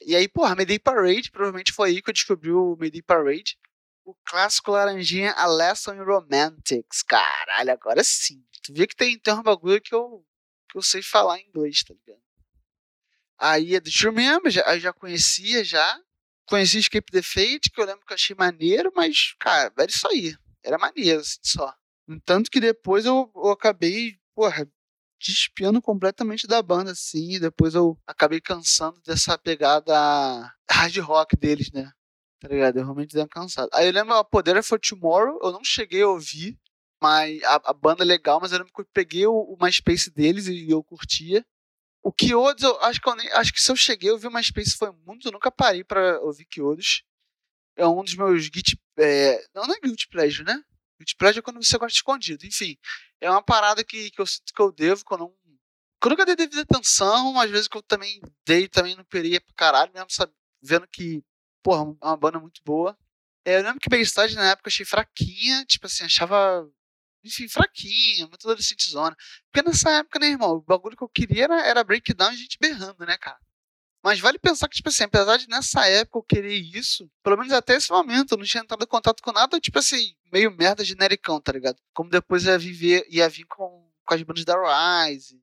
E 0.01 0.15
aí, 0.15 0.29
porra, 0.29 0.55
Mayday 0.55 0.79
Parade, 0.79 1.31
provavelmente 1.31 1.73
foi 1.73 1.91
aí 1.91 2.03
que 2.03 2.11
eu 2.11 2.15
descobri 2.15 2.51
o 2.51 2.77
Mayday 2.79 3.03
Parade. 3.03 3.59
O 4.05 4.15
clássico 4.25 4.71
laranjinha 4.71 5.33
A 5.33 5.47
Lesson 5.47 5.95
in 5.95 6.05
Romantics. 6.05 7.03
Caralho, 7.03 7.73
agora 7.73 8.05
sim. 8.05 8.45
Tu 8.63 8.73
vê 8.73 8.87
que 8.87 8.95
tem, 8.95 9.19
tem 9.19 9.35
um 9.35 9.43
bagulho 9.43 9.81
que 9.81 9.95
eu, 9.95 10.25
que 10.71 10.79
eu 10.79 10.83
sei 10.83 11.03
falar 11.03 11.41
em 11.41 11.49
inglês, 11.49 11.83
tá 11.83 11.95
ligado? 11.95 12.23
Aí 13.39 13.75
é 13.75 13.81
do 13.81 13.91
Remember, 13.91 14.51
já, 14.51 14.63
eu 14.63 14.81
já 14.81 14.93
conhecia 14.93 15.65
já. 15.65 16.01
Conheci 16.47 16.79
Escape 16.79 17.11
the 17.11 17.23
Fate, 17.23 17.71
que 17.73 17.81
eu 17.81 17.85
lembro 17.85 18.07
que 18.07 18.13
eu 18.13 18.15
achei 18.15 18.37
maneiro, 18.37 18.93
mas, 18.95 19.35
cara, 19.39 19.73
era 19.77 19.91
isso 19.91 20.07
aí. 20.07 20.37
Era 20.63 20.79
maneiro, 20.79 21.21
assim, 21.21 21.41
só. 21.43 21.75
Tanto 22.25 22.51
que 22.51 22.61
depois 22.61 23.05
eu, 23.05 23.31
eu 23.35 23.51
acabei, 23.51 24.17
porra, 24.35 24.71
despiando 25.21 25.81
completamente 25.81 26.47
da 26.47 26.63
banda, 26.63 26.93
assim, 26.93 27.35
e 27.35 27.41
depois 27.41 27.75
eu 27.75 27.99
acabei 28.07 28.41
cansando 28.41 29.01
dessa 29.05 29.39
pegada 29.39 29.95
hard 30.71 30.97
rock 30.99 31.37
deles, 31.37 31.71
né? 31.73 31.91
Tá 32.41 32.49
ligado? 32.49 32.79
Eu 32.79 32.85
realmente 32.85 33.15
dei 33.15 33.27
cansado. 33.27 33.69
Aí 33.73 33.87
eu 33.87 33.93
lembro, 33.93 34.15
a 34.15 34.25
Poder 34.25 34.63
for 34.63 34.79
Tomorrow, 34.79 35.39
eu 35.43 35.53
não 35.53 35.65
cheguei 35.65 36.03
a 36.03 36.09
ouvir, 36.09 36.59
mas 37.01 37.43
a, 37.45 37.71
a 37.71 37.73
banda 37.73 38.05
é 38.05 38.07
legal, 38.07 38.39
mas 38.41 38.53
eu 38.53 38.59
lembro 38.59 38.73
que 38.73 38.81
eu 38.81 38.89
peguei 38.93 39.27
o, 39.27 39.33
o 39.33 39.57
MySpace 39.61 40.11
deles 40.11 40.47
e 40.47 40.71
eu 40.71 40.83
curtia. 40.85 41.45
O 42.03 42.13
Kyodos, 42.13 42.63
eu 42.63 42.81
acho 42.83 43.01
que, 43.01 43.09
eu 43.09 43.17
nem, 43.17 43.29
acho 43.33 43.53
que 43.53 43.61
se 43.61 43.71
eu 43.71 43.77
cheguei 43.77 44.11
a 44.11 44.13
ouvir 44.13 44.29
o 44.29 44.33
MySpace 44.33 44.77
foi 44.77 44.93
muito, 45.07 45.27
eu 45.27 45.33
nunca 45.33 45.51
parei 45.51 45.83
pra 45.83 46.21
ouvir 46.21 46.45
Kyodos. 46.45 47.03
É 47.77 47.87
um 47.87 48.03
dos 48.03 48.15
meus 48.15 48.45
Git, 48.45 48.79
é, 48.99 49.45
não, 49.55 49.67
não 49.67 49.75
é 49.75 49.81
Guilty 49.81 50.09
Pleasure, 50.09 50.47
né? 50.47 50.63
Pleasure 51.19 51.41
é 51.41 51.43
quando 51.43 51.63
você 51.63 51.79
gosta 51.79 51.97
escondido. 51.97 52.47
Enfim, 52.47 52.77
é 53.21 53.31
uma 53.31 53.43
parada 53.43 53.85
que, 53.85 54.11
que 54.11 54.21
eu 54.21 54.27
sinto 54.27 54.53
que 54.55 54.63
eu 54.63 54.73
devo, 54.73 55.05
que 55.05 55.15
eu 55.15 55.19
eu 56.05 56.11
nunca 56.11 56.25
dei 56.25 56.37
devida 56.37 56.63
atenção, 56.63 57.39
às 57.41 57.51
vezes 57.51 57.67
que 57.69 57.77
eu 57.77 57.83
também 57.83 58.21
dei, 58.47 58.69
também 58.69 58.95
não 58.95 59.05
queria 59.05 59.41
pra 59.41 59.55
caralho, 59.57 59.93
mesmo 59.93 60.09
sabe, 60.11 60.33
vendo 60.63 60.87
que, 60.87 61.21
porra, 61.63 61.83
é 62.01 62.07
uma 62.07 62.17
banda 62.17 62.39
muito 62.39 62.61
boa. 62.65 62.97
É, 63.45 63.59
eu 63.59 63.63
lembro 63.63 63.81
que 63.81 63.89
Bayside 63.89 64.37
na 64.37 64.51
época 64.51 64.69
eu 64.69 64.73
achei 64.73 64.87
fraquinha, 64.87 65.65
tipo 65.67 65.87
assim, 65.87 66.05
achava, 66.05 66.69
enfim, 67.25 67.49
fraquinha, 67.49 68.27
muito 68.29 68.47
adolescente 68.47 68.89
zona. 68.91 69.17
Porque 69.51 69.69
nessa 69.69 69.91
época, 69.99 70.19
né, 70.21 70.29
irmão, 70.29 70.53
o 70.53 70.61
bagulho 70.61 70.97
que 70.97 71.03
eu 71.05 71.09
queria 71.09 71.45
era, 71.45 71.61
era 71.67 71.85
breakdown 71.85 72.33
e 72.33 72.37
gente 72.37 72.59
berrando, 72.61 73.05
né, 73.07 73.17
cara? 73.19 73.39
Mas 74.03 74.21
vale 74.21 74.39
pensar 74.39 74.69
que, 74.69 74.77
tipo 74.77 74.89
assim, 74.89 75.05
apesar 75.05 75.37
de 75.37 75.49
nessa 75.49 75.87
época 75.89 76.19
eu 76.19 76.23
querer 76.23 76.55
isso, 76.55 77.11
pelo 77.23 77.37
menos 77.37 77.53
até 77.53 77.75
esse 77.75 77.91
momento, 77.91 78.33
eu 78.33 78.39
não 78.39 78.45
tinha 78.45 78.63
entrado 78.63 78.83
em 78.83 78.87
contato 78.87 79.23
com 79.23 79.33
nada, 79.33 79.61
tipo 79.61 79.79
assim, 79.79 80.15
meio 80.33 80.51
merda 80.51 80.85
genericão, 80.85 81.41
tá 81.41 81.53
ligado? 81.53 81.77
Como 81.93 82.09
depois 82.09 82.45
ia, 82.45 82.57
viver, 82.57 83.05
ia 83.11 83.29
vir 83.29 83.45
com, 83.47 83.91
com 84.05 84.15
as 84.15 84.23
bandas 84.23 84.45
da 84.45 84.55
Rise, 85.07 85.43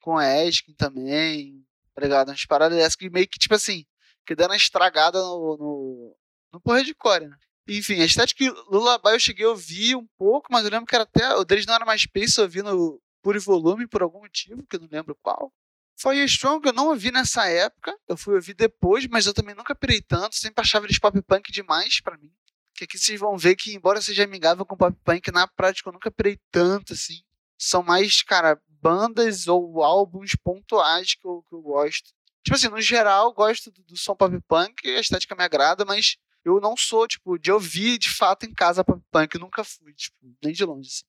com 0.00 0.18
a 0.18 0.44
Eskin 0.44 0.74
também, 0.74 1.64
tá 1.94 2.02
ligado? 2.02 2.28
Umas 2.28 2.44
paradas 2.44 2.76
dessas 2.76 2.96
que 2.96 3.08
meio 3.08 3.28
que, 3.28 3.38
tipo 3.38 3.54
assim, 3.54 3.84
que 4.26 4.34
deram 4.34 4.54
estragada 4.54 5.20
no, 5.20 5.56
no, 5.56 6.16
no 6.54 6.60
porra 6.60 6.82
de 6.82 6.94
core, 6.94 7.28
né? 7.28 7.36
Enfim, 7.68 8.00
a 8.00 8.04
estética 8.04 8.44
Lullaby 8.68 9.10
eu 9.10 9.20
cheguei 9.20 9.46
a 9.46 9.50
ouvir 9.50 9.94
um 9.94 10.06
pouco, 10.18 10.48
mas 10.50 10.64
eu 10.64 10.70
lembro 10.70 10.86
que 10.86 10.94
era 10.94 11.04
até. 11.04 11.34
O 11.36 11.44
deles 11.44 11.66
não 11.66 11.74
era 11.74 11.84
mais 11.84 12.02
Space, 12.02 12.36
eu 12.38 12.44
ouvi 12.44 12.62
no 12.62 13.00
puro 13.22 13.40
volume 13.40 13.86
por 13.86 14.02
algum 14.02 14.20
motivo, 14.20 14.66
que 14.66 14.76
eu 14.76 14.80
não 14.80 14.88
lembro 14.90 15.16
qual. 15.22 15.52
Fire 15.96 16.24
Strong 16.24 16.66
eu 16.66 16.72
não 16.72 16.88
ouvi 16.88 17.10
nessa 17.10 17.46
época, 17.48 17.96
eu 18.08 18.16
fui 18.16 18.34
ouvir 18.34 18.54
depois, 18.54 19.06
mas 19.06 19.26
eu 19.26 19.34
também 19.34 19.54
nunca 19.54 19.74
pirei 19.74 20.00
tanto, 20.00 20.36
sempre 20.36 20.62
achava 20.62 20.86
eles 20.86 20.98
pop 20.98 21.20
punk 21.22 21.52
demais 21.52 22.00
para 22.00 22.18
mim. 22.18 22.32
Que 22.74 22.84
aqui 22.84 22.98
vocês 22.98 23.20
vão 23.20 23.36
ver 23.36 23.54
que, 23.54 23.74
embora 23.74 24.00
seja 24.00 24.24
amigável 24.24 24.64
com 24.64 24.76
pop 24.76 24.96
punk, 25.04 25.30
na 25.30 25.46
prática 25.46 25.88
eu 25.88 25.92
nunca 25.92 26.10
pirei 26.10 26.38
tanto 26.50 26.94
assim. 26.94 27.22
São 27.58 27.82
mais, 27.82 28.22
cara, 28.22 28.60
bandas 28.80 29.46
ou 29.46 29.82
álbuns 29.82 30.32
pontuais 30.42 31.14
que 31.14 31.26
eu, 31.26 31.44
que 31.48 31.54
eu 31.54 31.62
gosto. 31.62 32.10
Tipo 32.42 32.56
assim, 32.56 32.68
no 32.68 32.80
geral, 32.80 33.26
eu 33.28 33.32
gosto 33.32 33.70
do, 33.70 33.82
do 33.84 33.96
som 33.96 34.16
pop 34.16 34.36
punk, 34.48 34.88
a 34.88 34.98
estética 34.98 35.36
me 35.36 35.44
agrada, 35.44 35.84
mas 35.84 36.16
eu 36.44 36.60
não 36.60 36.76
sou, 36.76 37.06
tipo, 37.06 37.38
de 37.38 37.52
ouvir 37.52 37.98
de 37.98 38.10
fato 38.10 38.44
em 38.44 38.52
casa 38.52 38.82
pop 38.82 39.00
punk, 39.10 39.34
eu 39.34 39.40
nunca 39.40 39.62
fui, 39.62 39.92
tipo, 39.94 40.16
nem 40.42 40.52
de 40.52 40.64
longe, 40.64 40.88
assim. 40.88 41.04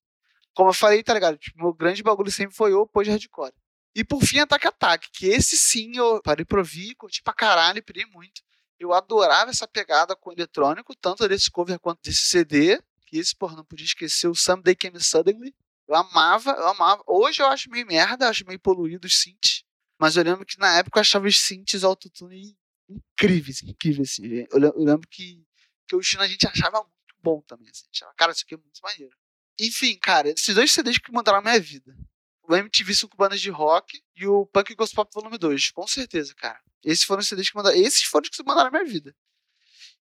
Como 0.54 0.69
eu 0.69 0.74
falei, 0.74 1.02
tá 1.02 1.13
ligado? 1.13 1.38
Tipo, 1.38 1.63
meu 1.63 1.74
grande 1.74 2.04
bagulho 2.04 2.30
sempre 2.32 2.56
foi 2.56 2.74
o 2.74 2.86
pós 2.86 3.08
hardcore. 3.08 3.52
E 3.95 4.03
por 4.03 4.23
fim, 4.23 4.39
Ataque 4.39 4.67
Ataque, 4.67 5.10
que 5.12 5.27
esse 5.27 5.58
sim 5.58 5.95
eu 5.95 6.21
parei 6.23 6.43
pra 6.43 6.60
ouvir, 6.60 6.95
curti 6.95 7.21
pra 7.21 7.34
caralho, 7.34 7.84
pirei 7.84 8.06
muito. 8.06 8.41
Eu 8.79 8.91
adorava 8.91 9.51
essa 9.51 9.67
pegada 9.67 10.15
com 10.15 10.32
eletrônico, 10.32 10.95
tanto 10.95 11.27
desse 11.27 11.51
cover 11.51 11.79
quanto 11.79 12.01
desse 12.01 12.25
CD. 12.25 12.82
Que 13.06 13.17
esse, 13.19 13.36
porra, 13.36 13.56
não 13.56 13.63
podia 13.63 13.86
esquecer 13.86 14.27
o 14.27 14.34
Someday 14.34 14.75
Came 14.75 14.99
Suddenly. 14.99 15.56
Eu 15.88 15.95
amava, 15.95 16.51
eu 16.51 16.67
amava. 16.69 17.03
Hoje 17.06 17.41
eu 17.41 17.47
acho 17.47 17.69
meio 17.69 17.86
merda, 17.86 18.27
acho 18.27 18.45
meio 18.47 18.60
poluído 18.60 19.06
os 19.06 19.21
synths. 19.21 19.63
Mas 19.99 20.17
eu 20.17 20.23
lembro 20.23 20.45
que 20.45 20.58
na 20.58 20.77
época 20.77 20.97
eu 20.97 21.01
achava 21.01 21.27
os 21.27 21.39
synths 21.39 21.84
autotune 21.84 22.58
incríveis, 22.89 23.62
incríveis, 23.62 24.12
assim. 24.12 24.47
Eu, 24.51 24.60
lembro 24.84 25.08
que, 25.08 25.45
que 25.88 25.95
o 25.95 26.01
China 26.01 26.23
a 26.23 26.27
gente 26.27 26.47
achava 26.47 26.79
muito 26.79 27.15
bom 27.21 27.41
também, 27.41 27.69
assim. 27.69 27.86
Achava, 27.93 28.13
cara, 28.15 28.32
isso 28.32 28.43
aqui 28.43 28.56
é 28.56 28.58
muito 28.58 28.79
maneiro. 28.82 29.15
Enfim, 29.60 29.97
cara, 29.99 30.29
esses 30.29 30.56
dois 30.56 30.71
CDs 30.71 30.97
que 30.97 31.12
mudaram 31.12 31.39
a 31.39 31.41
minha 31.41 31.60
vida 31.60 31.95
o 32.54 32.58
MTV 32.58 32.94
5 32.94 33.18
bandas 33.18 33.42
de 33.42 33.50
rock 33.50 34.02
e 34.16 34.28
o 34.28 34.46
Punk 34.46 34.76
Ghost 34.76 34.96
Pop 34.96 35.10
Volume 35.13 35.38
2. 35.38 35.72
Com 35.72 35.88
certeza, 35.88 36.34
cara. 36.36 36.60
Esses 36.84 37.04
foram 37.04 37.22
os 37.22 37.28
CDs 37.28 37.50
que 37.50 37.56
mandaram. 37.56 37.78
Esses 37.78 38.04
foram 38.04 38.24
os 38.24 38.30
que 38.30 38.44
mandaram 38.44 38.72
na 38.72 38.80
minha 38.80 38.92
vida. 38.92 39.16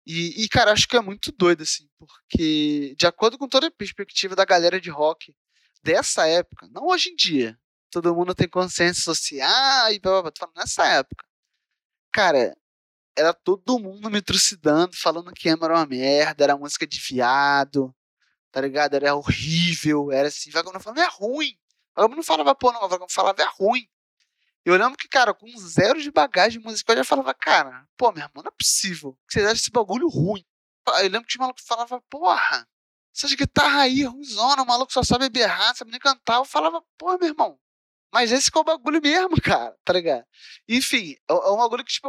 E, 0.06 0.42
e, 0.42 0.48
cara, 0.48 0.72
acho 0.72 0.88
que 0.88 0.96
é 0.96 1.00
muito 1.00 1.30
doido, 1.32 1.62
assim, 1.62 1.88
porque, 1.96 2.94
de 2.98 3.06
acordo 3.06 3.38
com 3.38 3.48
toda 3.48 3.68
a 3.68 3.70
perspectiva 3.70 4.34
da 4.34 4.44
galera 4.44 4.80
de 4.80 4.90
rock 4.90 5.32
dessa 5.82 6.26
época, 6.26 6.68
não 6.72 6.86
hoje 6.88 7.10
em 7.10 7.14
dia, 7.14 7.56
todo 7.90 8.14
mundo 8.14 8.34
tem 8.34 8.48
consciência 8.48 9.02
social 9.02 9.92
e 9.92 10.00
blá, 10.00 10.12
blá, 10.12 10.22
blá, 10.22 10.30
tô 10.32 10.40
falando 10.40 10.56
nessa 10.56 10.84
época. 10.86 11.24
Cara, 12.12 12.56
era 13.16 13.32
todo 13.32 13.78
mundo 13.78 14.10
me 14.10 14.20
trucidando, 14.22 14.96
falando 14.96 15.32
que 15.32 15.48
Emo 15.48 15.64
era 15.64 15.74
uma 15.74 15.86
merda, 15.86 16.44
era 16.44 16.56
música 16.56 16.86
de 16.86 17.00
viado, 17.00 17.94
tá 18.50 18.60
ligado? 18.60 18.94
Era 18.94 19.14
horrível, 19.14 20.10
era 20.10 20.28
assim, 20.28 20.50
vagabundo 20.50 20.82
falando, 20.82 21.00
é 21.00 21.08
ruim. 21.08 21.56
Eu 21.96 22.08
não 22.08 22.22
falava, 22.22 22.54
pô, 22.54 22.72
não, 22.72 22.80
eu 22.82 23.06
falava, 23.08 23.42
é 23.42 23.46
ruim. 23.58 23.86
Eu 24.64 24.76
lembro 24.76 24.96
que, 24.96 25.08
cara, 25.08 25.34
com 25.34 25.46
zero 25.58 26.00
de 26.00 26.10
bagagem 26.10 26.60
musical, 26.60 26.94
eu 26.94 26.98
já 27.02 27.04
falava, 27.04 27.34
cara, 27.34 27.86
pô, 27.96 28.12
meu 28.12 28.22
irmão, 28.22 28.42
não 28.44 28.48
é 28.48 28.54
possível 28.56 29.18
que 29.28 29.34
você 29.34 29.40
acha 29.40 29.54
esse 29.54 29.70
bagulho 29.70 30.08
ruim. 30.08 30.44
Eu 30.86 31.10
lembro 31.10 31.24
que 31.24 31.34
os 31.34 31.40
malucos 31.40 31.64
falavam, 31.66 32.00
porra, 32.08 32.66
essas 33.14 33.32
guitarras 33.34 33.80
aí, 33.82 34.04
ruimzona, 34.04 34.62
o 34.62 34.66
maluco 34.66 34.92
só 34.92 35.02
sabe 35.02 35.28
berrar, 35.28 35.74
sabe 35.76 35.90
nem 35.90 36.00
cantar. 36.00 36.36
Eu 36.36 36.44
falava, 36.44 36.82
porra, 36.96 37.18
meu 37.18 37.28
irmão, 37.28 37.58
mas 38.12 38.30
esse 38.30 38.50
que 38.50 38.58
é 38.58 38.60
o 38.60 38.64
bagulho 38.64 39.00
mesmo, 39.02 39.36
cara, 39.42 39.76
tá 39.84 39.92
ligado? 39.94 40.24
Enfim, 40.68 41.16
é, 41.28 41.32
é 41.32 41.50
um 41.50 41.56
bagulho 41.56 41.84
que, 41.84 41.92
tipo, 41.92 42.08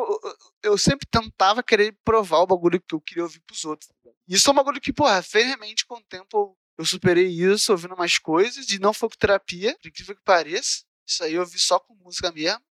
eu, 0.62 0.78
sempre 0.78 1.08
tentava 1.10 1.64
querer 1.64 1.98
provar 2.04 2.40
o 2.40 2.48
bagulho 2.48 2.82
que 2.82 2.94
eu 2.94 3.02
queria 3.02 3.24
ouvir 3.24 3.40
pros 3.42 3.64
outros. 3.64 3.90
Tá 4.04 4.12
isso 4.28 4.50
é 4.50 4.52
um 4.52 4.56
bagulho 4.56 4.82
que, 4.82 4.92
porra, 4.92 5.22
ferremente 5.24 5.86
com 5.86 5.96
o 5.96 6.04
tempo 6.04 6.58
eu 6.78 6.86
superei 6.86 7.28
isso 7.28 7.72
ouvindo 7.72 7.96
mais 7.96 8.18
coisas 8.18 8.70
e 8.70 8.80
não 8.80 8.94
foi 8.94 9.10
com 9.10 9.16
terapia, 9.16 9.78
por 9.78 9.88
incrível 9.88 10.16
que 10.16 10.24
pareça. 10.24 10.84
Isso 11.06 11.24
aí 11.24 11.34
eu 11.34 11.42
ouvi 11.42 11.60
só 11.60 11.80
com 11.80 11.94
música 11.96 12.32
mesmo. 12.32 12.64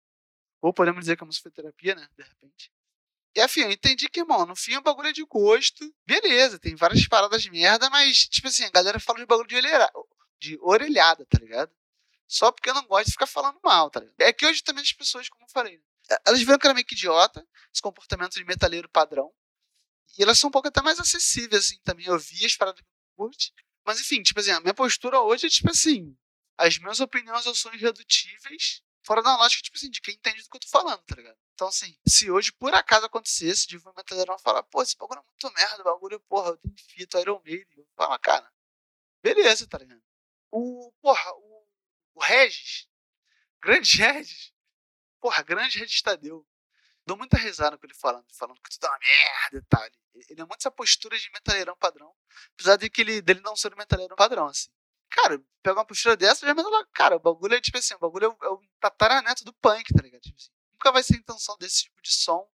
Ou 0.62 0.74
podemos 0.74 1.02
dizer 1.02 1.18
que 1.18 1.24
a 1.24 1.26
música 1.26 1.44
foi 1.44 1.52
terapia, 1.52 1.96
né? 1.96 2.08
De 2.18 2.24
repente. 2.24 2.72
E 3.36 3.40
afim, 3.40 3.62
eu 3.62 3.72
entendi 3.72 4.10
que, 4.10 4.20
irmão, 4.20 4.46
no 4.46 4.56
fim 4.56 4.76
o 4.76 4.82
bagulho 4.82 5.08
é 5.08 5.14
de 5.14 5.24
gosto. 5.24 5.94
Beleza, 6.06 6.60
tem 6.60 6.76
várias 6.76 7.08
paradas 7.08 7.42
de 7.42 7.50
merda, 7.50 7.90
mas, 7.90 8.28
tipo 8.28 8.48
assim, 8.48 8.66
a 8.66 8.70
galera 8.70 9.00
fala 9.00 9.20
de 9.20 9.26
bagulho 9.26 9.48
de, 9.48 9.62
de 10.40 10.58
orelhada, 10.62 11.26
tá 11.26 11.38
ligado? 11.40 11.72
Só 12.28 12.52
porque 12.52 12.70
eu 12.70 12.74
não 12.74 12.86
gosto 12.86 13.06
de 13.08 13.12
ficar 13.14 13.28
falando 13.28 13.60
mal, 13.64 13.90
tá 13.90 14.00
ligado? 14.00 14.20
É 14.20 14.34
que 14.34 14.46
hoje 14.46 14.64
também 14.64 14.84
as 14.84 14.94
pessoas, 14.94 15.30
como 15.30 15.46
eu 15.46 15.50
falei, 15.50 15.78
né? 15.78 15.84
elas 16.26 16.40
viram 16.40 16.58
que 16.58 16.68
era 16.68 16.74
meio 16.74 16.86
que 16.86 16.96
idiota, 16.96 17.46
esse 17.74 17.82
comportamento 17.82 18.34
de 18.34 18.44
metaleiro 18.44 18.90
padrão. 18.90 19.32
E 20.18 20.24
elas 20.24 20.38
são 20.38 20.50
um 20.50 20.52
pouco 20.52 20.68
até 20.68 20.82
mais 20.82 21.00
acessíveis, 21.00 21.66
assim, 21.66 21.80
também. 21.84 22.06
Eu 22.06 22.20
vi 22.20 22.46
as 22.46 22.56
paradas 22.56 22.82
que 22.82 22.88
eu 22.88 23.16
curte. 23.16 23.54
Mas 23.86 24.00
enfim, 24.00 24.22
tipo 24.22 24.39
assim, 24.39 24.52
a 24.52 24.60
minha 24.60 24.74
postura 24.74 25.20
hoje 25.22 25.48
é 25.48 25.50
tipo 25.50 25.70
assim: 25.72 26.15
as 26.58 26.78
minhas 26.78 27.00
opiniões 27.00 27.44
são 27.58 27.74
irredutíveis, 27.74 28.82
fora 29.04 29.22
da 29.22 29.36
lógica, 29.38 29.63
tipo 29.63 29.78
assim, 29.78 29.89
de 29.89 30.02
quem 30.02 30.15
entende 30.15 30.44
do 30.44 30.50
que 30.50 30.58
eu 30.58 30.62
tô 30.62 30.67
falando, 30.67 31.04
tá 31.04 31.15
ligado? 31.15 31.38
Então, 31.54 31.67
assim, 31.67 31.96
se 32.08 32.30
hoje 32.30 32.52
por 32.52 32.74
acaso 32.74 33.06
acontecesse 33.06 33.67
de 33.67 33.78
um 33.78 33.94
metaleirão 33.96 34.38
falar, 34.39 34.63
pô, 34.63 34.82
esse 34.82 34.98
bagulho 34.98 35.20
é 35.20 35.24
muito 35.24 35.56
merda, 35.56 35.82
o 35.82 35.84
bagulho, 35.84 36.20
porra, 36.22 36.50
eu 36.50 36.58
tenho 36.58 36.76
fito, 36.78 37.17
Iron 37.20 37.41
Maiden, 37.44 37.67
eu 37.78 37.88
falo, 37.96 38.17
cara, 38.20 38.52
beleza, 39.22 39.67
tá 39.67 39.78
ligado? 39.78 40.02
O, 40.52 40.91
porra, 41.02 41.32
o, 41.36 41.67
o 42.15 42.24
Regis, 42.24 42.88
grande 43.62 43.98
Regis, 43.98 44.54
porra, 45.20 45.44
grande 45.44 45.80
Regis 45.80 46.02
Tadeu, 46.02 46.48
dou 47.12 47.17
muita 47.17 47.38
risada 47.38 47.78
com 47.78 47.86
ele 47.86 47.93
falando, 47.93 48.26
falando 48.34 48.62
que 48.62 48.69
tudo 48.69 48.86
é 48.86 48.89
uma 48.89 49.00
merda 49.00 49.58
e 49.58 49.62
tal. 49.69 49.84
Ele, 49.86 50.41
é 50.41 50.45
muito 50.45 50.60
essa 50.60 50.71
postura 50.71 51.17
de 51.17 51.30
metaleirão 51.32 51.76
padrão, 51.78 52.13
apesar 52.54 52.78
de 52.78 52.89
que 52.89 53.02
ele, 53.02 53.21
dele 53.21 53.41
não 53.41 53.56
ser 53.56 53.74
um 53.74 53.78
metaleirão 53.78 54.15
padrão, 54.15 54.45
assim. 54.45 54.69
Cara, 55.10 55.38
pega 55.62 55.78
uma 55.78 55.86
postura 55.86 56.15
dessa, 56.15 56.45
já 56.45 56.54
manda 56.54 56.88
cara, 56.93 57.17
o 57.17 57.19
bagulho 57.19 57.56
é 57.56 57.60
tipo 57.60 57.78
assim, 57.78 57.93
o 57.95 58.00
bagulho 58.00 58.26
é 58.26 58.30
o, 58.30 58.38
é 58.43 58.50
o 58.50 58.62
tataraneto 58.80 59.43
do 59.43 59.54
punk, 59.54 59.93
tá 59.93 60.02
ligado? 60.02 60.21
Tipo 60.21 60.38
assim, 60.38 60.52
nunca 60.71 60.91
vai 60.91 61.04
ser 61.04 61.15
a 61.15 61.17
intenção 61.17 61.58
desse 61.58 61.84
tipo 61.84 62.02
de 62.02 62.13
som 62.13 62.50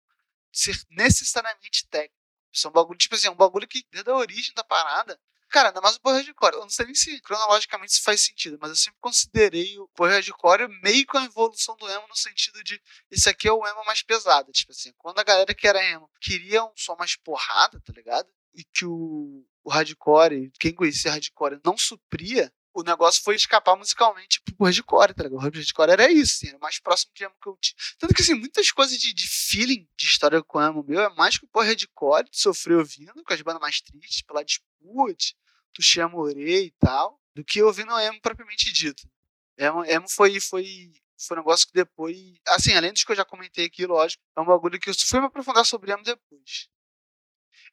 ser 0.51 0.75
necessariamente 0.89 1.87
técnico. 1.87 2.15
Isso 2.51 2.65
é 2.65 2.69
um 2.71 2.73
bagulho, 2.73 2.97
tipo 2.97 3.13
assim, 3.13 3.27
é 3.27 3.31
um 3.31 3.35
bagulho 3.35 3.67
que 3.67 3.85
desde 3.91 4.09
a 4.09 4.15
origem 4.15 4.55
da 4.55 4.63
parada 4.63 5.19
Cara, 5.49 5.69
ainda 5.69 5.79
mais 5.81 5.95
o 5.95 6.01
Power 6.01 6.17
Hardcore. 6.17 6.55
Eu 6.55 6.61
não 6.61 6.69
sei 6.69 6.85
nem 6.85 6.95
se 6.95 7.21
cronologicamente 7.21 7.93
isso 7.93 8.03
faz 8.03 8.21
sentido, 8.21 8.57
mas 8.59 8.69
eu 8.69 8.75
sempre 8.75 8.99
considerei 8.99 9.77
o 9.79 9.87
Power 9.89 10.11
Hardcore 10.11 10.67
meio 10.81 11.05
com 11.05 11.17
a 11.17 11.25
evolução 11.25 11.75
do 11.77 11.89
emo 11.89 12.07
no 12.07 12.15
sentido 12.15 12.63
de 12.63 12.81
isso 13.09 13.29
aqui 13.29 13.47
é 13.47 13.51
o 13.51 13.65
emo 13.65 13.85
mais 13.85 14.01
pesado. 14.03 14.51
Tipo 14.51 14.71
assim, 14.71 14.91
quando 14.97 15.19
a 15.19 15.23
galera 15.23 15.53
que 15.53 15.67
era 15.67 15.83
emo 15.83 16.09
queria 16.19 16.63
um 16.63 16.71
som 16.75 16.95
mais 16.97 17.15
porrada, 17.15 17.79
tá 17.81 17.93
ligado? 17.93 18.27
E 18.53 18.63
que 18.63 18.85
o, 18.85 19.45
o 19.63 19.69
hardcore, 19.69 20.51
quem 20.59 20.73
conhecia 20.73 21.11
hardcore, 21.11 21.61
não 21.63 21.77
supria, 21.77 22.51
o 22.77 22.83
negócio 22.83 23.23
foi 23.23 23.35
escapar 23.35 23.75
musicalmente 23.75 24.39
pro 24.39 24.65
hardcore, 24.65 25.13
tá 25.15 25.23
ligado? 25.23 25.39
O 25.39 25.41
hardcore 25.41 25.91
era 25.91 26.11
isso, 26.11 26.35
assim, 26.35 26.49
era 26.49 26.57
o 26.57 26.61
mais 26.61 26.79
próximo 26.79 27.11
de 27.15 27.23
emo 27.23 27.33
que 27.41 27.49
eu 27.49 27.57
tinha. 27.59 27.75
Tanto 27.97 28.13
que, 28.13 28.21
assim, 28.21 28.35
muitas 28.35 28.71
coisas 28.71 28.99
de, 28.99 29.15
de 29.15 29.27
feeling 29.27 29.87
de 29.97 30.05
história 30.05 30.43
com 30.43 30.61
emo 30.61 30.83
meu 30.83 31.01
é 31.01 31.09
mais 31.15 31.39
que 31.39 31.47
o 31.51 31.59
hardcore 31.59 32.27
sofreu 32.31 32.77
ouvindo, 32.77 33.23
com 33.23 33.33
as 33.33 33.41
bandas 33.41 33.61
mais 33.61 33.81
tristes, 33.81 34.21
pela 34.21 34.45
disputa, 34.45 35.25
Tuxia 35.73 36.07
Morei 36.07 36.65
e 36.65 36.71
tal, 36.79 37.19
do 37.33 37.43
que 37.43 37.63
ouvindo 37.63 37.97
emo 37.99 38.21
propriamente 38.21 38.71
dito. 38.71 39.09
Emo, 39.57 39.83
emo 39.83 40.07
foi, 40.07 40.39
foi, 40.39 40.91
foi 41.19 41.37
um 41.37 41.39
negócio 41.39 41.65
que 41.65 41.73
depois. 41.73 42.15
Assim, 42.47 42.73
além 42.75 42.93
dos 42.93 43.03
que 43.03 43.11
eu 43.11 43.15
já 43.15 43.25
comentei 43.25 43.65
aqui, 43.65 43.87
lógico, 43.87 44.21
é 44.37 44.41
um 44.41 44.45
bagulho 44.45 44.79
que 44.79 44.91
eu 44.91 44.93
fui 44.93 45.19
me 45.19 45.25
aprofundar 45.25 45.65
sobre 45.65 45.91
emo 45.91 46.03
depois. 46.03 46.69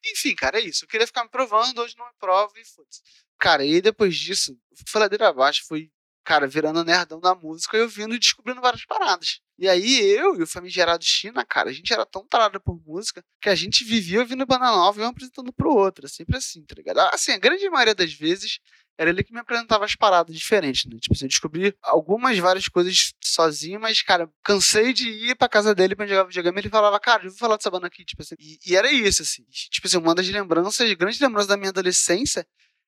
Enfim, 0.03 0.33
cara, 0.35 0.59
é 0.59 0.63
isso. 0.63 0.85
Eu 0.85 0.89
queria 0.89 1.05
ficar 1.05 1.23
me 1.23 1.29
provando, 1.29 1.79
hoje 1.79 1.95
não 1.95 2.07
me 2.07 2.13
provo 2.19 2.57
e 2.57 2.65
foda-se. 2.65 3.01
Cara, 3.45 3.63
e 3.63 3.79
depois 3.79 4.15
disso, 4.15 4.57
fui 4.87 4.99
ladeira 4.99 5.27
abaixo, 5.27 5.67
fui, 5.67 5.91
cara, 6.23 6.47
virando 6.47 6.83
nerdão 6.83 7.19
da 7.19 7.35
música 7.35 7.77
e 7.77 7.79
eu 7.79 7.87
vindo 7.87 8.15
e 8.15 8.17
descobrindo 8.17 8.59
várias 8.59 8.83
paradas. 8.85 9.39
E 9.59 9.69
aí 9.69 10.01
eu 10.01 10.35
e 10.35 10.41
o 10.41 10.47
famigerado 10.47 11.05
China, 11.05 11.45
cara, 11.45 11.69
a 11.69 11.71
gente 11.71 11.93
era 11.93 12.07
tão 12.07 12.25
parado 12.25 12.59
por 12.59 12.75
música 12.83 13.23
que 13.39 13.47
a 13.47 13.53
gente 13.53 13.83
vivia 13.83 14.21
ouvindo 14.21 14.47
banda 14.47 14.65
nova 14.65 14.99
e 14.99 15.03
um 15.03 15.09
apresentando 15.09 15.53
pro 15.53 15.69
outro. 15.69 16.07
É 16.07 16.09
sempre 16.09 16.35
assim, 16.35 16.65
tá 16.65 16.73
ligado? 16.73 17.01
Assim, 17.13 17.33
a 17.33 17.37
grande 17.37 17.69
maioria 17.69 17.93
das 17.93 18.11
vezes 18.13 18.57
era 18.97 19.11
ele 19.11 19.23
que 19.23 19.31
me 19.31 19.39
apresentava 19.41 19.85
as 19.85 19.95
paradas 19.95 20.35
diferentes, 20.35 20.85
né? 20.85 20.97
Tipo 20.99 21.13
assim, 21.13 21.25
eu 21.25 21.29
descobri 21.29 21.77
algumas, 21.83 22.35
várias 22.39 22.67
coisas 22.67 23.13
sozinho, 23.23 23.79
mas, 23.79 24.01
cara, 24.01 24.27
cansei 24.43 24.91
de 24.91 25.07
ir 25.07 25.35
pra 25.35 25.47
casa 25.47 25.75
dele 25.75 25.95
pra 25.95 26.07
jogar 26.07 26.23
videogame 26.23 26.61
ele 26.61 26.69
falava, 26.69 26.99
cara, 26.99 27.25
eu 27.25 27.29
vou 27.29 27.37
falar 27.37 27.57
dessa 27.57 27.69
banda 27.69 27.85
aqui, 27.85 28.03
tipo 28.03 28.23
assim. 28.23 28.33
E, 28.39 28.57
e, 28.65 28.75
era 28.75 28.91
isso, 28.91 29.21
assim. 29.21 29.43
Tipo 29.69 29.85
assim, 29.85 29.97
uma 29.97 30.15
das 30.15 30.27
lembranças, 30.29 30.91
grandes 30.93 31.19
lembranças 31.19 31.47
da 31.47 31.57
minha 31.57 31.69
adolescência 31.69 32.47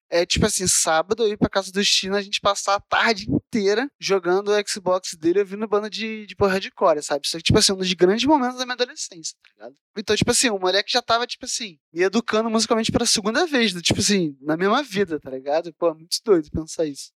é 0.10 0.26
tipo 0.26 0.46
assim, 0.46 0.68
sábado 0.68 1.24
eu 1.24 1.30
ir 1.30 1.38
pra 1.38 1.50
casa 1.50 1.72
do 1.72 1.84
Chino, 1.84 2.16
a 2.16 2.22
gente 2.22 2.40
passar 2.40 2.76
a 2.76 2.80
tarde 2.80 3.30
inteira 3.30 3.90
jogando 4.00 4.50
o 4.50 4.68
Xbox 4.68 5.16
dele 5.16 5.40
ouvindo 5.40 5.68
banda 5.68 5.90
de, 5.90 6.26
de 6.26 6.36
porra 6.36 6.60
de 6.60 6.72
core, 6.72 7.02
sabe? 7.02 7.26
Isso 7.26 7.38
é 7.38 7.42
tipo 7.42 7.58
assim, 7.58 7.74
um 7.74 7.78
dos 7.78 7.92
grandes 7.94 8.26
momentos 8.26 8.58
da 8.58 8.66
minha 8.66 8.76
adolescência, 8.76 9.36
tá 9.44 9.50
ligado? 9.54 9.76
Então, 9.98 10.16
tipo 10.16 10.32
assim, 10.32 10.50
o 10.50 10.60
moleque 10.60 10.92
já 10.92 11.02
tava, 11.02 11.28
tipo 11.28 11.46
assim, 11.46 11.78
me 11.92 12.04
educando 12.04 12.50
musicalmente 12.50 12.92
pela 12.92 13.06
segunda 13.06 13.46
vez, 13.46 13.74
tipo 13.82 14.00
assim, 14.00 14.38
na 14.42 14.56
mesma 14.56 14.82
vida, 14.84 15.20
tá 15.20 15.30
ligado? 15.30 15.74
Pô, 15.74 15.94
muito 15.94 16.18
doido 16.24 16.50
pensar 16.52 16.86
isso. 16.86 17.12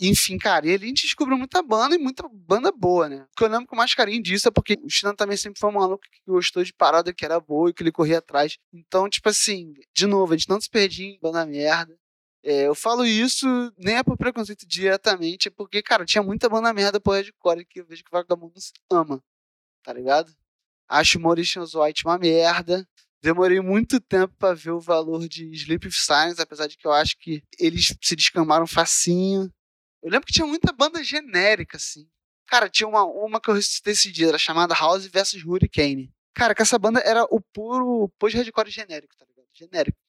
Enfim, 0.00 0.36
cara, 0.36 0.66
e 0.66 0.74
ali 0.74 0.84
a 0.84 0.88
gente 0.88 1.02
descobriu 1.02 1.38
muita 1.38 1.62
banda 1.62 1.94
e 1.94 1.98
muita 1.98 2.28
banda 2.28 2.72
boa, 2.72 3.08
né? 3.08 3.24
O 3.30 3.36
que 3.36 3.44
eu 3.44 3.48
lembro 3.48 3.66
com 3.66 3.76
mais 3.76 3.94
carinho 3.94 4.22
disso 4.22 4.48
é 4.48 4.50
porque 4.50 4.76
o 4.82 4.88
China 4.88 5.14
também 5.14 5.36
sempre 5.36 5.60
foi 5.60 5.70
um 5.70 5.74
maluco 5.74 6.02
que 6.02 6.20
gostou 6.26 6.64
de 6.64 6.72
parada 6.72 7.12
que 7.12 7.24
era 7.24 7.38
boa 7.38 7.70
e 7.70 7.72
que 7.72 7.82
ele 7.82 7.92
corria 7.92 8.18
atrás. 8.18 8.58
Então, 8.72 9.08
tipo 9.08 9.28
assim, 9.28 9.72
de 9.94 10.06
novo, 10.06 10.32
a 10.32 10.36
gente 10.36 10.48
não 10.48 10.60
se 10.60 10.68
perdia 10.68 11.06
em 11.06 11.20
banda 11.20 11.46
merda. 11.46 11.96
É, 12.44 12.66
eu 12.66 12.74
falo 12.74 13.04
isso 13.04 13.46
nem 13.78 13.96
é 13.96 14.02
por 14.02 14.16
preconceito 14.16 14.66
diretamente, 14.66 15.48
é 15.48 15.50
porque, 15.50 15.80
cara, 15.80 16.04
tinha 16.04 16.22
muita 16.22 16.48
banda 16.48 16.72
merda 16.72 17.00
por 17.00 17.12
hardcore 17.14 17.64
que 17.64 17.80
eu 17.80 17.86
vejo 17.86 18.02
que 18.02 18.08
o 18.08 18.12
vagabundo 18.12 18.54
ama, 18.90 19.22
tá 19.82 19.92
ligado? 19.92 20.34
Acho 20.88 21.20
Mauritius 21.20 21.74
White 21.74 22.04
uma 22.04 22.18
merda. 22.18 22.86
Demorei 23.22 23.60
muito 23.60 24.00
tempo 24.00 24.34
para 24.36 24.54
ver 24.54 24.72
o 24.72 24.80
valor 24.80 25.28
de 25.28 25.48
Sleep 25.52 25.86
of 25.86 25.96
Silence, 25.96 26.42
apesar 26.42 26.66
de 26.66 26.76
que 26.76 26.86
eu 26.86 26.92
acho 26.92 27.16
que 27.18 27.42
eles 27.56 27.94
se 28.02 28.16
descamaram 28.16 28.66
facinho. 28.66 29.48
Eu 30.02 30.10
lembro 30.10 30.26
que 30.26 30.32
tinha 30.32 30.46
muita 30.46 30.72
banda 30.72 31.02
genérica, 31.04 31.76
assim. 31.76 32.08
Cara, 32.48 32.68
tinha 32.68 32.88
uma, 32.88 33.04
uma 33.04 33.40
que 33.40 33.48
eu 33.48 33.54
decidi, 33.54 34.26
era 34.26 34.36
chamada 34.36 34.74
House 34.74 35.06
vs 35.06 35.44
Hurricane. 35.44 36.12
Cara, 36.34 36.54
que 36.54 36.62
essa 36.62 36.78
banda 36.78 36.98
era 37.00 37.22
o 37.30 37.40
puro 37.40 38.08
post-hardcore 38.18 38.70
genérico, 38.70 39.16
tá 39.16 39.24
ligado? 39.24 39.46
Genérico. 39.54 40.01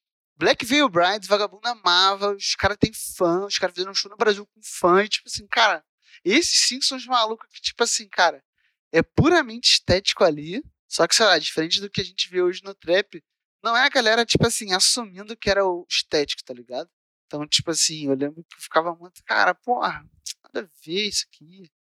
Black 0.44 0.66
Veil 0.66 0.90
Brides, 0.90 1.26
vagabundo 1.26 1.66
amava, 1.70 2.36
os 2.36 2.54
caras 2.54 2.76
têm 2.78 2.92
fã, 2.94 3.46
os 3.46 3.58
caras 3.58 3.74
fizeram 3.74 3.94
um 3.94 3.96
show 3.96 4.12
no 4.12 4.18
Brasil 4.18 4.46
com 4.46 4.62
fã, 4.62 5.02
e 5.02 5.08
tipo 5.08 5.30
assim, 5.30 5.48
cara, 5.48 5.82
esses 6.22 6.68
sim 6.68 6.82
são 6.82 6.98
os 6.98 7.06
malucos 7.06 7.48
que, 7.50 7.62
tipo 7.62 7.82
assim, 7.82 8.10
cara, 8.10 8.44
é 8.92 9.02
puramente 9.02 9.72
estético 9.72 10.22
ali, 10.22 10.62
só 10.86 11.08
que, 11.08 11.16
sei 11.16 11.26
lá, 11.28 11.40
diferente 11.40 11.80
do 11.80 11.90
que 11.90 12.02
a 12.02 12.04
gente 12.04 12.30
vê 12.30 12.42
hoje 12.42 12.62
no 12.62 12.76
trap, 12.76 13.24
não 13.64 13.78
é 13.78 13.86
a 13.86 13.90
galera, 13.90 14.26
tipo 14.26 14.46
assim, 14.46 14.74
assumindo 14.74 15.38
que 15.38 15.50
era 15.50 15.66
o 15.66 15.86
estético, 15.90 16.44
tá 16.44 16.54
ligado? 16.54 16.90
Então, 17.26 17.48
tipo 17.48 17.72
assim, 17.72 18.08
eu 18.08 18.14
lembro 18.14 18.44
que 18.44 18.58
eu 18.58 18.62
ficava 18.62 18.94
muito, 18.94 19.24
cara, 19.24 19.56
porra, 19.56 20.06
nada 20.44 20.68
a 20.68 20.86
ver 20.86 21.08
isso 21.08 21.26
aqui. 21.32 21.72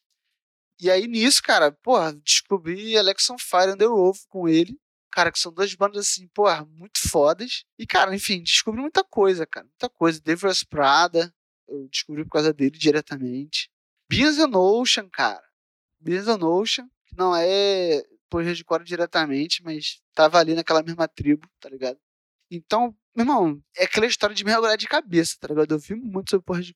E 0.79 0.89
aí 0.89 1.09
nisso, 1.09 1.43
cara, 1.43 1.73
porra, 1.73 2.13
descobri 2.13 2.97
Alex 2.97 3.29
on 3.29 3.39
Fire 3.39 3.73
and 3.73 3.79
the 3.79 3.89
Wolf 3.89 4.21
com 4.29 4.49
ele. 4.49 4.79
Cara, 5.13 5.31
que 5.31 5.39
são 5.39 5.53
duas 5.53 5.75
bandas 5.75 6.09
assim, 6.09 6.27
porra, 6.29 6.65
muito 6.65 6.99
fodas. 7.09 7.65
E, 7.79 7.87
cara, 7.87 8.15
enfim, 8.15 8.43
descobri 8.43 8.81
muita 8.81 9.05
coisa, 9.05 9.47
cara. 9.47 9.67
Muita 9.67 9.89
coisa. 9.91 10.21
Davis 10.21 10.65
Prada, 10.65 11.33
eu 11.69 11.87
descobri 11.89 12.25
por 12.25 12.31
causa 12.31 12.53
dele 12.53 12.79
diretamente. 12.79 13.71
Beans 14.09 14.39
and 14.39 14.57
Ocean, 14.57 15.09
cara. 15.11 15.45
Beans 16.01 16.29
and 16.29 16.45
Ocean, 16.45 16.89
que 17.07 17.15
não 17.17 17.37
é 17.37 18.03
por 18.29 18.43
hardcore 18.43 18.85
diretamente, 18.85 19.63
mas 19.63 20.01
tava 20.15 20.39
ali 20.39 20.55
naquela 20.55 20.83
mesma 20.83 21.07
tribo, 21.07 21.47
tá 21.61 21.69
ligado? 21.69 21.99
Então, 22.51 22.97
meu 23.15 23.25
irmão, 23.25 23.63
é 23.77 23.85
aquela 23.85 24.07
história 24.07 24.35
de 24.35 24.45
mergulhar 24.45 24.77
de 24.79 24.89
cabeça, 24.89 25.37
tá 25.39 25.49
ligado? 25.49 25.73
Eu 25.73 25.79
vi 25.79 25.95
muito 25.95 26.31
sobre 26.31 26.47
porra 26.47 26.63
de. 26.63 26.75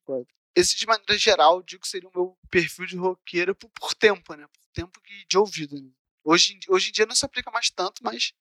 Esse, 0.54 0.76
de 0.76 0.86
maneira 0.86 1.16
geral, 1.18 1.62
digo 1.62 1.82
que 1.82 1.88
seria 1.88 2.08
o 2.08 2.12
meu 2.14 2.38
perfil 2.50 2.86
de 2.86 2.96
roqueiro 2.96 3.54
por, 3.54 3.70
por 3.70 3.94
tempo, 3.94 4.34
né? 4.34 4.46
Por 4.46 4.60
tempo 4.74 5.00
de 5.28 5.38
ouvido, 5.38 5.80
né? 5.80 5.90
Hoje, 6.28 6.58
hoje 6.68 6.88
em 6.88 6.92
dia 6.92 7.06
não 7.06 7.14
se 7.14 7.24
aplica 7.24 7.52
mais 7.52 7.70
tanto, 7.70 8.02
mas 8.02 8.32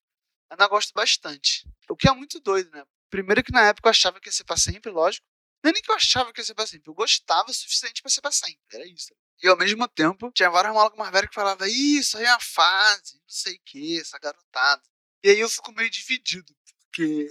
ainda 0.49 0.67
gosto 0.67 0.91
bastante. 0.91 1.69
O 1.87 1.95
que 1.95 2.09
é 2.09 2.13
muito 2.13 2.39
doido, 2.39 2.71
né? 2.71 2.83
Primeiro 3.11 3.43
que 3.43 3.51
na 3.51 3.61
época 3.61 3.87
eu 3.87 3.91
achava 3.91 4.19
que 4.19 4.27
ia 4.27 4.31
ser 4.33 4.43
pra 4.43 4.57
sempre, 4.57 4.91
lógico. 4.91 5.23
Não 5.63 5.69
é 5.69 5.73
nem 5.73 5.83
que 5.83 5.91
eu 5.91 5.95
achava 5.95 6.33
que 6.33 6.41
ia 6.41 6.45
ser 6.45 6.55
pra 6.55 6.65
sempre. 6.65 6.89
Eu 6.89 6.95
gostava 6.95 7.51
o 7.51 7.53
suficiente 7.53 8.01
pra 8.01 8.09
ser 8.09 8.21
pra 8.21 8.31
sempre. 8.31 8.59
Era 8.73 8.87
isso. 8.87 9.13
E 9.43 9.47
ao 9.47 9.55
mesmo 9.55 9.87
tempo, 9.87 10.31
tinha 10.31 10.49
vários 10.49 10.73
malucos 10.73 10.97
mais 10.97 11.11
velhos 11.11 11.29
que 11.29 11.35
falavam, 11.35 11.67
isso 11.67 12.17
aí 12.17 12.25
é 12.25 12.31
uma 12.31 12.39
fase, 12.39 13.15
não 13.17 13.29
sei 13.29 13.55
o 13.55 13.61
que, 13.63 13.99
essa 13.99 14.17
garotada. 14.17 14.81
E 15.23 15.29
aí 15.29 15.39
eu 15.39 15.49
fico 15.49 15.71
meio 15.73 15.89
dividido, 15.89 16.55
porque 16.87 17.29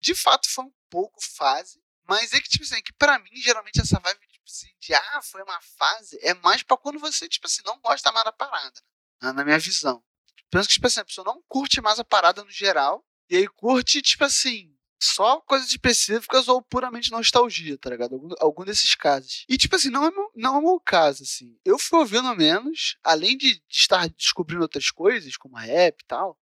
de 0.00 0.14
fato 0.14 0.50
foi 0.50 0.64
um 0.64 0.74
pouco 0.90 1.18
fase, 1.22 1.80
mas 2.04 2.32
é 2.34 2.40
que, 2.40 2.48
tipo 2.48 2.64
assim, 2.64 2.76
é 2.76 2.82
que 2.82 2.92
pra 2.94 3.18
mim, 3.18 3.30
geralmente, 3.36 3.80
essa 3.80 3.98
vibe 4.00 4.26
tipo 4.28 4.44
assim, 4.46 4.68
de 4.80 4.94
ah, 4.94 5.22
foi 5.22 5.42
uma 5.42 5.60
fase, 5.62 6.18
é 6.22 6.34
mais 6.34 6.62
pra 6.62 6.76
quando 6.76 6.98
você, 6.98 7.28
tipo 7.28 7.46
assim, 7.46 7.62
não 7.64 7.80
gosta 7.80 8.12
mais 8.12 8.24
da 8.24 8.32
parada, 8.32 8.80
né? 8.80 8.95
Na 9.20 9.44
minha 9.44 9.58
visão. 9.58 10.02
Penso 10.50 10.68
que, 10.68 10.74
tipo 10.74 10.86
assim, 10.86 11.00
a 11.00 11.04
pessoa 11.04 11.24
não 11.24 11.42
curte 11.48 11.80
mais 11.80 11.98
a 11.98 12.04
parada 12.04 12.44
no 12.44 12.50
geral, 12.50 13.04
e 13.28 13.36
aí 13.36 13.48
curte, 13.48 14.00
tipo 14.00 14.24
assim, 14.24 14.72
só 15.02 15.40
coisas 15.40 15.68
específicas 15.68 16.48
ou 16.48 16.62
puramente 16.62 17.10
nostalgia, 17.10 17.76
tá 17.78 17.90
ligado? 17.90 18.14
Algum, 18.14 18.28
algum 18.40 18.64
desses 18.64 18.94
casos. 18.94 19.44
E, 19.48 19.56
tipo 19.56 19.76
assim, 19.76 19.90
não 19.90 20.06
é, 20.06 20.10
meu, 20.10 20.30
não 20.34 20.54
é 20.56 20.58
o 20.58 20.62
meu 20.62 20.80
caso, 20.80 21.22
assim. 21.22 21.56
Eu 21.64 21.78
fui 21.78 21.98
ouvindo 21.98 22.34
menos, 22.34 22.96
além 23.02 23.36
de, 23.36 23.54
de 23.54 23.62
estar 23.70 24.08
descobrindo 24.08 24.62
outras 24.62 24.90
coisas, 24.90 25.36
como 25.36 25.56
rap 25.56 26.00
e 26.00 26.06
tal, 26.06 26.38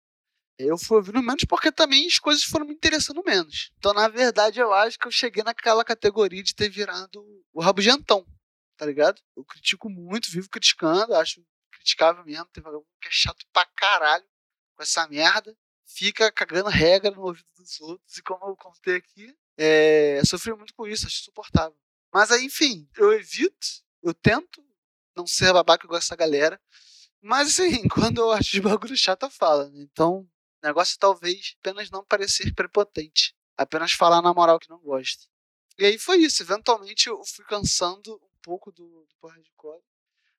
eu 0.58 0.78
fui 0.78 0.96
ouvindo 0.98 1.20
menos 1.22 1.44
porque 1.44 1.72
também 1.72 2.06
as 2.06 2.18
coisas 2.18 2.44
foram 2.44 2.66
me 2.66 2.74
interessando 2.74 3.22
menos. 3.26 3.72
Então, 3.78 3.92
na 3.92 4.08
verdade, 4.08 4.60
eu 4.60 4.72
acho 4.72 4.98
que 4.98 5.06
eu 5.06 5.10
cheguei 5.10 5.42
naquela 5.42 5.84
categoria 5.84 6.42
de 6.42 6.54
ter 6.54 6.68
virado 6.68 7.24
o 7.52 7.60
rabugentão, 7.60 8.24
tá 8.76 8.86
ligado? 8.86 9.20
Eu 9.36 9.44
critico 9.44 9.90
muito, 9.90 10.30
vivo 10.30 10.48
criticando, 10.48 11.14
acho 11.14 11.42
criticável 11.84 12.24
mesmo. 12.24 12.46
Tem 12.46 12.62
vagabundo 12.62 12.88
que 13.00 13.08
é 13.08 13.12
chato 13.12 13.46
pra 13.52 13.66
caralho 13.76 14.24
com 14.74 14.82
essa 14.82 15.06
merda. 15.06 15.54
Fica 15.84 16.32
cagando 16.32 16.70
regra 16.70 17.10
no 17.10 17.22
ouvido 17.22 17.46
dos 17.56 17.80
outros. 17.80 18.16
E 18.16 18.22
como 18.22 18.46
eu 18.46 18.56
contei 18.56 18.96
aqui, 18.96 19.36
é, 19.56 20.20
sofri 20.24 20.54
muito 20.54 20.74
com 20.74 20.86
isso, 20.86 21.06
acho 21.06 21.20
insuportável. 21.20 21.76
Mas 22.12 22.30
aí, 22.30 22.44
enfim, 22.44 22.88
eu 22.96 23.12
evito, 23.12 23.66
eu 24.02 24.14
tento 24.14 24.64
não 25.14 25.26
ser 25.26 25.52
babaca 25.52 25.84
igual 25.84 25.98
essa 25.98 26.16
galera. 26.16 26.60
Mas 27.20 27.48
assim, 27.48 27.86
quando 27.88 28.22
eu 28.22 28.32
acho 28.32 28.50
de 28.52 28.60
bagulho 28.60 28.96
chato, 28.96 29.24
eu 29.24 29.30
falo. 29.30 29.68
Né? 29.70 29.82
Então, 29.82 30.28
negócio 30.62 30.98
talvez 30.98 31.54
apenas 31.60 31.90
não 31.90 32.04
parecer 32.04 32.52
prepotente. 32.54 33.36
Apenas 33.56 33.92
falar 33.92 34.22
na 34.22 34.34
moral 34.34 34.58
que 34.58 34.70
não 34.70 34.78
gosta. 34.78 35.24
E 35.78 35.84
aí 35.84 35.98
foi 35.98 36.18
isso. 36.18 36.42
Eventualmente 36.42 37.08
eu 37.08 37.22
fui 37.24 37.44
cansando 37.44 38.14
um 38.14 38.38
pouco 38.42 38.72
do, 38.72 38.84
do 38.84 39.14
porra 39.20 39.40
de 39.40 39.50
código. 39.56 39.93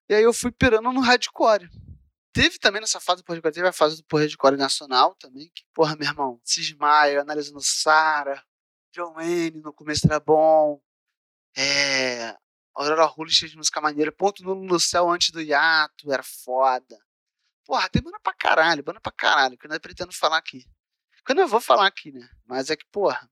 E 0.10 0.14
aí 0.14 0.24
eu 0.24 0.34
fui 0.34 0.52
pirando 0.52 0.92
no 0.92 1.02
hardcore. 1.02 1.70
Teve 2.34 2.60
também 2.60 2.82
nessa 2.82 3.00
fase 3.00 3.24
do 3.24 3.30
hardcore, 3.30 3.54
teve 3.54 3.68
a 3.68 3.74
fase 3.74 4.04
do 4.04 4.18
hardcore 4.18 4.58
nacional 4.58 5.16
também, 5.16 5.50
que, 5.56 5.64
porra, 5.74 5.96
meu 5.96 6.08
irmão, 6.08 6.40
Cismaio, 6.44 7.22
analisando 7.22 7.62
Sara, 7.62 8.44
John 8.94 9.14
Wayne, 9.14 9.62
no 9.62 9.74
começo 9.74 10.06
era 10.06 10.20
bom. 10.20 10.82
É, 11.58 12.36
Aurora 12.76 13.06
Rules 13.06 13.36
de 13.36 13.56
música 13.56 13.80
maneira, 13.80 14.12
Ponto 14.12 14.44
Nulo 14.44 14.66
no 14.66 14.80
Céu 14.80 15.10
antes 15.10 15.32
do 15.32 15.42
hiato, 15.42 16.12
era 16.12 16.24
foda. 16.24 16.98
Porra, 17.66 17.90
tem 17.90 18.02
banda 18.02 18.20
pra 18.20 18.34
caralho, 18.34 18.84
banda 18.84 19.00
pra 19.00 19.12
caralho, 19.12 19.58
que 19.58 19.66
eu 19.66 19.70
não 19.70 19.80
pretendo 19.80 20.14
falar 20.14 20.38
aqui. 20.38 20.66
Quando 21.26 21.40
eu 21.40 21.48
vou 21.48 21.62
falar 21.62 21.88
aqui, 21.88 22.12
né? 22.12 22.30
Mas 22.46 22.70
é 22.70 22.76
que, 22.76 22.86
porra, 22.92 23.30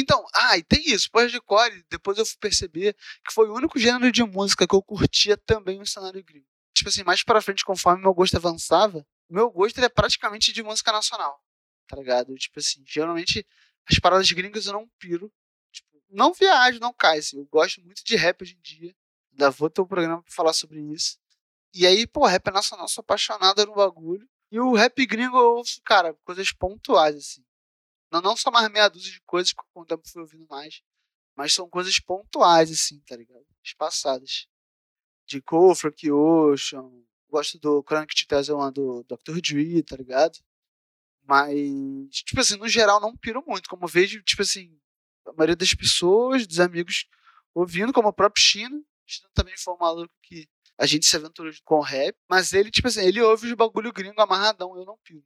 então, 0.00 0.24
ah, 0.34 0.58
e 0.58 0.62
tem 0.62 0.80
isso, 0.86 1.10
pós 1.10 1.30
de 1.30 1.40
core, 1.40 1.84
depois 1.88 2.18
eu 2.18 2.26
fui 2.26 2.36
perceber 2.38 2.94
que 3.24 3.32
foi 3.32 3.48
o 3.48 3.54
único 3.54 3.78
gênero 3.78 4.10
de 4.10 4.22
música 4.24 4.66
que 4.66 4.74
eu 4.74 4.82
curtia 4.82 5.36
também 5.36 5.78
no 5.78 5.86
cenário 5.86 6.22
gringo. 6.24 6.46
Tipo 6.74 6.88
assim, 6.88 7.04
mais 7.04 7.22
pra 7.22 7.40
frente, 7.40 7.64
conforme 7.64 8.02
meu 8.02 8.12
gosto 8.12 8.36
avançava, 8.36 9.06
meu 9.30 9.50
gosto 9.50 9.78
é 9.80 9.88
praticamente 9.88 10.52
de 10.52 10.62
música 10.62 10.90
nacional, 10.90 11.40
tá 11.86 11.96
ligado? 11.96 12.34
Tipo 12.36 12.58
assim, 12.58 12.82
geralmente 12.86 13.46
as 13.88 13.98
paradas 13.98 14.30
gringas 14.32 14.66
eu 14.66 14.72
não 14.72 14.88
piro. 14.98 15.32
Tipo, 15.72 16.02
não 16.10 16.32
viajo, 16.32 16.80
não 16.80 16.92
cai, 16.92 17.18
assim, 17.18 17.38
eu 17.38 17.46
gosto 17.46 17.80
muito 17.82 18.02
de 18.04 18.16
rap 18.16 18.42
hoje 18.42 18.54
em 18.54 18.60
dia. 18.60 18.94
Ainda 19.32 19.50
vou 19.50 19.70
ter 19.70 19.80
um 19.80 19.86
programa 19.86 20.22
pra 20.22 20.32
falar 20.32 20.52
sobre 20.52 20.80
isso. 20.92 21.18
E 21.72 21.86
aí, 21.86 22.06
pô, 22.06 22.24
rap 22.26 22.50
nacional, 22.50 22.88
sou 22.88 23.02
apaixonado 23.02 23.64
no 23.66 23.74
bagulho. 23.74 24.28
E 24.50 24.60
o 24.60 24.74
rap 24.74 25.04
gringo 25.06 25.36
eu 25.36 25.56
ouço, 25.56 25.80
cara, 25.84 26.14
coisas 26.24 26.52
pontuais, 26.52 27.16
assim. 27.16 27.44
Não, 28.14 28.20
não 28.20 28.36
só 28.36 28.48
mais 28.48 28.70
meia 28.70 28.88
dúzia 28.88 29.10
de 29.10 29.20
coisas 29.22 29.52
que 29.52 29.60
com 29.72 29.80
o 29.80 29.84
tempo 29.84 30.08
fui 30.08 30.22
ouvindo 30.22 30.46
mais, 30.48 30.80
mas 31.34 31.52
são 31.52 31.68
coisas 31.68 31.98
pontuais, 31.98 32.70
assim, 32.70 33.00
tá 33.00 33.16
ligado? 33.16 33.44
Espaçadas. 33.60 34.46
de 35.26 35.42
Frank 35.74 36.12
Ocean. 36.12 36.92
Gosto 37.28 37.58
do 37.58 37.82
Chronic 37.82 38.14
2001 38.28 38.72
do 38.72 39.02
Dr. 39.02 39.40
Dre, 39.40 39.82
tá 39.82 39.96
ligado? 39.96 40.38
Mas, 41.24 41.58
tipo 42.22 42.40
assim, 42.40 42.56
no 42.56 42.68
geral 42.68 43.00
não 43.00 43.16
piro 43.16 43.42
muito. 43.44 43.68
Como 43.68 43.88
vejo, 43.88 44.22
tipo 44.22 44.42
assim, 44.42 44.78
a 45.26 45.32
maioria 45.32 45.56
das 45.56 45.74
pessoas, 45.74 46.46
dos 46.46 46.60
amigos, 46.60 47.08
ouvindo, 47.52 47.92
como 47.92 48.08
o 48.08 48.12
próprio 48.12 48.40
China. 48.40 48.80
China 49.04 49.28
também 49.34 49.56
foi 49.56 49.74
um 49.74 49.78
maluco 49.78 50.14
que 50.22 50.48
a 50.78 50.86
gente 50.86 51.04
se 51.04 51.16
aventurou 51.16 51.52
com 51.64 51.80
rap. 51.80 52.16
Mas 52.30 52.52
ele, 52.52 52.70
tipo 52.70 52.86
assim, 52.86 53.00
ele 53.04 53.20
ouve 53.20 53.48
os 53.48 53.54
bagulho 53.54 53.92
gringo 53.92 54.20
amarradão, 54.20 54.76
eu 54.76 54.84
não 54.84 54.96
piro. 55.02 55.24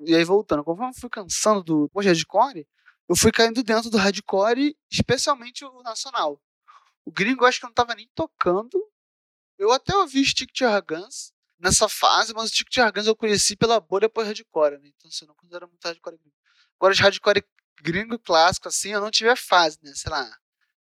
E 0.00 0.14
aí, 0.14 0.24
voltando, 0.24 0.64
conforme 0.64 0.90
eu 0.90 1.00
fui 1.00 1.10
cansando 1.10 1.62
do 1.62 1.90
hardcore, 1.94 2.66
eu 3.08 3.16
fui 3.16 3.30
caindo 3.30 3.62
dentro 3.62 3.90
do 3.90 3.98
hardcore, 3.98 4.76
especialmente 4.90 5.64
o 5.64 5.82
nacional. 5.82 6.40
O 7.04 7.12
gringo 7.12 7.44
eu 7.44 7.48
acho 7.48 7.60
que 7.60 7.66
não 7.66 7.72
tava 7.72 7.94
nem 7.94 8.08
tocando. 8.14 8.80
Eu 9.58 9.72
até 9.72 9.94
ouvi 9.96 10.24
Stick 10.24 10.52
to 10.52 10.64
Guns 10.86 11.32
nessa 11.58 11.88
fase, 11.88 12.32
mas 12.32 12.44
o 12.44 12.48
Stick 12.48 12.70
to 12.70 12.92
Guns 12.92 13.06
eu 13.06 13.16
conheci 13.16 13.56
pela 13.56 13.78
bolha 13.78 14.02
depois 14.02 14.26
hardcore, 14.26 14.78
né? 14.78 14.88
Então 14.88 15.10
você 15.10 15.24
assim, 15.24 15.26
não 15.26 15.34
considera 15.34 15.66
muito 15.66 15.84
hardcore 15.84 16.16
gringo. 16.16 16.34
Agora, 16.78 16.94
de 16.94 17.02
hardcore 17.02 17.44
gringo 17.82 18.18
clássico, 18.18 18.68
assim, 18.68 18.90
eu 18.90 19.00
não 19.00 19.10
tive 19.10 19.28
a 19.28 19.36
fase, 19.36 19.78
né? 19.82 19.92
Sei 19.94 20.10
lá, 20.10 20.30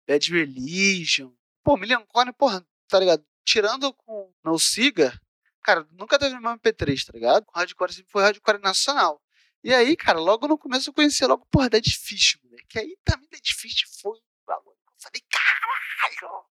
Bad 0.08 0.32
Religion. 0.32 1.34
Pô, 1.64 1.76
Million 1.78 2.06
Corner, 2.06 2.34
porra, 2.34 2.66
tá 2.88 3.00
ligado? 3.00 3.26
Tirando 3.44 3.94
com 3.94 4.32
No 4.44 4.58
Siga, 4.58 5.20
cara, 5.64 5.88
nunca 5.92 6.18
teve 6.20 6.40
no 6.40 6.50
MP3, 6.50 7.06
tá 7.06 7.14
ligado? 7.14 7.46
O 7.48 7.58
hardcore 7.58 7.94
sempre 7.94 8.12
foi 8.12 8.24
hardcore 8.24 8.60
nacional. 8.60 9.22
E 9.64 9.74
aí, 9.74 9.96
cara, 9.96 10.20
logo 10.20 10.48
no 10.48 10.58
começo 10.58 10.90
eu 10.90 10.94
conheci 10.94 11.26
logo, 11.26 11.46
porra, 11.52 11.70
Dead 11.70 11.86
Fish, 11.86 12.38
moleque. 12.44 12.66
Que 12.68 12.80
aí 12.80 12.98
também 13.04 13.30
Dead 13.30 13.46
Fish 13.54 13.84
foi 14.02 14.18
um 14.18 14.46
bagulho. 14.46 14.78
Eu 14.88 15.00
falei, 15.00 15.22
caralho, 15.30 16.46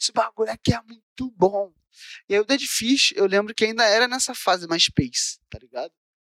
esse 0.00 0.12
bagulho 0.12 0.50
aqui 0.50 0.74
é 0.74 0.82
muito 0.82 1.30
bom. 1.36 1.72
E 2.28 2.34
aí 2.34 2.40
o 2.40 2.44
Dead 2.44 2.62
Fish, 2.62 3.12
eu 3.16 3.26
lembro 3.26 3.54
que 3.54 3.64
ainda 3.64 3.84
era 3.84 4.08
nessa 4.08 4.34
fase 4.34 4.66
mais 4.66 4.84
space, 4.84 5.38
tá 5.48 5.58
ligado? 5.58 5.92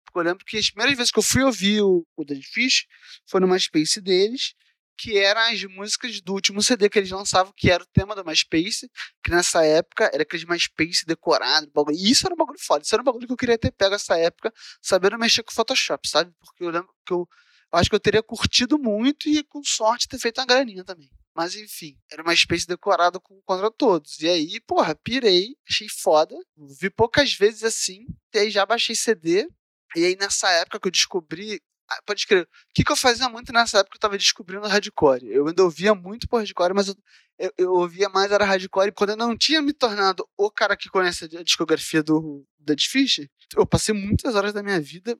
Porque 0.06 0.20
eu 0.20 0.24
lembro 0.24 0.46
que 0.46 0.58
as 0.58 0.70
primeiras 0.70 0.98
vezes 0.98 1.12
que 1.12 1.20
eu 1.20 1.24
fui 1.24 1.44
ouvir 1.44 1.82
o, 1.82 2.06
o 2.16 2.26
Dead 2.26 2.44
Fish 2.44 2.86
foi 3.28 3.40
no 3.40 3.48
MySpace 3.48 4.02
deles 4.02 4.56
que 5.00 5.18
eram 5.18 5.40
as 5.40 5.64
músicas 5.64 6.20
do 6.20 6.34
último 6.34 6.62
CD 6.62 6.90
que 6.90 7.00
eles 7.00 7.10
lançavam, 7.10 7.54
que 7.56 7.72
era 7.72 7.82
o 7.82 7.88
tema 7.88 8.14
do 8.14 8.26
MySpace, 8.26 8.92
que 9.24 9.32
nessa 9.32 9.66
época 9.66 10.12
era 10.14 10.24
aquele 10.24 10.46
MySpace 10.46 11.06
decorado, 11.06 11.72
bagulho. 11.74 11.96
E 11.96 12.12
isso 12.12 12.28
era 12.28 12.34
um 12.34 12.38
bagulho 12.38 12.60
foda, 12.60 12.84
isso 12.84 12.94
era 12.94 13.02
um 13.02 13.06
bagulho 13.06 13.26
que 13.26 13.32
eu 13.32 13.38
queria 13.38 13.58
ter 13.58 13.72
pego 13.72 13.92
nessa 13.92 14.18
época, 14.18 14.52
sabendo 14.82 15.18
mexer 15.18 15.42
com 15.42 15.54
Photoshop, 15.54 16.06
sabe? 16.08 16.34
Porque 16.38 16.66
eu 16.66 16.70
lembro 16.70 16.90
que 17.06 17.14
eu, 17.14 17.26
eu 17.72 17.80
acho 17.80 17.90
que 17.90 17.96
eu 17.96 18.00
teria 18.00 18.22
curtido 18.22 18.78
muito 18.78 19.30
e 19.30 19.42
com 19.42 19.64
sorte 19.64 20.06
ter 20.06 20.20
feito 20.20 20.42
uma 20.42 20.46
graninha 20.46 20.84
também. 20.84 21.10
Mas 21.34 21.56
enfim, 21.56 21.98
era 22.12 22.22
uma 22.22 22.34
espécie 22.34 22.68
decorado 22.68 23.22
com, 23.22 23.42
contra 23.46 23.72
todos. 23.72 24.20
E 24.20 24.28
aí, 24.28 24.60
porra, 24.60 24.94
pirei, 24.96 25.56
achei 25.70 25.88
foda. 25.88 26.36
Vi 26.78 26.90
poucas 26.90 27.34
vezes 27.34 27.64
assim. 27.64 28.06
E 28.34 28.40
aí 28.40 28.50
já 28.50 28.66
baixei 28.66 28.96
CD. 28.96 29.48
E 29.96 30.06
aí 30.06 30.18
nessa 30.18 30.50
época 30.52 30.78
que 30.82 30.88
eu 30.90 30.92
descobri 30.92 31.62
pode 32.06 32.28
crer. 32.28 32.44
O 32.44 32.74
que, 32.74 32.84
que 32.84 32.92
eu 32.92 32.96
fazia 32.96 33.30
muito 33.30 33.52
nessa 33.52 33.80
época? 33.80 33.96
Eu 33.96 34.00
tava 34.00 34.18
descobrindo 34.18 34.68
hardcore. 34.68 35.28
Eu 35.28 35.48
ainda 35.48 35.64
ouvia 35.64 35.94
muito 35.96 36.28
por 36.28 36.38
hardcore, 36.38 36.74
mas 36.74 36.88
eu, 36.88 36.96
eu, 37.38 37.54
eu, 37.58 37.74
ouvia 37.74 38.10
mais 38.10 38.32
era 38.32 38.46
hardcore. 38.46 38.92
Quando 38.92 39.12
eu 39.12 39.18
não 39.18 39.38
tinha 39.38 39.62
me 39.62 39.74
tornado 39.74 40.28
o 40.38 40.52
cara 40.52 40.76
que 40.78 40.90
conhece 40.90 41.26
a 41.26 41.44
discografia 41.44 42.04
do 42.04 42.46
Dead 42.60 42.82
Fish, 42.82 43.28
eu 43.56 43.66
passei 43.66 43.94
muitas 43.94 44.36
horas 44.36 44.54
da 44.54 44.62
minha 44.62 44.80
vida 44.80 45.18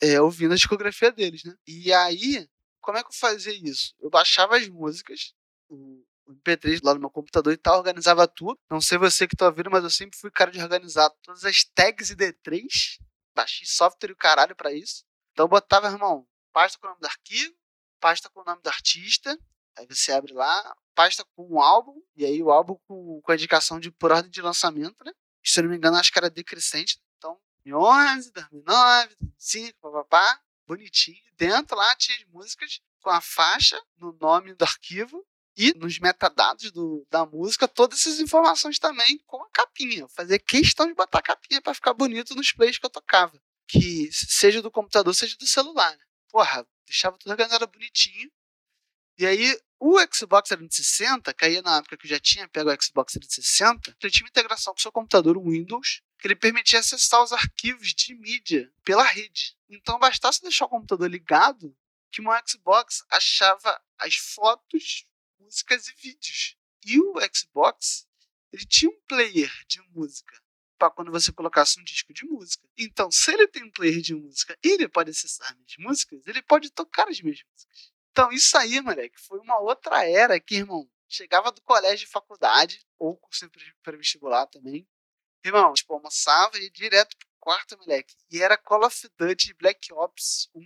é, 0.00 0.20
ouvindo 0.20 0.52
a 0.52 0.56
discografia 0.56 1.12
deles, 1.12 1.44
né? 1.44 1.54
E 1.66 1.92
aí, 1.92 2.48
como 2.80 2.98
é 2.98 3.02
que 3.02 3.08
eu 3.08 3.14
fazia 3.14 3.52
isso? 3.52 3.94
Eu 4.00 4.10
baixava 4.10 4.56
as 4.56 4.68
músicas, 4.68 5.34
o, 5.68 6.02
o 6.26 6.34
MP3 6.34 6.80
lá 6.82 6.94
no 6.94 7.00
meu 7.00 7.10
computador 7.10 7.52
e 7.52 7.56
tal, 7.56 7.78
organizava 7.78 8.26
tudo. 8.26 8.58
Não 8.70 8.80
sei 8.80 8.98
você 8.98 9.28
que 9.28 9.36
tá 9.36 9.46
ouvindo, 9.46 9.70
mas 9.70 9.84
eu 9.84 9.90
sempre 9.90 10.18
fui 10.18 10.30
cara 10.30 10.50
de 10.50 10.60
organizar 10.60 11.10
todas 11.22 11.44
as 11.44 11.64
tags 11.74 12.10
ID3. 12.10 12.64
Baixei 13.34 13.66
software 13.66 14.10
e 14.10 14.12
o 14.12 14.16
caralho 14.16 14.56
pra 14.56 14.72
isso. 14.72 15.04
Então 15.40 15.48
botava, 15.48 15.86
irmão, 15.86 16.28
pasta 16.52 16.78
com 16.78 16.86
o 16.86 16.90
nome 16.90 17.00
do 17.00 17.06
arquivo, 17.06 17.54
pasta 17.98 18.28
com 18.28 18.42
o 18.42 18.44
nome 18.44 18.60
do 18.60 18.68
artista, 18.68 19.38
aí 19.74 19.86
você 19.86 20.12
abre 20.12 20.34
lá, 20.34 20.76
pasta 20.94 21.24
com 21.34 21.54
o 21.54 21.62
álbum, 21.62 21.98
e 22.14 22.26
aí 22.26 22.42
o 22.42 22.50
álbum 22.50 22.78
com, 22.86 23.22
com 23.22 23.32
a 23.32 23.34
indicação 23.34 23.80
de 23.80 23.90
por 23.90 24.12
ordem 24.12 24.30
de 24.30 24.42
lançamento, 24.42 25.02
né? 25.02 25.14
Se 25.42 25.58
eu 25.58 25.62
não 25.62 25.70
me 25.70 25.78
engano, 25.78 25.96
acho 25.96 26.12
que 26.12 26.18
era 26.18 26.28
decrescente. 26.28 27.00
Então, 27.16 27.40
2011, 27.64 28.32
2009, 28.32 29.16
2005, 29.18 29.78
papapá, 29.80 30.42
bonitinho. 30.66 31.22
Dentro 31.38 31.74
lá 31.74 31.96
tinha 31.96 32.18
as 32.18 32.24
músicas 32.24 32.82
com 33.00 33.08
a 33.08 33.22
faixa 33.22 33.82
no 33.96 34.12
nome 34.20 34.52
do 34.52 34.62
arquivo 34.62 35.26
e 35.56 35.72
nos 35.72 35.98
metadados 35.98 36.70
do, 36.70 37.06
da 37.10 37.24
música, 37.24 37.66
todas 37.66 38.00
essas 38.00 38.20
informações 38.20 38.78
também 38.78 39.16
com 39.26 39.42
a 39.42 39.48
capinha. 39.48 40.00
Eu 40.00 40.08
fazia 40.10 40.38
questão 40.38 40.86
de 40.86 40.92
botar 40.92 41.20
a 41.20 41.22
capinha 41.22 41.62
para 41.62 41.72
ficar 41.72 41.94
bonito 41.94 42.34
nos 42.34 42.52
plays 42.52 42.76
que 42.76 42.84
eu 42.84 42.90
tocava 42.90 43.40
que 43.70 44.10
seja 44.12 44.60
do 44.60 44.70
computador, 44.70 45.14
seja 45.14 45.36
do 45.36 45.46
celular. 45.46 45.96
Né? 45.96 46.04
Porra, 46.28 46.66
deixava 46.86 47.16
tudo 47.16 47.30
organizado 47.30 47.66
bonitinho. 47.68 48.30
E 49.16 49.24
aí, 49.24 49.56
o 49.78 49.98
Xbox 50.12 50.48
360, 50.48 51.32
caía 51.34 51.62
na 51.62 51.76
época 51.76 51.96
que 51.96 52.06
eu 52.06 52.10
já 52.10 52.18
tinha 52.18 52.48
pego 52.48 52.70
o 52.70 52.82
Xbox 52.82 53.12
360, 53.12 53.96
ele 54.02 54.12
tinha 54.12 54.24
uma 54.24 54.30
integração 54.30 54.72
com 54.72 54.78
o 54.78 54.82
seu 54.82 54.90
computador 54.90 55.38
Windows, 55.38 56.02
que 56.18 56.26
ele 56.26 56.34
permitia 56.34 56.80
acessar 56.80 57.22
os 57.22 57.32
arquivos 57.32 57.94
de 57.94 58.14
mídia 58.14 58.72
pela 58.84 59.04
rede. 59.04 59.56
Então, 59.68 59.98
bastasse 59.98 60.42
deixar 60.42 60.64
o 60.64 60.70
computador 60.70 61.08
ligado, 61.08 61.76
que 62.10 62.20
o 62.20 62.24
Xbox 62.46 63.04
achava 63.08 63.80
as 63.98 64.16
fotos, 64.16 65.06
músicas 65.38 65.86
e 65.86 65.94
vídeos. 65.94 66.56
E 66.84 66.98
o 66.98 67.14
Xbox, 67.32 68.08
ele 68.52 68.64
tinha 68.64 68.90
um 68.90 69.00
player 69.06 69.52
de 69.68 69.80
música 69.90 70.40
para 70.80 70.90
quando 70.90 71.12
você 71.12 71.30
colocasse 71.30 71.78
um 71.78 71.84
disco 71.84 72.10
de 72.14 72.24
música. 72.24 72.66
Então, 72.78 73.10
se 73.10 73.30
ele 73.30 73.46
tem 73.46 73.62
um 73.62 73.70
player 73.70 74.00
de 74.00 74.14
música 74.14 74.56
e 74.64 74.68
ele 74.68 74.88
pode 74.88 75.10
acessar 75.10 75.54
minhas 75.54 75.76
músicas, 75.78 76.26
ele 76.26 76.40
pode 76.40 76.70
tocar 76.70 77.06
as 77.06 77.20
minhas 77.20 77.42
músicas. 77.44 77.90
Então, 78.10 78.32
isso 78.32 78.56
aí, 78.56 78.80
moleque, 78.80 79.20
foi 79.20 79.38
uma 79.40 79.60
outra 79.60 80.08
era 80.08 80.40
que, 80.40 80.56
irmão, 80.56 80.90
chegava 81.06 81.52
do 81.52 81.60
colégio 81.60 82.06
e 82.06 82.08
faculdade, 82.10 82.82
ou 82.98 83.14
curso 83.18 83.48
para 83.82 83.96
vestibular 83.98 84.46
também. 84.46 84.88
Irmão, 85.44 85.74
tipo, 85.74 85.92
almoçava 85.92 86.58
e 86.58 86.62
ia 86.62 86.70
direto 86.70 87.14
pro 87.14 87.28
quarto, 87.38 87.76
moleque. 87.78 88.16
E 88.30 88.42
era 88.42 88.56
Call 88.56 88.84
of 88.86 89.08
Duty 89.18 89.52
Black 89.54 89.92
Ops 89.92 90.48
1 90.54 90.62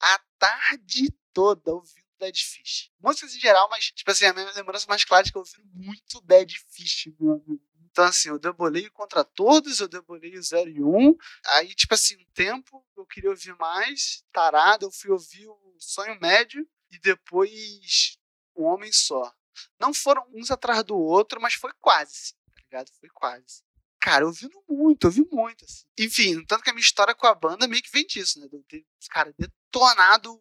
a 0.00 0.20
tarde 0.38 1.10
toda 1.32 1.72
ouvindo 1.72 2.06
Dead 2.18 2.36
Fish. 2.36 2.90
Músicas 3.00 3.34
em 3.34 3.40
geral, 3.40 3.68
mas, 3.70 3.86
tipo 3.86 4.10
assim, 4.10 4.26
a 4.26 4.34
minha 4.34 4.50
lembrança 4.52 4.86
mais 4.88 5.04
clara 5.04 5.26
é 5.26 5.30
que 5.30 5.36
eu 5.36 5.40
ouvi 5.40 5.56
muito 5.74 6.20
Dead 6.20 6.52
Fish, 6.70 7.08
meu 7.18 7.32
amigo. 7.32 7.67
Então, 7.98 8.06
assim, 8.06 8.28
eu 8.28 8.38
debolei 8.38 8.88
contra 8.90 9.24
todos, 9.24 9.80
eu 9.80 9.88
debolei 9.88 10.38
o 10.38 10.40
0 10.40 10.70
e 10.70 10.80
1. 10.80 10.86
Um. 10.86 11.16
Aí, 11.46 11.74
tipo 11.74 11.94
assim, 11.94 12.14
um 12.14 12.24
tempo 12.32 12.86
eu 12.96 13.04
queria 13.04 13.28
ouvir 13.28 13.56
mais, 13.56 14.24
tarado, 14.32 14.86
eu 14.86 14.92
fui 14.92 15.10
ouvir 15.10 15.48
o 15.48 15.76
Sonho 15.80 16.16
Médio 16.20 16.64
e 16.92 16.98
depois 17.00 18.16
O 18.54 18.62
Homem 18.62 18.92
Só. 18.92 19.34
Não 19.80 19.92
foram 19.92 20.24
uns 20.32 20.48
atrás 20.48 20.84
do 20.84 20.96
outro, 20.96 21.40
mas 21.40 21.54
foi 21.54 21.72
quase, 21.80 22.34
tá 22.54 22.62
ligado? 22.62 22.88
Foi 23.00 23.08
quase. 23.08 23.64
Cara, 24.00 24.22
eu 24.22 24.28
ouvi 24.28 24.48
muito, 24.68 25.04
eu 25.04 25.08
ouvi 25.08 25.26
muito, 25.32 25.64
assim. 25.64 25.84
Enfim, 25.98 26.44
tanto 26.44 26.62
que 26.62 26.70
a 26.70 26.72
minha 26.72 26.80
história 26.80 27.16
com 27.16 27.26
a 27.26 27.34
banda 27.34 27.66
meio 27.66 27.82
que 27.82 27.90
vem 27.90 28.06
disso, 28.06 28.38
né? 28.38 28.46
De 28.46 28.62
ter, 28.62 28.86
cara, 29.10 29.34
detonado 29.36 30.40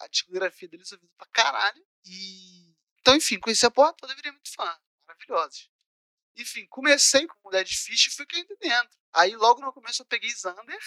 a 0.00 0.06
discografia 0.06 0.68
deles 0.68 0.92
ouvindo 0.92 1.12
pra 1.16 1.26
caralho. 1.32 1.82
E. 2.04 2.76
Então, 3.00 3.16
enfim, 3.16 3.40
conheci 3.40 3.64
a 3.64 3.70
porra 3.70 3.94
toda, 3.94 4.14
virei 4.14 4.32
muito 4.32 4.52
fã. 4.52 4.78
Maravilhosos. 5.06 5.70
Enfim, 6.36 6.66
comecei 6.68 7.26
com 7.26 7.50
Dead 7.50 7.68
Fish 7.68 8.18
e 8.18 8.26
caindo 8.26 8.56
dentro. 8.60 8.98
Aí 9.12 9.34
logo 9.36 9.60
no 9.60 9.72
começo 9.72 10.02
eu 10.02 10.06
peguei 10.06 10.30
Zander, 10.30 10.78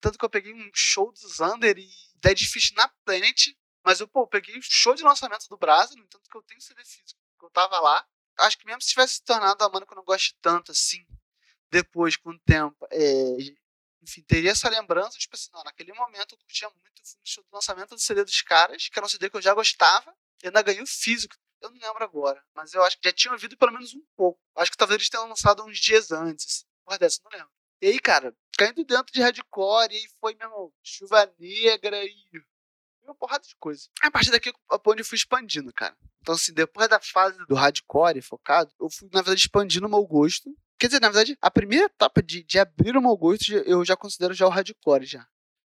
tanto 0.00 0.18
que 0.18 0.24
eu 0.24 0.30
peguei 0.30 0.54
um 0.54 0.70
show 0.74 1.12
do 1.12 1.28
Zander 1.28 1.78
e 1.78 1.90
Dead 2.16 2.38
Fish 2.38 2.72
na 2.72 2.88
Planet, 3.04 3.48
mas 3.84 4.00
eu, 4.00 4.08
pô, 4.08 4.26
peguei 4.26 4.56
o 4.58 4.62
show 4.62 4.94
de 4.94 5.02
lançamento 5.02 5.48
do 5.48 5.56
Brasil, 5.56 5.96
no 5.96 6.04
entanto 6.04 6.28
que 6.30 6.36
eu 6.36 6.42
tenho 6.42 6.60
CD 6.60 6.84
físico, 6.84 7.20
que 7.38 7.44
eu 7.44 7.50
tava 7.50 7.78
lá. 7.80 8.06
Acho 8.38 8.58
que 8.58 8.66
mesmo 8.66 8.82
se 8.82 8.90
tivesse 8.90 9.14
se 9.14 9.24
tornado 9.24 9.64
a 9.64 9.68
banda 9.68 9.86
que 9.86 9.92
eu 9.92 9.96
não 9.96 10.04
gosto 10.04 10.34
tanto 10.40 10.72
assim, 10.72 11.04
depois, 11.70 12.16
com 12.16 12.30
o 12.30 12.38
tempo, 12.40 12.86
é, 12.90 13.36
enfim, 14.02 14.22
teria 14.22 14.52
essa 14.52 14.68
lembrança, 14.68 15.18
tipo 15.18 15.34
assim, 15.34 15.50
não, 15.52 15.62
naquele 15.64 15.92
momento 15.92 16.34
eu 16.34 16.38
curtia 16.38 16.68
muito 16.70 17.02
o 17.02 17.18
show 17.24 17.44
do 17.44 17.50
lançamento 17.52 17.94
do 17.94 18.00
CD 18.00 18.24
dos 18.24 18.40
caras, 18.42 18.88
que 18.88 18.98
era 18.98 19.04
um 19.04 19.08
CD 19.08 19.28
que 19.28 19.36
eu 19.36 19.42
já 19.42 19.52
gostava, 19.54 20.14
e 20.42 20.46
ainda 20.46 20.62
ganhei 20.62 20.82
o 20.82 20.86
físico 20.86 21.36
eu 21.60 21.70
não 21.70 21.78
lembro 21.80 22.04
agora, 22.04 22.42
mas 22.54 22.72
eu 22.72 22.82
acho 22.82 22.98
que 22.98 23.08
já 23.08 23.12
tinha 23.12 23.32
ouvido 23.32 23.56
pelo 23.56 23.72
menos 23.72 23.94
um 23.94 24.04
pouco. 24.16 24.40
Acho 24.56 24.70
que 24.70 24.76
talvez 24.76 24.96
eles 24.96 25.10
tenham 25.10 25.28
lançado 25.28 25.64
uns 25.64 25.78
dias 25.78 26.10
antes. 26.10 26.46
Assim. 26.46 26.66
Porra 26.84 26.98
dessa, 26.98 27.20
não 27.24 27.30
lembro. 27.32 27.52
E 27.80 27.86
aí, 27.86 27.98
cara, 28.00 28.34
caindo 28.56 28.84
dentro 28.84 29.12
de 29.12 29.20
hardcore, 29.20 29.94
e 29.94 29.98
aí 29.98 30.08
foi, 30.20 30.34
meu 30.34 30.72
chuva 30.82 31.32
negra 31.38 32.04
e. 32.04 32.14
Uma 33.02 33.14
porrada 33.14 33.44
de 33.46 33.56
coisa. 33.56 33.88
A 34.02 34.10
partir 34.10 34.30
daqui, 34.30 34.52
a 34.70 34.80
onde 34.86 35.00
eu 35.00 35.04
fui 35.04 35.16
expandindo, 35.16 35.72
cara. 35.72 35.96
Então, 36.20 36.34
assim, 36.34 36.52
depois 36.52 36.88
da 36.88 37.00
fase 37.00 37.38
do 37.46 37.54
hardcore 37.54 38.20
focado, 38.20 38.70
eu 38.78 38.90
fui, 38.90 39.08
na 39.10 39.22
verdade, 39.22 39.40
expandindo 39.40 39.86
o 39.86 39.90
meu 39.90 40.04
gosto. 40.04 40.54
Quer 40.78 40.88
dizer, 40.88 41.00
na 41.00 41.08
verdade, 41.08 41.36
a 41.40 41.50
primeira 41.50 41.86
etapa 41.86 42.22
de, 42.22 42.42
de 42.42 42.58
abrir 42.58 42.96
o 42.96 43.00
meu 43.00 43.16
gosto, 43.16 43.50
eu 43.52 43.82
já 43.82 43.96
considero 43.96 44.34
já 44.34 44.46
o 44.46 44.50
hardcore, 44.50 45.06
já. 45.06 45.26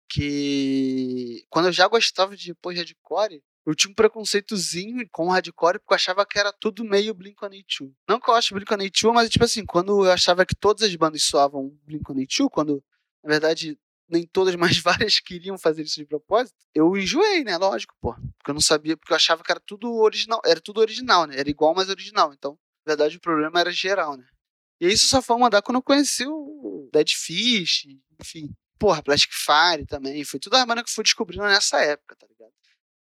Que 0.08 1.44
quando 1.50 1.70
eu 1.70 1.72
já 1.72 1.88
gostava 1.88 2.38
de 2.38 2.50
depois 2.50 2.78
hardcore, 2.78 3.44
eu 3.66 3.74
tinha 3.74 3.91
um 3.91 3.95
preconceitozinho 3.95 5.07
com 5.11 5.30
hardcore 5.30 5.80
porque 5.80 5.93
eu 5.93 5.95
achava 5.95 6.26
que 6.26 6.38
era 6.38 6.51
tudo 6.51 6.84
meio 6.84 7.16
Blink-182. 7.16 7.93
Não 8.07 8.20
que 8.20 8.30
eu 8.30 8.36
acho 8.36 8.53
Blink-182, 8.53 9.14
mas 9.14 9.30
tipo 9.30 9.45
assim, 9.45 9.66
quando 9.66 10.05
eu 10.05 10.11
achava 10.11 10.45
que 10.45 10.55
todas 10.55 10.84
as 10.84 10.95
bandas 10.95 11.24
soavam 11.24 11.78
Blink-182, 11.88 12.49
quando 12.49 12.84
na 13.24 13.30
verdade 13.30 13.78
nem 14.09 14.28
todas, 14.28 14.55
mas 14.55 14.78
várias 14.78 15.20
queriam 15.20 15.57
fazer 15.57 15.84
isso 15.84 15.95
de 15.95 16.05
propósito, 16.05 16.55
eu 16.74 16.95
enjoei, 16.97 17.43
né? 17.43 17.57
Lógico, 17.57 17.95
pô. 18.01 18.14
Porque 18.14 18.51
eu 18.51 18.53
não 18.53 18.61
sabia, 18.61 18.97
porque 18.97 19.14
eu 19.14 19.18
achava 19.18 19.43
que 19.43 19.51
era 19.51 19.59
tudo 19.59 19.93
original, 19.95 20.41
era 20.45 20.61
tudo 20.61 20.82
original, 20.82 21.26
né? 21.26 21.39
Era 21.39 21.49
igual, 21.49 21.74
mas 21.74 21.89
original. 21.89 22.34
Então, 22.34 22.57
na 22.86 22.91
verdade, 22.91 23.18
o 23.18 23.22
problema 23.22 23.59
era 23.59 23.72
geral, 23.72 24.18
né? 24.18 24.26
E 24.80 24.88
isso 24.88 25.07
só 25.07 25.22
foi 25.22 25.38
mandar 25.38 25.61
quando 25.61 25.78
eu 25.78 25.84
conheci 25.84 26.26
o 26.28 26.89
Dead 26.91 27.09
Fish, 27.09 27.88
enfim. 28.20 28.53
Porra, 28.78 29.01
Plastic 29.01 29.32
Fire 29.32 29.86
também. 29.86 30.24
Foi 30.26 30.39
tudo 30.39 30.55
a 30.55 30.66
banda 30.66 30.84
que 30.84 30.89
eu 30.89 30.93
fui 30.93 31.03
descobrindo 31.03 31.43
nessa 31.43 31.80
época, 31.80 32.16
tá 32.18 32.28
ligado? 32.28 32.51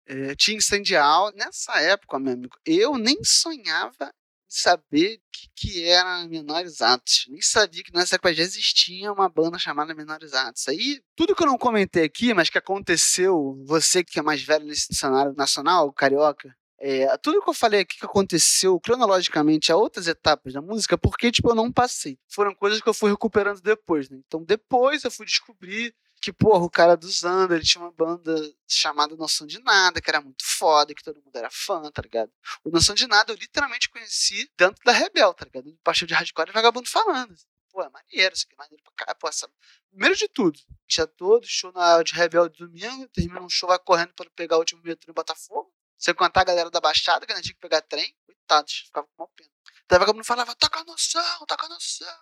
É, 0.05 0.35
tinha 0.35 0.57
Incendial. 0.57 1.31
Nessa 1.35 1.79
época, 1.81 2.19
meu 2.19 2.33
amigo, 2.33 2.57
eu 2.65 2.97
nem 2.97 3.23
sonhava 3.23 4.13
saber 4.47 5.15
o 5.15 5.21
que, 5.31 5.49
que 5.55 5.83
era 5.83 6.27
Menores 6.27 6.81
Atos. 6.81 7.25
Nem 7.27 7.41
sabia 7.41 7.83
que 7.83 7.93
nessa 7.93 8.15
época 8.15 8.33
já 8.33 8.43
existia 8.43 9.11
uma 9.11 9.27
banda 9.27 9.57
chamada 9.57 9.95
Menores 9.95 10.33
Atos. 10.33 10.67
Aí, 10.67 11.01
tudo 11.15 11.35
que 11.35 11.41
eu 11.41 11.47
não 11.47 11.57
comentei 11.57 12.03
aqui, 12.03 12.33
mas 12.33 12.49
que 12.49 12.57
aconteceu, 12.57 13.59
você 13.65 14.03
que 14.03 14.19
é 14.19 14.21
mais 14.21 14.43
velho 14.43 14.65
nesse 14.65 14.93
cenário 14.93 15.33
nacional, 15.35 15.91
carioca, 15.91 16.55
é, 16.85 17.17
tudo 17.17 17.41
que 17.41 17.49
eu 17.49 17.53
falei 17.53 17.79
aqui 17.79 17.97
que 17.97 18.05
aconteceu 18.05 18.77
cronologicamente 18.79 19.71
a 19.71 19.77
outras 19.77 20.05
etapas 20.05 20.53
da 20.53 20.61
música, 20.61 20.97
porque 20.97 21.31
tipo, 21.31 21.49
eu 21.49 21.55
não 21.55 21.71
passei. 21.71 22.19
Foram 22.27 22.53
coisas 22.53 22.81
que 22.81 22.89
eu 22.89 22.93
fui 22.93 23.09
recuperando 23.09 23.61
depois, 23.61 24.09
né? 24.09 24.19
Então 24.27 24.43
depois 24.43 25.03
eu 25.03 25.09
fui 25.09 25.25
descobrir 25.25 25.95
que, 26.23 26.31
porra, 26.31 26.63
o 26.63 26.69
cara 26.69 26.95
do 26.95 27.05
Zander, 27.11 27.57
ele 27.57 27.65
tinha 27.65 27.83
uma 27.83 27.91
banda 27.91 28.33
chamada 28.65 29.13
Noção 29.13 29.45
de 29.45 29.59
Nada, 29.59 29.99
que 29.99 30.09
era 30.09 30.21
muito 30.21 30.45
foda, 30.45 30.95
que 30.95 31.03
todo 31.03 31.21
mundo 31.21 31.35
era 31.35 31.49
fã, 31.51 31.91
tá 31.91 32.01
ligado? 32.01 32.31
O 32.63 32.69
Noção 32.69 32.95
de 32.95 33.05
Nada 33.05 33.33
eu 33.33 33.35
literalmente 33.35 33.89
conheci 33.89 34.49
dentro 34.57 34.81
da 34.85 34.93
Rebel, 34.93 35.33
tá 35.33 35.43
ligado? 35.43 35.77
Pastor 35.83 36.07
de 36.07 36.13
hardcore 36.13 36.49
e 36.49 36.53
vagabundo 36.53 36.89
falando. 36.89 37.35
Pô, 37.69 37.83
é 37.83 37.89
maneiro, 37.89 38.33
isso 38.33 38.45
aqui 38.45 38.55
é 38.55 38.57
maneiro 38.57 38.81
pra 38.81 38.93
caralho. 38.95 39.19
Pô, 39.19 39.27
essa... 39.27 39.49
Primeiro 39.89 40.15
de 40.15 40.29
tudo, 40.29 40.57
tinha 40.87 41.05
todo 41.05 41.45
show 41.45 41.73
na 41.73 42.01
de 42.01 42.13
Rebel 42.13 42.47
de 42.47 42.59
domingo, 42.59 43.05
termina 43.09 43.41
um 43.41 43.49
show, 43.49 43.67
vai 43.67 43.79
correndo 43.79 44.13
para 44.13 44.29
pegar 44.29 44.55
o 44.55 44.59
último 44.59 44.81
metrô 44.81 45.11
em 45.11 45.13
Botafogo. 45.13 45.73
Você 45.97 46.13
contar 46.13 46.41
a 46.41 46.45
galera 46.45 46.71
da 46.71 46.79
Baixada, 46.79 47.25
que 47.25 47.33
não 47.33 47.41
tinha 47.41 47.53
que 47.53 47.59
pegar 47.59 47.81
trem, 47.81 48.15
coitados, 48.25 48.83
ficava 48.85 49.05
com 49.07 49.23
uma 49.23 49.29
pena. 49.35 49.51
Daí 49.89 49.99
vagabundo 49.99 50.23
falava, 50.23 50.55
toca 50.55 50.85
noção, 50.85 51.45
toca 51.45 51.67
noção. 51.67 52.17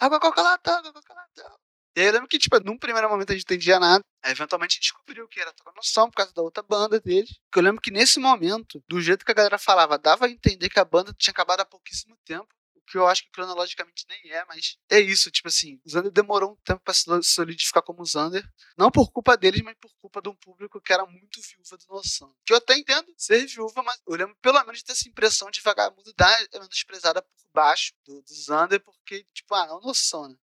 Água 0.00 0.18
coca 0.18 0.42
latão, 0.42 0.74
água 0.74 0.92
coca 0.92 1.14
latão. 1.14 1.63
E 1.96 2.00
aí 2.00 2.06
eu 2.06 2.12
lembro 2.12 2.28
que, 2.28 2.38
tipo, 2.38 2.58
num 2.60 2.78
primeiro 2.78 3.08
momento 3.08 3.30
a 3.30 3.34
gente 3.34 3.48
não 3.48 3.54
entendia 3.54 3.78
nada. 3.78 4.02
Aí, 4.22 4.32
eventualmente 4.32 4.72
a 4.72 4.76
gente 4.76 4.82
descobriu 4.82 5.28
que 5.28 5.40
era 5.40 5.52
noção 5.76 6.10
por 6.10 6.16
causa 6.16 6.32
da 6.32 6.42
outra 6.42 6.62
banda 6.62 7.00
dele. 7.00 7.28
Que 7.52 7.58
eu 7.58 7.62
lembro 7.62 7.80
que 7.80 7.90
nesse 7.90 8.18
momento, 8.18 8.82
do 8.88 9.00
jeito 9.00 9.24
que 9.24 9.30
a 9.30 9.34
galera 9.34 9.58
falava, 9.58 9.98
dava 9.98 10.26
a 10.26 10.30
entender 10.30 10.68
que 10.68 10.80
a 10.80 10.84
banda 10.84 11.14
tinha 11.16 11.32
acabado 11.32 11.60
há 11.60 11.64
pouquíssimo 11.64 12.16
tempo 12.24 12.48
que 12.86 12.98
eu 12.98 13.06
acho 13.06 13.22
que 13.24 13.30
cronologicamente 13.30 14.04
nem 14.08 14.30
é, 14.30 14.44
mas 14.44 14.76
é 14.90 15.00
isso, 15.00 15.30
tipo 15.30 15.48
assim, 15.48 15.80
o 15.84 15.90
Zander 15.90 16.12
demorou 16.12 16.52
um 16.52 16.56
tempo 16.56 16.80
para 16.84 16.94
se 16.94 17.04
solidificar 17.22 17.82
como 17.82 18.04
Zander, 18.04 18.46
não 18.76 18.90
por 18.90 19.10
culpa 19.10 19.36
deles, 19.36 19.62
mas 19.62 19.76
por 19.80 19.90
culpa 20.00 20.20
de 20.20 20.28
um 20.28 20.34
público 20.34 20.80
que 20.80 20.92
era 20.92 21.04
muito 21.06 21.40
viúva 21.40 21.76
do 21.76 21.86
Noção. 21.88 22.34
Que 22.44 22.52
eu 22.52 22.58
até 22.58 22.76
entendo 22.76 23.12
ser 23.16 23.46
viúva, 23.46 23.82
mas 23.82 24.00
eu 24.06 24.14
lembro 24.14 24.36
pelo 24.40 24.60
menos 24.64 24.78
de 24.78 24.84
ter 24.84 24.92
essa 24.92 25.08
impressão 25.08 25.50
de 25.50 25.60
vagabundo 25.60 26.12
dar 26.16 26.30
é 26.52 26.58
menosprezada 26.58 27.22
por 27.22 27.48
baixo 27.52 27.92
do, 28.04 28.20
do 28.22 28.34
Zander, 28.34 28.80
porque, 28.80 29.26
tipo, 29.32 29.54
ah, 29.54 29.66
não 29.66 29.80
Noção, 29.80 30.28
né? 30.28 30.36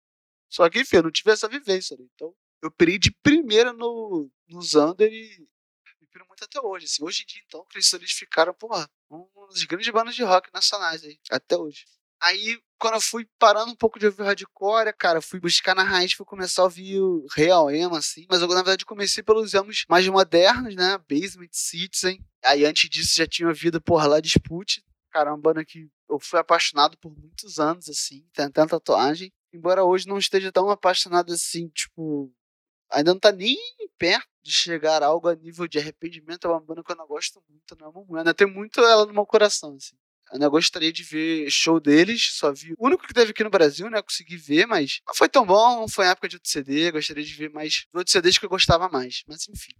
Só 0.51 0.69
que, 0.69 0.81
enfim, 0.81 0.97
eu 0.97 1.03
não 1.03 1.11
tive 1.11 1.31
essa 1.31 1.47
vivência, 1.47 1.95
né? 1.97 2.05
Então, 2.13 2.35
eu 2.61 2.69
pirei 2.69 2.99
de 2.99 3.11
primeira 3.23 3.71
no, 3.71 4.29
no 4.49 4.61
Zander 4.61 5.11
e, 5.11 5.47
e 6.01 6.07
piro 6.07 6.25
muito 6.27 6.43
até 6.43 6.59
hoje. 6.59 6.85
Assim, 6.85 7.03
hoje 7.03 7.23
em 7.23 7.25
dia, 7.25 7.41
então, 7.47 7.65
eles 7.73 7.87
solidificaram, 7.87 8.53
porra, 8.53 8.89
um 9.09 9.25
dos 9.47 9.63
grandes 9.63 9.89
bandas 9.89 10.13
de 10.13 10.23
rock 10.23 10.49
nacionais 10.53 11.03
aí, 11.03 11.17
até 11.31 11.57
hoje. 11.57 11.85
Aí, 12.21 12.59
quando 12.77 12.95
eu 12.95 13.01
fui 13.01 13.27
parando 13.39 13.71
um 13.71 13.75
pouco 13.75 13.97
de 13.97 14.05
ouvir 14.05 14.23
hardcore, 14.23 14.93
cara, 14.95 15.21
fui 15.21 15.39
buscar 15.39 15.73
na 15.73 15.83
raiz, 15.83 16.13
fui 16.13 16.25
começar 16.25 16.61
a 16.61 16.65
ouvir 16.65 16.99
o 16.99 17.25
real 17.33 17.71
emo, 17.71 17.95
assim. 17.95 18.27
Mas 18.29 18.41
eu, 18.41 18.47
na 18.47 18.55
verdade, 18.55 18.85
comecei 18.85 19.23
pelos 19.23 19.53
emos 19.55 19.85
mais 19.89 20.07
modernos, 20.07 20.75
né? 20.75 20.99
Basement, 21.09 21.49
Citizen. 21.51 22.23
Aí, 22.43 22.63
antes 22.63 22.87
disso, 22.89 23.15
já 23.15 23.25
tinha 23.25 23.47
ouvido, 23.47 23.81
porra, 23.81 24.05
lá 24.05 24.19
Dispute. 24.19 24.83
Cara, 25.11 25.31
uma 25.31 25.41
banda 25.41 25.65
que 25.65 25.89
eu 26.07 26.19
fui 26.19 26.39
apaixonado 26.39 26.95
por 26.97 27.11
muitos 27.11 27.57
anos, 27.57 27.89
assim. 27.89 28.23
Tem 28.33 28.51
tanta 28.51 28.79
tatuagem. 28.79 29.33
Embora 29.53 29.83
hoje 29.83 30.07
não 30.07 30.17
esteja 30.17 30.51
tão 30.51 30.69
apaixonado 30.69 31.33
assim, 31.33 31.67
tipo... 31.69 32.33
Ainda 32.91 33.13
não 33.13 33.19
tá 33.19 33.31
nem 33.31 33.57
perto 33.97 34.27
de 34.43 34.51
chegar 34.51 35.01
a 35.01 35.07
algo 35.07 35.29
a 35.29 35.35
nível 35.35 35.67
de 35.67 35.79
arrependimento. 35.79 36.45
É 36.45 36.49
uma 36.49 36.59
banda 36.59 36.83
que 36.83 36.91
eu 36.91 36.95
não 36.95 37.07
gosto 37.07 37.41
muito, 37.49 37.77
não 37.79 37.91
muito. 37.91 38.17
Ainda 38.17 38.33
tem 38.33 38.47
muito 38.47 38.81
ela 38.81 39.05
no 39.05 39.13
meu 39.13 39.25
coração, 39.25 39.75
assim. 39.75 39.95
Eu 40.33 40.49
gostaria 40.49 40.91
de 40.93 41.03
ver 41.03 41.49
show 41.51 41.79
deles, 41.79 42.31
só 42.33 42.53
vi 42.53 42.73
o 42.77 42.85
único 42.85 43.05
que 43.05 43.13
teve 43.13 43.31
aqui 43.31 43.43
no 43.43 43.49
Brasil, 43.49 43.89
né? 43.89 44.01
Consegui 44.01 44.37
ver, 44.37 44.65
mas 44.65 45.01
não 45.05 45.13
foi 45.13 45.27
tão 45.27 45.45
bom, 45.45 45.87
foi 45.89 46.07
época 46.07 46.29
de 46.29 46.37
outro 46.37 46.49
CD, 46.49 46.89
gostaria 46.91 47.23
de 47.23 47.33
ver 47.33 47.49
mais 47.49 47.85
outros 47.93 48.13
CDs 48.13 48.37
que 48.37 48.45
eu 48.45 48.49
gostava 48.49 48.87
mais, 48.87 49.23
mas 49.27 49.47
enfim. 49.49 49.73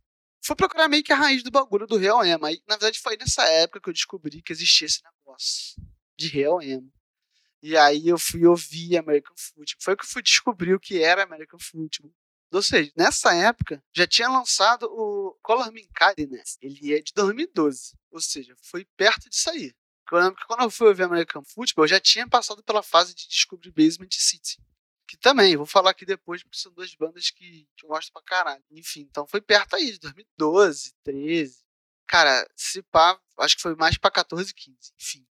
Fui 0.43 0.55
procurar 0.55 0.89
meio 0.89 1.03
que 1.03 1.13
a 1.13 1.15
raiz 1.15 1.41
do 1.41 1.51
bagulho 1.51 1.87
do 1.87 1.95
Real 1.95 2.25
Emo. 2.25 2.45
Aí, 2.45 2.61
na 2.67 2.75
verdade, 2.75 2.99
foi 2.99 3.15
nessa 3.15 3.43
época 3.45 3.79
que 3.79 3.89
eu 3.89 3.93
descobri 3.93 4.41
que 4.41 4.51
existia 4.51 4.87
esse 4.87 4.99
negócio 5.03 5.81
de 6.17 6.27
Real 6.27 6.61
Emo. 6.61 6.91
E 7.61 7.77
aí 7.77 8.07
eu 8.07 8.17
fui 8.17 8.45
ouvir 8.45 8.97
American 8.97 9.35
Football. 9.37 9.65
Foi 9.79 9.95
que 9.95 10.03
eu 10.03 10.09
fui 10.09 10.21
descobrir 10.21 10.73
o 10.73 10.79
que 10.79 11.01
era 11.01 11.23
American 11.23 11.59
Football. 11.59 12.11
Ou 12.51 12.61
seja, 12.61 12.91
nessa 12.97 13.33
época 13.33 13.81
já 13.95 14.05
tinha 14.05 14.27
lançado 14.27 14.83
o 14.85 15.37
Color 15.41 15.71
Me 15.71 15.87
Kindness. 15.87 16.57
Ele 16.61 16.93
é 16.93 17.01
de 17.01 17.13
2012. 17.13 17.95
Ou 18.11 18.19
seja, 18.19 18.55
foi 18.61 18.85
perto 18.97 19.29
de 19.29 19.37
sair. 19.37 19.75
Eu 20.11 20.17
lembro 20.19 20.35
que 20.35 20.45
quando 20.45 20.63
eu 20.63 20.69
fui 20.69 20.93
ver 20.93 21.03
American 21.03 21.43
Football, 21.45 21.85
eu 21.85 21.89
já 21.89 21.99
tinha 21.99 22.27
passado 22.27 22.61
pela 22.63 22.83
fase 22.83 23.15
de 23.15 23.29
descobrir 23.29 23.71
Basement 23.71 24.09
City. 24.11 24.61
Que 25.07 25.15
também, 25.17 25.55
vou 25.55 25.65
falar 25.65 25.91
aqui 25.91 26.05
depois, 26.05 26.43
porque 26.43 26.57
são 26.57 26.73
duas 26.73 26.93
bandas 26.95 27.29
que, 27.29 27.67
que 27.77 27.85
eu 27.85 27.89
gosto 27.89 28.11
pra 28.11 28.21
caralho. 28.21 28.63
Enfim, 28.71 29.01
então 29.09 29.25
foi 29.25 29.39
perto 29.39 29.75
aí, 29.75 29.91
de 29.91 29.99
2012, 29.99 30.93
13. 31.03 31.63
Cara, 32.07 32.45
se 32.57 32.81
pá, 32.83 33.17
acho 33.39 33.55
que 33.55 33.61
foi 33.61 33.75
mais 33.75 33.97
pra 33.97 34.11
14, 34.11 34.53
15. 34.53 34.77
Enfim. 34.99 35.25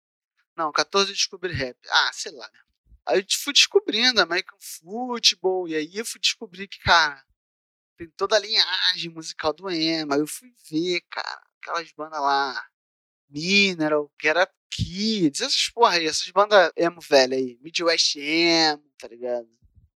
Não, 0.57 0.71
14 0.71 1.11
eu 1.11 1.15
descobri 1.15 1.53
rap. 1.53 1.77
Ah, 1.87 2.11
sei 2.11 2.31
lá? 2.31 2.49
Aí 3.05 3.19
eu 3.19 3.25
fui 3.29 3.53
descobrindo 3.53 4.19
American 4.19 4.57
Football, 4.59 5.67
e 5.69 5.75
aí 5.75 5.91
eu 5.95 6.05
fui 6.05 6.19
descobrir 6.19 6.67
que, 6.67 6.79
cara, 6.79 7.23
tem 7.95 8.09
toda 8.17 8.35
a 8.35 8.39
linhagem 8.39 9.11
musical 9.11 9.53
do 9.53 9.69
emo. 9.69 10.13
Aí 10.13 10.19
eu 10.19 10.27
fui 10.27 10.51
ver, 10.69 11.01
cara, 11.09 11.41
aquelas 11.61 11.91
bandas 11.91 12.19
lá, 12.19 12.67
Mineral, 13.29 14.11
Get 14.21 14.35
Up 14.37 14.51
Kids, 14.71 15.41
essas 15.41 15.69
porra 15.69 15.95
aí, 15.95 16.07
essas 16.07 16.29
bandas 16.31 16.71
emo 16.75 16.99
velha 17.01 17.37
aí, 17.37 17.57
Midwest 17.61 18.15
Emo, 18.17 18.83
tá 18.97 19.07
ligado? 19.07 19.47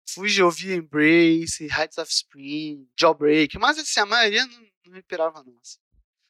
Fui 0.07 0.41
ouvir 0.41 0.78
Embrace, 0.78 1.66
Heights 1.66 1.97
of 1.97 2.12
Spring, 2.12 2.88
Jawbreak, 2.99 3.57
mas 3.57 3.78
assim, 3.78 3.99
a 3.99 4.05
maioria 4.05 4.45
não, 4.45 4.60
não 4.86 4.91
me 4.93 5.01
pirava 5.03 5.43
não, 5.43 5.57
assim. 5.60 5.80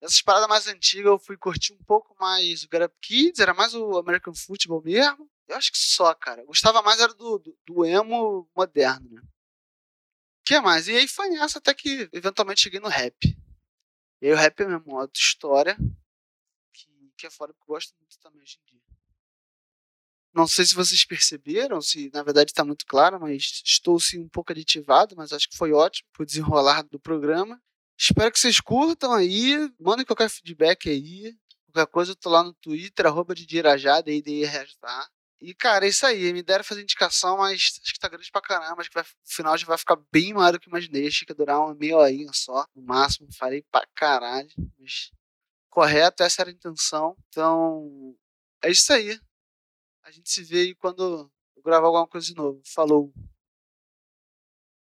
Essas 0.02 0.22
paradas 0.22 0.48
mais 0.48 0.68
antigas 0.68 1.08
eu 1.08 1.20
fui 1.20 1.38
curtir 1.38 1.74
um 1.74 1.84
pouco 1.84 2.16
mais 2.20 2.64
o 2.64 2.70
Get 2.72 2.84
Up 2.84 2.96
Kids, 3.02 3.40
era 3.40 3.54
mais 3.54 3.74
o 3.74 3.98
American 3.98 4.34
Football 4.34 4.82
mesmo. 4.82 5.30
Eu 5.48 5.56
acho 5.58 5.72
que 5.72 5.78
só, 5.78 6.14
cara. 6.14 6.46
Gostava 6.46 6.82
mais 6.82 7.00
era 7.00 7.14
do, 7.14 7.40
do, 7.40 7.58
do 7.66 7.86
emo 7.86 8.50
moderno, 8.56 9.10
né? 9.10 9.22
O 9.22 10.44
que 10.46 10.60
mais? 10.60 10.88
E 10.88 10.96
aí 10.96 11.08
foi 11.08 11.30
nessa 11.30 11.60
até 11.60 11.74
que 11.74 12.10
eventualmente 12.14 12.62
cheguei 12.62 12.80
no 12.80 12.88
rap. 12.88 13.16
E 14.22 14.28
aí 14.28 14.34
o 14.34 14.38
rap 14.38 14.60
é 14.62 14.66
mesmo, 14.66 14.96
outra 14.96 15.20
história 15.20 15.78
que 17.20 17.28
é 17.28 17.30
fora, 17.30 17.54
porque 17.54 17.70
eu 17.70 17.76
gosto 17.76 17.94
muito 18.00 18.18
também 18.20 18.42
hoje 18.42 18.58
em 18.62 18.72
dia. 18.72 18.82
Não 20.34 20.48
sei 20.48 20.66
se 20.66 20.76
vocês 20.76 21.04
perceberam, 21.04 21.82
se 21.82 22.10
na 22.14 22.24
verdade 22.24 22.52
está 22.52 22.64
muito 22.64 22.86
claro, 22.86 23.20
mas 23.20 23.62
estou 23.66 24.00
sim 24.00 24.20
um 24.20 24.30
pouco 24.30 24.52
aditivado, 24.52 25.16
mas 25.16 25.34
acho 25.34 25.50
que 25.50 25.58
foi 25.58 25.74
ótimo 25.74 26.08
pro 26.14 26.26
desenrolar 26.26 26.84
do 26.84 27.00
programa. 27.00 27.62
Espero 28.00 28.32
que 28.32 28.40
vocês 28.40 28.62
curtam 28.62 29.12
aí, 29.12 29.70
mandem 29.78 30.06
qualquer 30.06 30.30
feedback 30.30 30.90
aí. 30.90 31.36
Qualquer 31.66 31.92
coisa, 31.92 32.12
eu 32.12 32.16
tô 32.16 32.30
lá 32.30 32.42
no 32.42 32.54
Twitter, 32.54 33.06
arroba 33.06 33.36
de 33.36 33.46
Dirajá, 33.46 34.02
tá? 34.80 35.10
E, 35.42 35.54
cara, 35.54 35.86
é 35.86 35.90
isso 35.90 36.06
aí. 36.06 36.32
Me 36.32 36.42
deram 36.42 36.64
fazer 36.64 36.82
indicação, 36.82 37.38
mas 37.38 37.80
acho 37.84 37.94
que 37.94 38.00
tá 38.00 38.08
grande 38.08 38.32
pra 38.32 38.42
caramba. 38.42 38.82
Acho 38.82 38.90
que 38.90 38.96
vai, 38.96 39.04
o 39.04 39.08
final 39.26 39.58
já 39.58 39.66
vai 39.66 39.78
ficar 39.78 39.98
bem 40.12 40.34
maior 40.34 40.54
do 40.54 40.60
que 40.60 40.70
imaginei. 40.70 41.08
Achei 41.08 41.26
que 41.26 41.32
ia 41.34 41.36
durar 41.36 41.60
uma 41.60 41.76
meia 41.76 41.98
horinha 41.98 42.32
só, 42.34 42.66
no 42.74 42.82
máximo. 42.82 43.28
Falei 43.38 43.64
pra 43.70 43.86
caralho. 43.94 44.50
Mas 44.78 45.12
correto, 45.70 46.24
essa 46.24 46.42
era 46.42 46.50
a 46.50 46.54
intenção. 46.54 47.18
Então, 47.28 48.16
é 48.64 48.72
isso 48.72 48.92
aí. 48.94 49.20
A 50.04 50.12
gente 50.12 50.30
se 50.30 50.42
vê 50.44 50.60
aí 50.62 50.76
quando 50.76 51.32
eu 51.58 51.62
gravar 51.64 51.88
alguma 51.88 52.08
coisa 52.08 52.28
de 52.28 52.36
novo. 52.36 52.62
Falou! 52.66 53.14